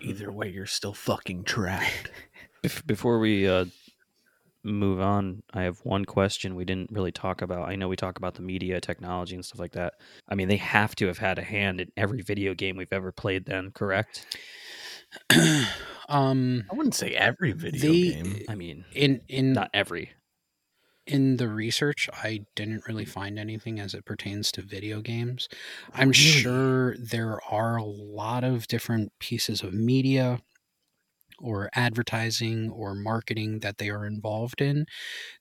Either 0.00 0.32
way, 0.32 0.48
you're 0.48 0.66
still 0.66 0.94
fucking 0.94 1.44
trapped. 1.44 2.10
Before 2.86 3.18
we 3.18 3.46
uh, 3.46 3.66
move 4.62 5.00
on, 5.00 5.42
I 5.52 5.62
have 5.62 5.78
one 5.84 6.04
question 6.04 6.54
we 6.54 6.64
didn't 6.64 6.90
really 6.90 7.12
talk 7.12 7.42
about. 7.42 7.68
I 7.68 7.76
know 7.76 7.88
we 7.88 7.96
talk 7.96 8.16
about 8.16 8.34
the 8.34 8.42
media, 8.42 8.80
technology, 8.80 9.34
and 9.34 9.44
stuff 9.44 9.58
like 9.58 9.72
that. 9.72 9.94
I 10.28 10.34
mean, 10.34 10.48
they 10.48 10.56
have 10.56 10.94
to 10.96 11.06
have 11.06 11.18
had 11.18 11.38
a 11.38 11.42
hand 11.42 11.80
in 11.80 11.92
every 11.96 12.22
video 12.22 12.54
game 12.54 12.76
we've 12.76 12.92
ever 12.92 13.12
played, 13.12 13.44
then, 13.44 13.72
correct? 13.72 14.26
um 16.08 16.64
I 16.70 16.74
wouldn't 16.74 16.94
say 16.94 17.10
every 17.14 17.52
video 17.52 17.80
They- 17.92 18.10
game. 18.12 18.42
I 18.48 18.54
mean, 18.54 18.84
in 18.92 19.20
in 19.28 19.52
not 19.52 19.70
every. 19.74 20.10
in 21.06 21.36
the 21.38 21.48
research 21.48 22.08
I 22.12 22.44
didn't 22.54 22.86
really 22.86 23.04
find 23.04 23.38
anything 23.38 23.80
as 23.80 23.94
it 23.94 24.04
pertains 24.04 24.52
to 24.52 24.62
video 24.62 25.00
games. 25.00 25.48
I'm 25.94 26.12
sure 26.12 26.96
there 26.98 27.40
are 27.50 27.76
a 27.76 27.84
lot 27.84 28.44
of 28.44 28.68
different 28.68 29.12
pieces 29.18 29.62
of 29.62 29.72
media 29.74 30.40
or 31.38 31.70
advertising 31.74 32.70
or 32.70 32.94
marketing 32.94 33.60
that 33.60 33.78
they 33.78 33.88
are 33.90 34.04
involved 34.06 34.60
in 34.60 34.86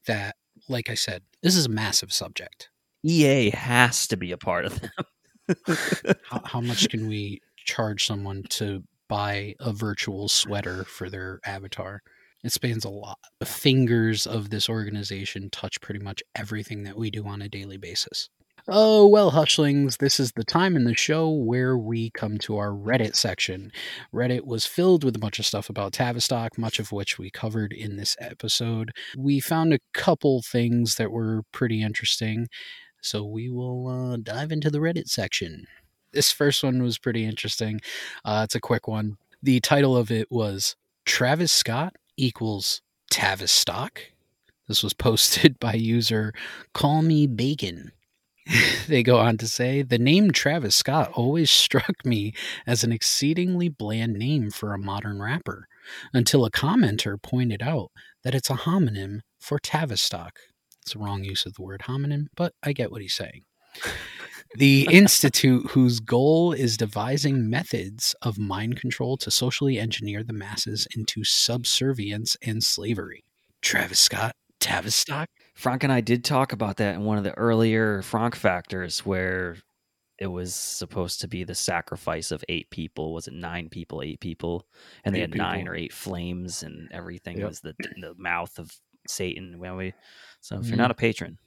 that 0.08 0.36
like 0.68 0.90
I 0.90 0.94
said, 0.96 1.24
this 1.44 1.56
is 1.56 1.66
a 1.66 1.70
massive 1.70 2.12
subject. 2.12 2.70
EA 3.04 3.50
has 3.52 4.08
to 4.08 4.18
be 4.18 4.32
a 4.32 4.38
part 4.38 4.66
of 4.66 4.80
them. 4.82 4.92
how, 6.26 6.42
how 6.46 6.62
much 6.62 6.90
can 6.90 7.08
we 7.08 7.42
charge 7.58 8.06
someone 8.06 8.44
to 8.50 8.84
buy 9.10 9.56
a 9.60 9.74
virtual 9.74 10.30
sweater 10.30 10.86
for 10.86 11.10
their 11.10 11.42
avatar? 11.46 12.02
It 12.44 12.54
spans 12.54 12.86
a 12.86 12.90
lot. 12.90 13.20
The 13.40 13.46
fingers 13.46 14.26
of 14.26 14.50
this 14.50 14.70
organization 14.70 15.50
touch 15.50 15.82
pretty 15.82 16.00
much 16.00 16.24
everything 16.36 16.84
that 16.84 16.98
we 16.98 17.12
do 17.12 17.26
on 17.28 17.42
a 17.42 17.50
daily 17.50 17.78
basis. 17.78 18.30
Oh, 18.68 19.08
well, 19.08 19.32
Hushlings, 19.32 19.98
this 19.98 20.20
is 20.20 20.34
the 20.34 20.44
time 20.44 20.76
in 20.76 20.84
the 20.84 20.96
show 20.96 21.30
where 21.30 21.78
we 21.78 22.12
come 22.12 22.38
to 22.40 22.58
our 22.58 22.70
Reddit 22.70 23.16
section. 23.16 23.72
Reddit 24.14 24.46
was 24.46 24.66
filled 24.66 25.04
with 25.04 25.16
a 25.16 25.20
bunch 25.20 25.40
of 25.40 25.46
stuff 25.46 25.70
about 25.70 25.94
Tavistock, 25.94 26.58
much 26.58 26.78
of 26.80 26.92
which 26.92 27.18
we 27.18 27.32
covered 27.32 27.74
in 27.74 27.98
this 27.98 28.16
episode. 28.20 28.92
We 29.18 29.40
found 29.40 29.74
a 29.74 29.80
couple 29.94 30.44
things 30.44 30.96
that 30.96 31.12
were 31.12 31.44
pretty 31.52 31.82
interesting, 31.82 32.48
so 33.02 33.26
we 33.26 33.50
will 33.50 33.88
uh, 33.88 34.18
dive 34.22 34.52
into 34.52 34.70
the 34.70 34.80
Reddit 34.80 35.08
section. 35.08 35.66
This 36.12 36.32
first 36.32 36.64
one 36.64 36.82
was 36.82 36.98
pretty 36.98 37.26
interesting. 37.26 37.82
Uh, 38.26 38.42
it's 38.46 38.56
a 38.56 38.60
quick 38.60 38.88
one. 38.88 39.18
The 39.42 39.60
title 39.60 39.96
of 39.96 40.12
it 40.12 40.32
was 40.32 40.76
Travis 41.06 41.52
Scott 41.52 41.96
equals 42.18 42.82
Tavistock. 43.12 44.02
This 44.68 44.84
was 44.84 44.94
posted 45.08 45.60
by 45.60 45.74
user 45.74 46.34
Call 46.74 47.02
Me 47.02 47.28
Bacon. 47.28 47.92
they 48.88 49.04
go 49.04 49.18
on 49.18 49.38
to 49.38 49.48
say 49.48 49.82
the 49.82 50.00
name 50.00 50.32
Travis 50.32 50.76
Scott 50.76 51.12
always 51.14 51.52
struck 51.66 52.06
me 52.06 52.34
as 52.66 52.84
an 52.84 52.92
exceedingly 52.92 53.70
bland 53.70 54.14
name 54.14 54.50
for 54.50 54.74
a 54.74 54.80
modern 54.80 55.22
rapper 55.22 55.68
until 56.14 56.46
a 56.46 56.52
commenter 56.52 57.22
pointed 57.22 57.62
out 57.62 57.92
that 58.24 58.36
it's 58.36 58.50
a 58.50 58.54
homonym 58.54 59.20
for 59.40 59.60
Tavistock. 59.60 60.40
It's 60.82 60.96
a 60.96 61.00
wrong 61.00 61.24
use 61.24 61.46
of 61.46 61.54
the 61.54 61.62
word 61.62 61.84
homonym, 61.86 62.28
but 62.36 62.54
I 62.64 62.74
get 62.74 62.92
what 62.92 63.02
he's 63.02 63.14
saying. 63.14 63.44
The 64.56 64.88
institute, 64.92 65.68
whose 65.72 66.00
goal 66.00 66.54
is 66.54 66.76
devising 66.76 67.50
methods 67.50 68.16
of 68.22 68.40
mind 68.40 68.80
control 68.80 69.16
to 69.18 69.30
socially 69.30 69.78
engineer 69.80 70.24
the 70.24 70.34
masses 70.34 70.88
into 70.96 71.24
subservience 71.24 72.36
and 72.42 72.64
slavery. 72.64 73.24
Travis 73.62 74.00
Scott, 74.00 74.36
Tavistock? 74.60 75.30
Frank 75.54 75.84
and 75.84 75.94
I 75.94 76.02
did 76.02 76.24
talk 76.24 76.52
about 76.52 76.78
that 76.78 76.96
in 76.96 77.04
one 77.04 77.18
of 77.18 77.24
the 77.24 77.38
earlier 77.38 78.02
Frank 78.02 78.36
factors 78.36 79.06
where 79.06 79.58
it 80.18 80.28
was 80.28 80.56
supposed 80.56 81.22
to 81.22 81.28
be 81.28 81.44
the 81.44 81.56
sacrifice 81.56 82.32
of 82.32 82.44
eight 82.50 82.70
people. 82.72 83.14
Was 83.14 83.28
it 83.28 83.34
nine 83.36 83.70
people, 83.70 84.02
eight 84.02 84.20
people? 84.20 84.66
And 85.06 85.14
they 85.14 85.20
Eight 85.20 85.30
had 85.34 85.36
nine 85.38 85.68
or 85.68 85.76
eight 85.76 85.94
flames 85.94 86.64
and 86.64 86.92
everything 86.92 87.38
Yep. 87.38 87.48
was 87.48 87.60
the 87.62 87.74
the 88.02 88.16
mouth 88.18 88.58
of 88.58 88.72
Satan. 89.08 89.60
When 89.60 89.78
we, 89.78 89.94
so 90.42 90.58
if 90.58 90.64
Mhm. 90.66 90.68
you're 90.70 90.78
not 90.78 90.92
a 90.92 90.96
patron, 90.96 91.38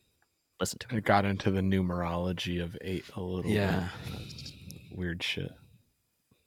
listen 0.62 0.78
to 0.78 0.94
it. 0.94 0.98
It 0.98 1.04
got 1.04 1.24
into 1.24 1.50
the 1.50 1.60
numerology 1.60 2.62
of 2.62 2.76
eight 2.82 3.04
a 3.16 3.20
little 3.20 3.50
Yeah. 3.50 3.88
bit. 4.06 4.52
Weird 4.92 5.20
shit. 5.20 5.50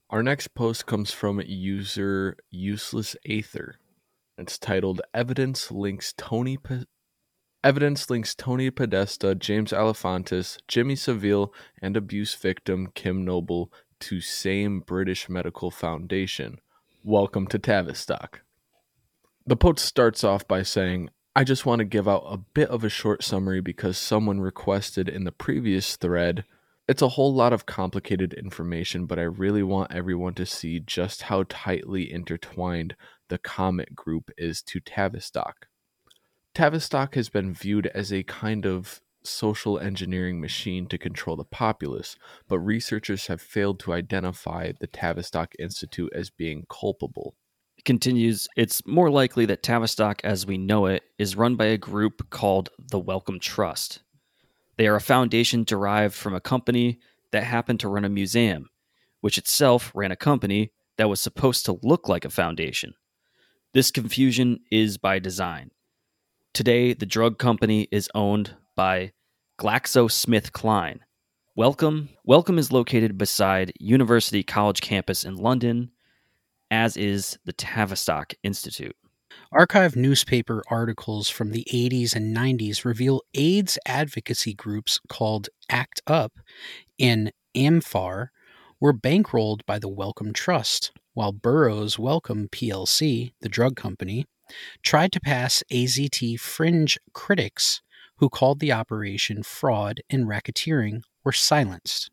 Our 0.09 0.23
next 0.23 0.53
post 0.55 0.85
comes 0.85 1.11
from 1.11 1.41
user 1.41 2.37
Useless 2.49 3.17
Aether. 3.25 3.77
It's 4.37 4.57
titled 4.57 5.01
Evidence 5.13 5.69
Links 5.69 6.13
Tony 6.15 6.55
P- 6.57 6.85
Evidence 7.61 8.09
links 8.09 8.35
Tony 8.35 8.69
Podesta, 8.69 9.35
James 9.35 9.71
Alefantis, 9.71 10.59
Jimmy 10.67 10.95
Savile, 10.95 11.53
and 11.81 11.97
abuse 11.97 12.35
victim 12.35 12.87
Kim 12.95 13.25
Noble 13.25 13.69
to 13.99 14.21
same 14.21 14.79
British 14.79 15.27
Medical 15.27 15.71
Foundation. 15.71 16.59
Welcome 17.03 17.47
to 17.47 17.59
Tavistock. 17.59 18.43
The 19.45 19.57
post 19.57 19.83
starts 19.83 20.23
off 20.23 20.47
by 20.47 20.61
saying, 20.61 21.09
I 21.35 21.43
just 21.43 21.65
want 21.65 21.79
to 21.79 21.85
give 21.85 22.07
out 22.07 22.23
a 22.27 22.37
bit 22.37 22.69
of 22.69 22.83
a 22.83 22.89
short 22.89 23.23
summary 23.23 23.61
because 23.61 23.97
someone 23.97 24.39
requested 24.39 25.09
in 25.09 25.23
the 25.23 25.31
previous 25.31 25.95
thread 25.97 26.45
It's 26.87 27.01
a 27.01 27.09
whole 27.09 27.33
lot 27.33 27.53
of 27.53 27.65
complicated 27.65 28.33
information, 28.33 29.05
but 29.07 29.19
I 29.19 29.23
really 29.23 29.63
want 29.63 29.93
everyone 29.93 30.35
to 30.35 30.45
see 30.45 30.79
just 30.79 31.23
how 31.23 31.43
tightly 31.49 32.11
intertwined 32.11 32.95
the 33.29 33.37
Comet 33.39 33.95
group 33.95 34.31
is 34.37 34.61
to 34.63 34.79
Tavistock. 34.79 35.67
Tavistock 36.55 37.15
has 37.15 37.29
been 37.29 37.53
viewed 37.53 37.87
as 37.87 38.11
a 38.13 38.23
kind 38.23 38.65
of 38.65 39.01
social 39.23 39.79
engineering 39.79 40.41
machine 40.41 40.87
to 40.87 40.97
control 40.97 41.35
the 41.35 41.45
populace, 41.45 42.17
but 42.47 42.59
researchers 42.59 43.27
have 43.27 43.41
failed 43.41 43.79
to 43.81 43.93
identify 43.93 44.71
the 44.79 44.87
Tavistock 44.87 45.53
Institute 45.59 46.11
as 46.15 46.29
being 46.31 46.65
culpable. 46.69 47.35
Continues, 47.85 48.47
it's 48.57 48.85
more 48.87 49.11
likely 49.11 49.45
that 49.45 49.61
Tavistock 49.61 50.19
as 50.23 50.47
we 50.47 50.57
know 50.57 50.87
it 50.87 51.03
is 51.19 51.35
run 51.35 51.55
by 51.55 51.65
a 51.65 51.77
group 51.77 52.31
called 52.31 52.69
the 52.79 52.97
Wellcome 52.97 53.39
Trust. 53.39 53.99
They 54.75 54.87
are 54.87 54.95
a 54.95 55.01
foundation 55.01 55.63
derived 55.63 56.15
from 56.15 56.33
a 56.33 56.41
company 56.41 56.99
that 57.31 57.43
happened 57.43 57.79
to 57.81 57.87
run 57.87 58.03
a 58.03 58.09
museum, 58.09 58.69
which 59.21 59.37
itself 59.37 59.91
ran 59.93 60.11
a 60.11 60.15
company 60.15 60.71
that 60.97 61.09
was 61.09 61.21
supposed 61.21 61.63
to 61.65 61.79
look 61.83 62.09
like 62.09 62.25
a 62.25 62.31
foundation. 62.31 62.95
This 63.75 63.91
confusion 63.91 64.61
is 64.71 64.97
by 64.97 65.19
design. 65.19 65.69
Today, 66.55 66.93
the 66.93 67.05
drug 67.05 67.37
company 67.37 67.87
is 67.91 68.09
owned 68.15 68.55
by 68.75 69.11
GlaxoSmithKline. 69.59 71.01
Welcome, 71.55 72.09
Wellcome 72.25 72.57
is 72.57 72.71
located 72.71 73.15
beside 73.17 73.73
University 73.79 74.41
College 74.41 74.81
campus 74.81 75.23
in 75.23 75.35
London, 75.35 75.91
as 76.71 76.97
is 76.97 77.37
the 77.45 77.53
Tavistock 77.53 78.33
Institute. 78.43 78.95
Archive 79.51 79.95
newspaper 79.95 80.63
articles 80.69 81.29
from 81.29 81.51
the 81.51 81.67
80s 81.71 82.15
and 82.15 82.35
90s 82.35 82.85
reveal 82.85 83.21
AIDS 83.33 83.77
advocacy 83.85 84.53
groups 84.53 84.99
called 85.07 85.49
ACT 85.69 86.01
UP 86.07 86.33
in 86.97 87.31
AMFAR 87.55 88.27
were 88.79 88.93
bankrolled 88.93 89.65
by 89.65 89.79
the 89.79 89.87
Wellcome 89.87 90.33
Trust, 90.33 90.91
while 91.13 91.31
Burroughs 91.31 91.97
Wellcome 91.97 92.49
PLC, 92.49 93.31
the 93.41 93.49
drug 93.49 93.75
company, 93.75 94.25
tried 94.83 95.11
to 95.11 95.19
pass 95.19 95.63
AZT 95.71 96.39
fringe 96.39 96.97
critics 97.13 97.81
who 98.17 98.29
called 98.29 98.59
the 98.59 98.71
operation 98.71 99.43
fraud 99.43 100.01
and 100.09 100.27
racketeering 100.27 101.01
were 101.23 101.31
silenced. 101.31 102.09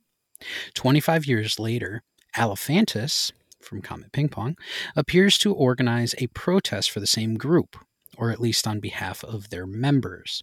25 0.74 1.26
years 1.26 1.58
later, 1.58 2.02
Alefantis, 2.36 3.32
from 3.64 3.82
Comet 3.82 4.12
Ping 4.12 4.28
Pong, 4.28 4.56
appears 4.96 5.38
to 5.38 5.52
organize 5.52 6.14
a 6.18 6.26
protest 6.28 6.90
for 6.90 7.00
the 7.00 7.06
same 7.06 7.34
group, 7.34 7.76
or 8.16 8.30
at 8.30 8.40
least 8.40 8.66
on 8.66 8.80
behalf 8.80 9.24
of 9.24 9.50
their 9.50 9.66
members. 9.66 10.42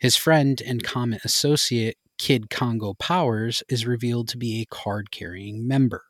His 0.00 0.16
friend 0.16 0.60
and 0.64 0.82
Comet 0.82 1.24
associate 1.24 1.96
Kid 2.18 2.50
Congo 2.50 2.94
Powers 2.94 3.62
is 3.68 3.86
revealed 3.86 4.28
to 4.28 4.36
be 4.36 4.60
a 4.60 4.66
card 4.66 5.10
carrying 5.10 5.66
member. 5.66 6.04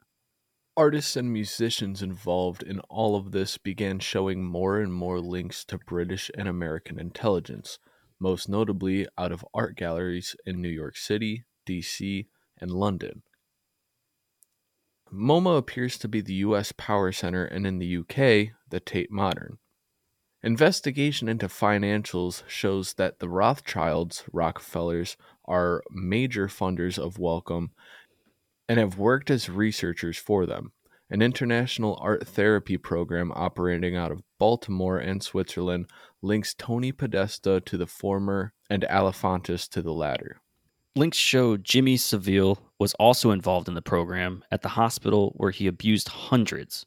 Artists 0.76 1.16
and 1.16 1.32
musicians 1.32 2.02
involved 2.02 2.62
in 2.62 2.78
all 2.88 3.16
of 3.16 3.32
this 3.32 3.58
began 3.58 3.98
showing 3.98 4.44
more 4.44 4.80
and 4.80 4.92
more 4.92 5.20
links 5.20 5.64
to 5.64 5.78
British 5.78 6.30
and 6.38 6.46
American 6.46 7.00
intelligence, 7.00 7.78
most 8.20 8.48
notably 8.48 9.06
out 9.18 9.32
of 9.32 9.44
art 9.52 9.76
galleries 9.76 10.36
in 10.46 10.62
New 10.62 10.68
York 10.68 10.96
City, 10.96 11.44
DC, 11.66 12.26
and 12.60 12.70
London. 12.70 13.22
MoMA 15.12 15.56
appears 15.56 15.98
to 15.98 16.08
be 16.08 16.20
the 16.20 16.34
US 16.34 16.72
power 16.72 17.12
center, 17.12 17.44
and 17.44 17.66
in 17.66 17.78
the 17.78 17.96
UK, 17.98 18.54
the 18.68 18.80
Tate 18.80 19.10
Modern. 19.10 19.58
Investigation 20.42 21.28
into 21.28 21.48
financials 21.48 22.42
shows 22.46 22.94
that 22.94 23.18
the 23.18 23.28
Rothschilds, 23.28 24.24
Rockefellers, 24.32 25.16
are 25.46 25.82
major 25.90 26.46
funders 26.46 26.98
of 26.98 27.18
Wellcome 27.18 27.70
and 28.68 28.78
have 28.78 28.98
worked 28.98 29.30
as 29.30 29.48
researchers 29.48 30.16
for 30.16 30.46
them. 30.46 30.72
An 31.10 31.22
international 31.22 31.98
art 32.02 32.26
therapy 32.26 32.76
program 32.76 33.32
operating 33.34 33.96
out 33.96 34.12
of 34.12 34.22
Baltimore 34.38 34.98
and 34.98 35.22
Switzerland 35.22 35.86
links 36.20 36.54
Tony 36.54 36.92
Podesta 36.92 37.60
to 37.60 37.76
the 37.78 37.86
former 37.86 38.52
and 38.68 38.82
Alefantis 38.84 39.68
to 39.70 39.80
the 39.80 39.92
latter. 39.92 40.40
Links 40.98 41.16
show 41.16 41.56
Jimmy 41.56 41.96
Savile 41.96 42.58
was 42.76 42.92
also 42.94 43.30
involved 43.30 43.68
in 43.68 43.74
the 43.74 43.80
program 43.80 44.42
at 44.50 44.62
the 44.62 44.70
hospital 44.70 45.32
where 45.36 45.52
he 45.52 45.68
abused 45.68 46.08
hundreds, 46.08 46.86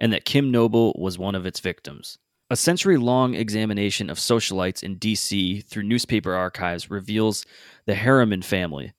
and 0.00 0.12
that 0.12 0.24
Kim 0.24 0.50
Noble 0.50 0.92
was 0.98 1.16
one 1.16 1.36
of 1.36 1.46
its 1.46 1.60
victims. 1.60 2.18
A 2.50 2.56
century 2.56 2.96
long 2.96 3.36
examination 3.36 4.10
of 4.10 4.18
socialites 4.18 4.82
in 4.82 4.98
DC 4.98 5.64
through 5.64 5.84
newspaper 5.84 6.34
archives 6.34 6.90
reveals 6.90 7.46
the 7.84 7.94
Harriman 7.94 8.42
family, 8.42 8.94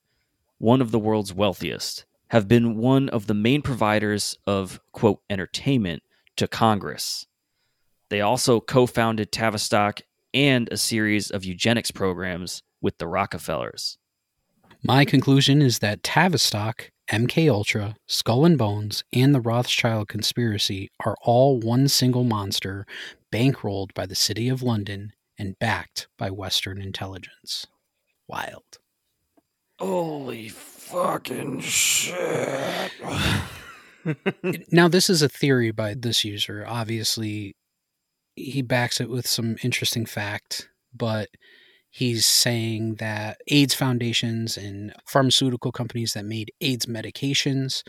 one 0.60 0.80
of 0.80 0.91
the 0.91 0.99
world's 0.99 1.34
wealthiest, 1.34 2.06
have 2.30 2.48
been 2.48 2.78
one 2.78 3.10
of 3.10 3.28
the 3.28 3.34
main 3.34 3.61
providers 3.61 4.38
of, 4.48 4.80
quote, 4.94 5.19
entertainment 5.30 6.03
to 6.38 6.48
Congress. 6.48 7.26
They 8.07 8.22
also 8.22 8.61
co 8.61 8.86
founded 8.86 9.34
Tavistock 9.34 10.03
and 10.34 10.69
a 10.72 10.78
series 10.78 11.32
of 11.32 11.44
eugenics 11.44 11.91
programs 11.91 12.64
with 12.80 12.98
the 12.98 13.07
Rockefellers. 13.07 13.98
My 14.83 15.05
conclusion 15.05 15.61
is 15.61 15.79
that 15.79 16.03
Tavistock, 16.03 16.91
MK 17.11 17.51
Ultra, 17.51 17.95
Skull 18.05 18.45
and 18.45 18.57
Bones, 18.57 19.03
and 19.11 19.33
the 19.33 19.41
Rothschild 19.41 20.07
conspiracy 20.07 20.89
are 21.03 21.15
all 21.21 21.59
one 21.59 21.87
single 21.87 22.23
monster 22.23 22.85
bankrolled 23.33 23.93
by 23.93 24.05
the 24.05 24.15
City 24.15 24.49
of 24.49 24.61
London 24.61 25.13
and 25.37 25.57
backed 25.59 26.07
by 26.17 26.29
Western 26.29 26.81
intelligence. 26.81 27.65
Wild. 28.27 28.79
Holy 29.79 30.49
fucking 30.49 31.59
shit. 31.61 32.91
now, 34.71 34.87
this 34.87 35.09
is 35.09 35.21
a 35.21 35.29
theory 35.29 35.71
by 35.71 35.93
this 35.93 36.23
user. 36.23 36.65
Obviously, 36.67 37.55
he 38.35 38.61
backs 38.61 39.01
it 39.01 39.09
with 39.09 39.27
some 39.27 39.57
interesting 39.63 40.05
fact, 40.05 40.69
but 40.93 41.29
he's 41.89 42.26
saying 42.26 42.95
that 42.95 43.41
AIDS 43.47 43.73
foundations 43.73 44.57
and 44.57 44.93
pharmaceutical 45.05 45.72
companies 45.72 46.14
that 46.14 46.26
made 46.26 46.51
AIDS 46.61 46.85
medications, 46.85 47.84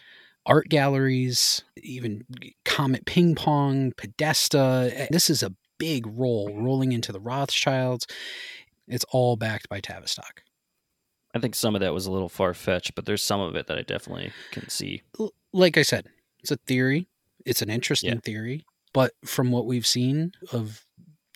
art 0.46 0.68
galleries, 0.68 1.62
even 1.82 2.24
Comet 2.64 3.06
Ping 3.06 3.34
Pong, 3.34 3.92
Podesta, 3.96 4.90
eh, 4.94 5.06
this 5.10 5.30
is 5.30 5.42
a 5.42 5.54
big 5.78 6.06
roll 6.06 6.52
rolling 6.54 6.92
into 6.92 7.12
the 7.12 7.20
Rothschilds. 7.20 8.06
It's 8.86 9.04
all 9.10 9.36
backed 9.36 9.68
by 9.68 9.80
Tavistock. 9.80 10.42
I 11.34 11.38
think 11.38 11.54
some 11.54 11.74
of 11.74 11.80
that 11.82 11.92
was 11.92 12.06
a 12.06 12.10
little 12.10 12.28
far 12.28 12.54
fetched, 12.54 12.94
but 12.94 13.04
there's 13.04 13.22
some 13.22 13.40
of 13.40 13.54
it 13.54 13.66
that 13.66 13.78
I 13.78 13.82
definitely 13.82 14.32
can 14.50 14.68
see. 14.68 15.02
Like 15.52 15.76
I 15.76 15.82
said, 15.82 16.06
it's 16.40 16.50
a 16.50 16.56
theory. 16.56 17.06
It's 17.44 17.62
an 17.62 17.70
interesting 17.70 18.14
yeah. 18.14 18.20
theory. 18.24 18.64
But 18.94 19.12
from 19.24 19.50
what 19.50 19.66
we've 19.66 19.86
seen 19.86 20.32
of 20.52 20.86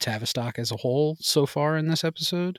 Tavistock 0.03 0.59
as 0.59 0.71
a 0.71 0.77
whole 0.77 1.17
so 1.21 1.47
far 1.47 1.77
in 1.77 1.89
this 1.89 2.05
episode, 2.05 2.59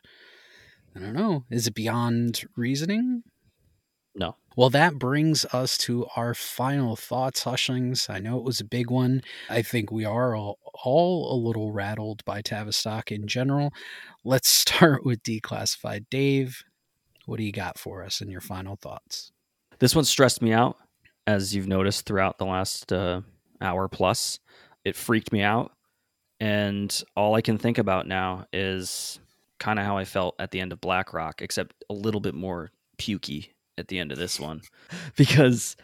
I 0.95 0.99
don't 0.99 1.13
know. 1.13 1.45
Is 1.51 1.67
it 1.67 1.75
beyond 1.75 2.43
reasoning? 2.55 3.23
No. 4.15 4.35
Well, 4.55 4.69
that 4.69 4.99
brings 4.99 5.43
us 5.45 5.77
to 5.79 6.05
our 6.15 6.35
final 6.35 6.95
thoughts, 6.95 7.43
Hushlings. 7.43 8.09
I 8.09 8.19
know 8.19 8.37
it 8.37 8.43
was 8.43 8.59
a 8.59 8.65
big 8.65 8.91
one. 8.91 9.23
I 9.49 9.63
think 9.63 9.91
we 9.91 10.05
are 10.05 10.35
all, 10.35 10.59
all 10.83 11.33
a 11.33 11.37
little 11.37 11.71
rattled 11.71 12.23
by 12.25 12.41
Tavistock 12.41 13.11
in 13.11 13.27
general. 13.27 13.73
Let's 14.23 14.49
start 14.63 15.03
with 15.03 15.23
Declassified 15.23 16.05
Dave. 16.09 16.63
What 17.25 17.37
do 17.37 17.43
you 17.43 17.51
got 17.51 17.79
for 17.79 18.03
us 18.03 18.21
in 18.21 18.29
your 18.29 18.41
final 18.41 18.75
thoughts? 18.75 19.31
This 19.79 19.95
one 19.95 20.05
stressed 20.05 20.41
me 20.41 20.53
out, 20.53 20.77
as 21.25 21.55
you've 21.55 21.67
noticed 21.67 22.05
throughout 22.05 22.37
the 22.37 22.45
last 22.45 22.93
uh, 22.93 23.21
hour 23.59 23.87
plus. 23.87 24.39
It 24.85 24.95
freaked 24.95 25.31
me 25.31 25.41
out. 25.41 25.71
And 26.43 27.01
all 27.15 27.35
I 27.35 27.41
can 27.41 27.57
think 27.57 27.77
about 27.77 28.05
now 28.05 28.47
is 28.51 29.17
kind 29.61 29.79
of 29.79 29.85
how 29.85 29.97
I 29.97 30.03
felt 30.03 30.35
at 30.39 30.51
the 30.51 30.59
end 30.59 30.73
of 30.73 30.81
Black 30.81 31.13
Rock, 31.13 31.41
except 31.41 31.85
a 31.89 31.93
little 31.93 32.19
bit 32.19 32.35
more 32.35 32.69
pukey 32.97 33.51
at 33.77 33.87
the 33.87 33.97
end 33.97 34.11
of 34.11 34.17
this 34.17 34.41
one. 34.41 34.61
because 35.15 35.77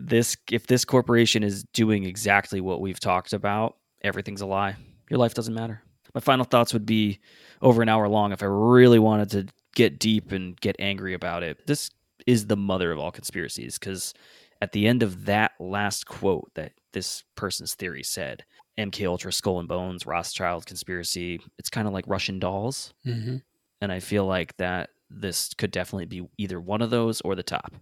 this 0.00 0.34
if 0.50 0.66
this 0.66 0.86
corporation 0.86 1.42
is 1.42 1.62
doing 1.74 2.04
exactly 2.04 2.62
what 2.62 2.80
we've 2.80 2.98
talked 2.98 3.34
about, 3.34 3.76
everything's 4.00 4.40
a 4.40 4.46
lie. 4.46 4.76
Your 5.10 5.18
life 5.18 5.34
doesn't 5.34 5.52
matter. 5.52 5.82
My 6.14 6.22
final 6.22 6.46
thoughts 6.46 6.72
would 6.72 6.86
be 6.86 7.18
over 7.60 7.82
an 7.82 7.90
hour 7.90 8.08
long 8.08 8.32
if 8.32 8.42
I 8.42 8.46
really 8.46 8.98
wanted 8.98 9.30
to 9.32 9.46
get 9.74 9.98
deep 9.98 10.32
and 10.32 10.58
get 10.58 10.76
angry 10.78 11.12
about 11.12 11.42
it. 11.42 11.66
This 11.66 11.90
is 12.26 12.46
the 12.46 12.56
mother 12.56 12.92
of 12.92 12.98
all 12.98 13.10
conspiracies 13.10 13.78
because 13.78 14.14
at 14.62 14.72
the 14.72 14.86
end 14.86 15.02
of 15.02 15.26
that 15.26 15.52
last 15.60 16.06
quote 16.06 16.50
that 16.54 16.72
this 16.94 17.24
person's 17.36 17.74
theory 17.74 18.02
said, 18.02 18.46
MK 18.78 19.06
Ultra, 19.06 19.32
Skull 19.32 19.58
and 19.58 19.68
Bones, 19.68 20.06
Rothschild 20.06 20.66
conspiracy, 20.66 21.40
it's 21.58 21.70
kind 21.70 21.86
of 21.86 21.92
like 21.92 22.04
Russian 22.06 22.38
dolls. 22.38 22.94
Mm-hmm. 23.06 23.36
And 23.80 23.92
I 23.92 24.00
feel 24.00 24.24
like 24.26 24.56
that 24.56 24.90
this 25.10 25.52
could 25.54 25.70
definitely 25.70 26.06
be 26.06 26.28
either 26.38 26.60
one 26.60 26.82
of 26.82 26.90
those 26.90 27.20
or 27.22 27.34
the 27.34 27.42
top. 27.42 27.74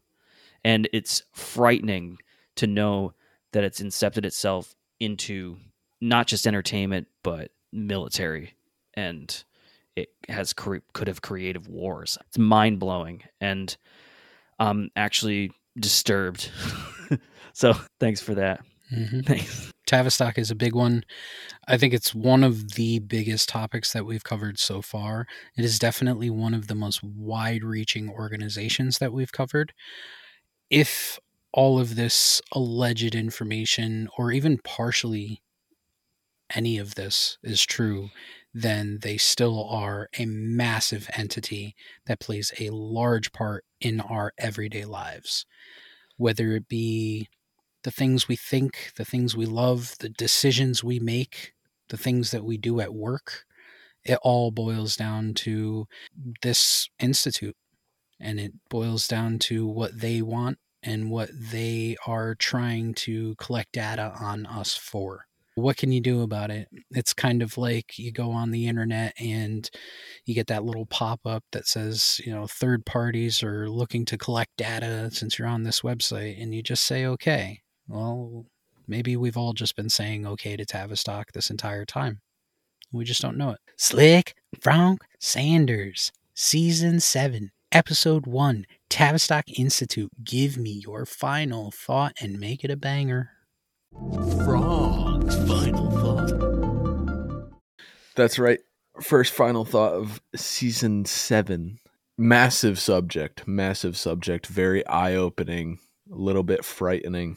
And 0.64 0.88
it's 0.92 1.22
frightening 1.32 2.18
to 2.56 2.66
know 2.66 3.12
that 3.52 3.64
it's 3.64 3.80
incepted 3.80 4.24
itself 4.24 4.74
into 5.00 5.56
not 6.00 6.26
just 6.26 6.46
entertainment, 6.46 7.08
but 7.22 7.50
military 7.72 8.54
and 8.94 9.44
it 9.94 10.08
has 10.28 10.52
could 10.52 10.82
have 11.06 11.22
creative 11.22 11.68
wars. 11.68 12.18
It's 12.28 12.38
mind 12.38 12.78
blowing, 12.78 13.22
and 13.40 13.74
I'm 14.58 14.90
actually 14.94 15.52
disturbed. 15.78 16.50
so 17.52 17.74
thanks 17.98 18.20
for 18.20 18.34
that. 18.34 18.60
hmm 18.90 19.20
Thanks. 19.20 19.72
Tavistock 19.86 20.36
is 20.38 20.50
a 20.50 20.56
big 20.56 20.74
one. 20.74 21.04
I 21.68 21.78
think 21.78 21.94
it's 21.94 22.14
one 22.14 22.42
of 22.44 22.72
the 22.72 22.98
biggest 22.98 23.48
topics 23.48 23.92
that 23.92 24.04
we've 24.04 24.24
covered 24.24 24.58
so 24.58 24.82
far. 24.82 25.26
It 25.56 25.64
is 25.64 25.78
definitely 25.78 26.30
one 26.30 26.54
of 26.54 26.66
the 26.66 26.74
most 26.74 27.02
wide 27.02 27.62
reaching 27.62 28.10
organizations 28.10 28.98
that 28.98 29.12
we've 29.12 29.32
covered. 29.32 29.72
If 30.70 31.18
all 31.52 31.78
of 31.78 31.94
this 31.96 32.42
alleged 32.52 33.14
information, 33.14 34.08
or 34.18 34.32
even 34.32 34.58
partially 34.58 35.42
any 36.54 36.78
of 36.78 36.94
this, 36.94 37.38
is 37.42 37.64
true, 37.64 38.10
then 38.54 38.98
they 39.02 39.16
still 39.16 39.68
are 39.68 40.08
a 40.18 40.26
massive 40.26 41.08
entity 41.14 41.74
that 42.06 42.20
plays 42.20 42.52
a 42.58 42.70
large 42.70 43.32
part 43.32 43.64
in 43.80 44.00
our 44.00 44.32
everyday 44.38 44.84
lives. 44.84 45.44
Whether 46.16 46.52
it 46.56 46.68
be 46.68 47.28
the 47.86 47.92
things 47.92 48.26
we 48.26 48.34
think, 48.34 48.90
the 48.96 49.04
things 49.04 49.36
we 49.36 49.46
love, 49.46 49.94
the 50.00 50.08
decisions 50.08 50.82
we 50.82 50.98
make, 50.98 51.52
the 51.88 51.96
things 51.96 52.32
that 52.32 52.44
we 52.44 52.56
do 52.56 52.80
at 52.80 52.92
work, 52.92 53.44
it 54.04 54.18
all 54.22 54.50
boils 54.50 54.96
down 54.96 55.34
to 55.34 55.86
this 56.42 56.90
institute. 56.98 57.54
And 58.18 58.40
it 58.40 58.54
boils 58.68 59.06
down 59.06 59.38
to 59.40 59.68
what 59.68 60.00
they 60.00 60.20
want 60.20 60.58
and 60.82 61.12
what 61.12 61.30
they 61.32 61.96
are 62.08 62.34
trying 62.34 62.94
to 62.94 63.36
collect 63.36 63.70
data 63.70 64.12
on 64.20 64.46
us 64.46 64.74
for. 64.76 65.26
What 65.54 65.76
can 65.76 65.92
you 65.92 66.00
do 66.00 66.22
about 66.22 66.50
it? 66.50 66.66
It's 66.90 67.14
kind 67.14 67.40
of 67.40 67.56
like 67.56 68.00
you 68.00 68.10
go 68.10 68.32
on 68.32 68.50
the 68.50 68.66
internet 68.66 69.14
and 69.20 69.70
you 70.24 70.34
get 70.34 70.48
that 70.48 70.64
little 70.64 70.86
pop 70.86 71.20
up 71.24 71.44
that 71.52 71.68
says, 71.68 72.20
you 72.26 72.32
know, 72.34 72.48
third 72.48 72.84
parties 72.84 73.44
are 73.44 73.70
looking 73.70 74.04
to 74.06 74.18
collect 74.18 74.56
data 74.56 75.08
since 75.12 75.38
you're 75.38 75.46
on 75.46 75.62
this 75.62 75.82
website, 75.82 76.42
and 76.42 76.52
you 76.52 76.64
just 76.64 76.82
say, 76.82 77.06
okay. 77.06 77.60
Well, 77.88 78.46
maybe 78.86 79.16
we've 79.16 79.36
all 79.36 79.52
just 79.52 79.76
been 79.76 79.88
saying 79.88 80.26
okay 80.26 80.56
to 80.56 80.64
Tavistock 80.64 81.32
this 81.32 81.50
entire 81.50 81.84
time. 81.84 82.20
We 82.92 83.04
just 83.04 83.22
don't 83.22 83.36
know 83.36 83.50
it. 83.50 83.60
Slick 83.76 84.34
Frank 84.60 85.02
Sanders, 85.20 86.12
Season 86.34 87.00
7, 87.00 87.50
Episode 87.72 88.26
1, 88.26 88.66
Tavistock 88.88 89.58
Institute. 89.58 90.10
Give 90.22 90.56
me 90.56 90.70
your 90.70 91.04
final 91.04 91.70
thought 91.70 92.14
and 92.20 92.38
make 92.40 92.64
it 92.64 92.70
a 92.70 92.76
banger. 92.76 93.30
Frog's 94.44 95.36
final 95.48 95.90
thought. 95.90 97.50
That's 98.14 98.38
right. 98.38 98.60
First 99.00 99.32
final 99.32 99.64
thought 99.64 99.92
of 99.92 100.20
season 100.34 101.04
seven. 101.04 101.78
Massive 102.16 102.78
subject, 102.78 103.46
massive 103.46 103.96
subject, 103.96 104.46
very 104.46 104.86
eye 104.86 105.14
opening, 105.14 105.78
a 106.10 106.14
little 106.14 106.42
bit 106.42 106.64
frightening. 106.64 107.36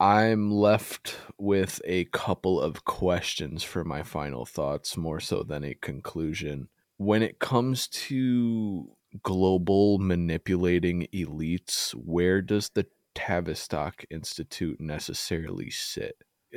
I'm 0.00 0.50
left 0.50 1.18
with 1.36 1.82
a 1.84 2.06
couple 2.06 2.58
of 2.58 2.86
questions 2.86 3.62
for 3.62 3.84
my 3.84 4.02
final 4.02 4.46
thoughts, 4.46 4.96
more 4.96 5.20
so 5.20 5.42
than 5.42 5.62
a 5.62 5.74
conclusion. 5.74 6.68
When 6.96 7.22
it 7.22 7.38
comes 7.38 7.86
to 7.88 8.88
global 9.22 9.98
manipulating 9.98 11.06
elites, 11.12 11.90
where 11.90 12.40
does 12.40 12.70
the 12.70 12.86
Tavistock 13.14 14.06
Institute 14.08 14.80
necessarily 14.80 15.68
sit? 15.68 16.16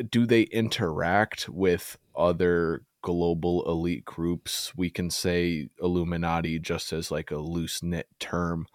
Do 0.10 0.26
they 0.26 0.44
interact 0.44 1.50
with 1.50 1.98
other 2.16 2.84
global 3.02 3.70
elite 3.70 4.06
groups? 4.06 4.72
We 4.78 4.90
can 4.90 5.10
say 5.10 5.68
Illuminati 5.82 6.60
just 6.60 6.94
as 6.94 7.12
like 7.12 7.30
a 7.30 7.38
loose 7.38 7.84
knit 7.84 8.08
term. 8.20 8.68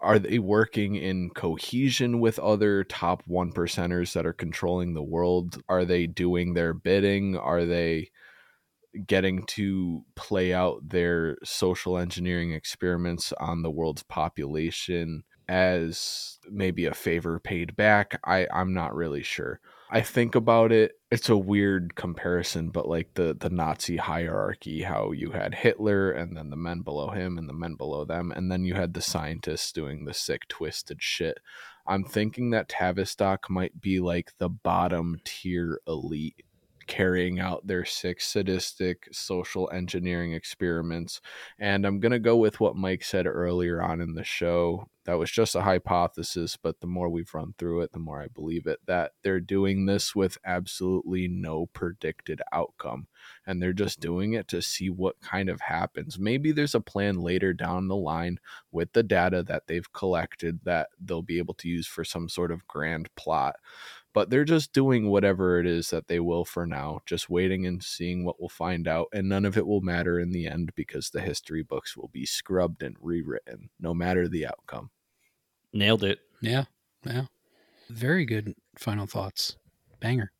Are 0.00 0.18
they 0.18 0.38
working 0.38 0.94
in 0.94 1.30
cohesion 1.30 2.20
with 2.20 2.38
other 2.38 2.84
top 2.84 3.22
one 3.26 3.52
percenters 3.52 4.12
that 4.12 4.26
are 4.26 4.32
controlling 4.32 4.94
the 4.94 5.02
world? 5.02 5.62
Are 5.68 5.84
they 5.84 6.06
doing 6.06 6.54
their 6.54 6.74
bidding? 6.74 7.36
Are 7.36 7.64
they 7.64 8.10
getting 9.06 9.44
to 9.44 10.04
play 10.14 10.52
out 10.54 10.88
their 10.88 11.36
social 11.44 11.98
engineering 11.98 12.52
experiments 12.52 13.32
on 13.38 13.62
the 13.62 13.70
world's 13.70 14.02
population 14.02 15.22
as 15.48 16.38
maybe 16.50 16.86
a 16.86 16.94
favor 16.94 17.38
paid 17.38 17.76
back 17.76 18.18
i 18.24 18.46
i'm 18.52 18.72
not 18.74 18.94
really 18.94 19.22
sure 19.22 19.60
i 19.90 20.00
think 20.00 20.34
about 20.34 20.72
it 20.72 20.92
it's 21.10 21.28
a 21.28 21.36
weird 21.36 21.94
comparison 21.94 22.70
but 22.70 22.88
like 22.88 23.14
the 23.14 23.36
the 23.38 23.50
nazi 23.50 23.96
hierarchy 23.96 24.82
how 24.82 25.12
you 25.12 25.30
had 25.30 25.54
hitler 25.54 26.10
and 26.10 26.36
then 26.36 26.50
the 26.50 26.56
men 26.56 26.80
below 26.80 27.10
him 27.10 27.38
and 27.38 27.48
the 27.48 27.52
men 27.54 27.74
below 27.74 28.04
them 28.04 28.32
and 28.32 28.50
then 28.50 28.64
you 28.64 28.74
had 28.74 28.94
the 28.94 29.00
scientists 29.00 29.72
doing 29.72 30.04
the 30.04 30.14
sick 30.14 30.46
twisted 30.48 31.02
shit. 31.02 31.38
I'm 31.86 32.04
thinking 32.04 32.50
that 32.50 32.68
tavistock 32.68 33.48
might 33.48 33.80
be 33.80 34.00
like 34.00 34.32
the 34.38 34.48
bottom 34.48 35.20
tier 35.24 35.80
elite 35.86 36.42
carrying 36.86 37.40
out 37.40 37.66
their 37.66 37.84
sick 37.84 38.20
sadistic 38.20 39.08
social 39.12 39.68
engineering 39.72 40.32
experiments 40.32 41.20
and 41.58 41.86
i'm 41.86 42.00
going 42.00 42.12
to 42.12 42.18
go 42.18 42.36
with 42.36 42.60
what 42.60 42.76
mike 42.76 43.04
said 43.04 43.26
earlier 43.26 43.82
on 43.82 44.00
in 44.00 44.14
the 44.14 44.24
show. 44.24 44.88
That 45.04 45.18
was 45.18 45.30
just 45.30 45.54
a 45.54 45.62
hypothesis 45.62 46.56
but 46.60 46.80
the 46.80 46.88
more 46.88 47.08
we've 47.08 47.32
run 47.32 47.54
through 47.58 47.82
it 47.82 47.92
the 47.92 48.00
more 48.00 48.20
i 48.20 48.26
believe 48.26 48.66
it 48.66 48.80
that 48.86 49.12
they're 49.22 49.38
doing 49.38 49.86
this 49.86 50.16
with 50.16 50.36
absolutely 50.44 51.28
no 51.28 51.66
predicted 51.66 52.42
outcome 52.52 53.06
and 53.46 53.62
they're 53.62 53.72
just 53.72 54.00
doing 54.00 54.32
it 54.32 54.48
to 54.48 54.60
see 54.60 54.90
what 54.90 55.20
kind 55.20 55.48
of 55.48 55.60
happens. 55.60 56.18
Maybe 56.18 56.52
there's 56.52 56.74
a 56.74 56.80
plan 56.80 57.20
later 57.20 57.52
down 57.52 57.88
the 57.88 57.96
line 57.96 58.38
with 58.72 58.92
the 58.92 59.02
data 59.02 59.42
that 59.44 59.66
they've 59.66 59.92
collected 59.92 60.60
that 60.64 60.88
they'll 61.00 61.22
be 61.22 61.38
able 61.38 61.54
to 61.54 61.68
use 61.68 61.86
for 61.86 62.04
some 62.04 62.28
sort 62.28 62.50
of 62.50 62.66
grand 62.66 63.14
plot 63.14 63.56
but 64.16 64.30
they're 64.30 64.46
just 64.46 64.72
doing 64.72 65.10
whatever 65.10 65.60
it 65.60 65.66
is 65.66 65.90
that 65.90 66.08
they 66.08 66.18
will 66.18 66.46
for 66.46 66.66
now, 66.66 67.02
just 67.04 67.28
waiting 67.28 67.66
and 67.66 67.84
seeing 67.84 68.24
what 68.24 68.40
we'll 68.40 68.48
find 68.48 68.88
out. 68.88 69.08
And 69.12 69.28
none 69.28 69.44
of 69.44 69.58
it 69.58 69.66
will 69.66 69.82
matter 69.82 70.18
in 70.18 70.30
the 70.30 70.46
end 70.46 70.74
because 70.74 71.10
the 71.10 71.20
history 71.20 71.62
books 71.62 71.98
will 71.98 72.08
be 72.08 72.24
scrubbed 72.24 72.82
and 72.82 72.96
rewritten, 72.98 73.68
no 73.78 73.92
matter 73.92 74.26
the 74.26 74.46
outcome. 74.46 74.88
Nailed 75.74 76.02
it. 76.02 76.20
Yeah, 76.40 76.64
yeah. 77.04 77.26
Very 77.90 78.24
good 78.24 78.54
final 78.78 79.04
thoughts. 79.06 79.58
Banger. 80.00 80.32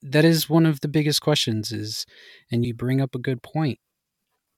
That 0.00 0.24
is 0.24 0.48
one 0.48 0.64
of 0.64 0.78
the 0.78 0.86
biggest 0.86 1.20
questions 1.20 1.72
is 1.72 2.06
and 2.48 2.64
you 2.64 2.74
bring 2.74 3.00
up 3.00 3.16
a 3.16 3.18
good 3.18 3.42
point. 3.42 3.80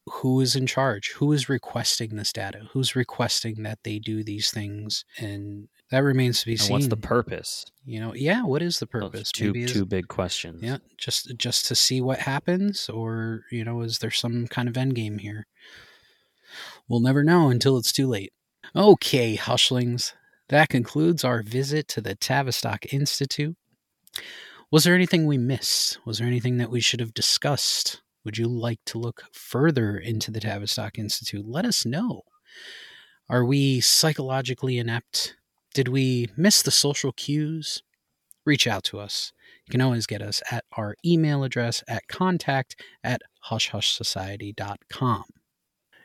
Who 0.04 0.42
is 0.42 0.54
in 0.54 0.66
charge? 0.66 1.12
Who 1.12 1.32
is 1.32 1.48
requesting 1.48 2.16
this 2.16 2.34
data? 2.34 2.68
Who's 2.72 2.94
requesting 2.94 3.62
that 3.62 3.78
they 3.82 3.98
do 3.98 4.22
these 4.22 4.50
things? 4.50 5.06
And 5.18 5.68
that 5.90 6.00
remains 6.00 6.40
to 6.40 6.46
be 6.46 6.52
And 6.52 6.60
seen. 6.60 6.72
what's 6.72 6.88
the 6.88 6.96
purpose? 6.96 7.64
you 7.84 8.00
know, 8.00 8.12
yeah, 8.14 8.42
what 8.42 8.62
is 8.62 8.80
the 8.80 8.86
purpose? 8.86 9.30
two 9.30 9.66
two 9.66 9.84
big 9.86 10.08
questions. 10.08 10.60
Yeah, 10.62 10.78
just 10.98 11.36
just 11.36 11.66
to 11.66 11.74
see 11.74 12.00
what 12.00 12.18
happens, 12.20 12.88
or 12.88 13.42
you 13.52 13.64
know, 13.64 13.82
is 13.82 13.98
there 13.98 14.10
some 14.10 14.46
kind 14.48 14.68
of 14.68 14.76
end 14.76 14.94
game 14.96 15.18
here? 15.18 15.46
We'll 16.88 17.00
never 17.00 17.22
know 17.22 17.48
until 17.48 17.76
it's 17.78 17.92
too 17.92 18.06
late. 18.08 18.32
Okay, 18.74 19.36
Hushlings, 19.36 20.12
that 20.48 20.68
concludes 20.68 21.24
our 21.24 21.42
visit 21.42 21.86
to 21.88 22.00
the 22.00 22.14
Tavistock 22.14 22.92
Institute. 22.92 23.56
Was 24.70 24.84
there 24.84 24.94
anything 24.94 25.26
we 25.26 25.38
missed? 25.38 25.98
Was 26.04 26.18
there 26.18 26.26
anything 26.26 26.56
that 26.58 26.70
we 26.70 26.80
should 26.80 27.00
have 27.00 27.14
discussed? 27.14 28.02
Would 28.24 28.38
you 28.38 28.48
like 28.48 28.80
to 28.86 28.98
look 28.98 29.22
further 29.32 29.96
into 29.96 30.32
the 30.32 30.40
Tavistock 30.40 30.98
Institute? 30.98 31.46
Let 31.46 31.64
us 31.64 31.86
know. 31.86 32.22
Are 33.28 33.44
we 33.44 33.80
psychologically 33.80 34.78
inept? 34.78 35.36
Did 35.76 35.88
we 35.88 36.30
miss 36.38 36.62
the 36.62 36.70
social 36.70 37.12
cues? 37.12 37.82
Reach 38.46 38.66
out 38.66 38.82
to 38.84 38.98
us. 38.98 39.34
You 39.66 39.72
can 39.72 39.82
always 39.82 40.06
get 40.06 40.22
us 40.22 40.42
at 40.50 40.64
our 40.72 40.96
email 41.04 41.44
address 41.44 41.84
at 41.86 42.08
contact 42.08 42.80
at 43.04 43.20
hushhushsociety.com. 43.50 45.24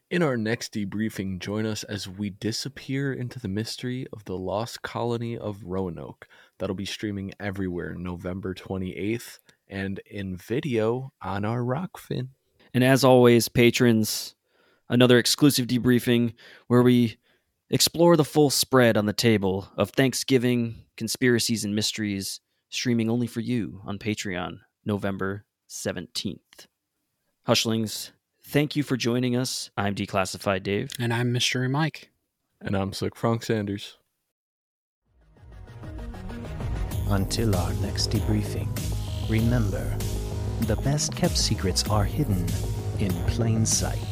In 0.10 0.24
our 0.24 0.36
next 0.36 0.74
debriefing, 0.74 1.40
join 1.40 1.66
us 1.66 1.86
as 1.86 2.06
we 2.06 2.32
disappear 2.32 3.14
into 3.14 3.40
the 3.40 3.48
mystery 3.48 4.08
of 4.12 4.26
the 4.26 4.38
lost 4.38 4.82
colony 4.82 5.38
of 5.38 5.64
Roanoke. 5.64 6.28
That'll 6.60 6.76
be 6.76 6.84
streaming 6.84 7.32
everywhere 7.40 7.96
November 7.96 8.54
28th 8.54 9.40
and 9.70 10.02
in 10.06 10.36
video 10.36 11.14
on 11.22 11.46
our 11.46 11.62
Rokfin. 11.62 12.28
And 12.74 12.84
as 12.84 13.06
always, 13.06 13.48
patrons, 13.48 14.36
another 14.90 15.18
exclusive 15.18 15.68
debriefing 15.68 16.34
where 16.68 16.84
we 16.84 17.16
explore 17.72 18.18
the 18.18 18.26
full 18.26 18.50
spread 18.50 18.98
on 18.98 19.06
the 19.06 19.14
table 19.14 19.70
of 19.78 19.92
Thanksgiving, 19.92 20.84
conspiracies, 20.98 21.64
and 21.64 21.74
mysteries, 21.74 22.42
streaming 22.70 23.10
only 23.10 23.28
for 23.28 23.40
you 23.40 23.82
on 23.86 23.98
Patreon, 23.98 24.60
November 24.86 25.46
17th. 25.70 26.68
Hushlings, 27.48 28.12
thank 28.44 28.76
you 28.76 28.84
for 28.84 28.98
joining 28.98 29.38
us. 29.38 29.72
I'm 29.78 29.96
Declassified 29.96 30.64
Dave. 30.64 30.92
And 31.00 31.14
I'm 31.14 31.32
Mystery 31.32 31.70
Mike. 31.70 32.12
And 32.60 32.76
I'm 32.76 32.92
Slick 32.92 33.16
Frank 33.16 33.44
Sanders. 33.44 33.98
Until 37.08 37.56
our 37.56 37.74
next 37.76 38.12
debriefing, 38.12 38.70
remember 39.30 39.98
the 40.62 40.76
best 40.78 41.16
kept 41.16 41.38
secrets 41.38 41.88
are 41.90 42.04
hidden 42.04 42.46
in 43.00 43.12
plain 43.28 43.66
sight. 43.66 44.11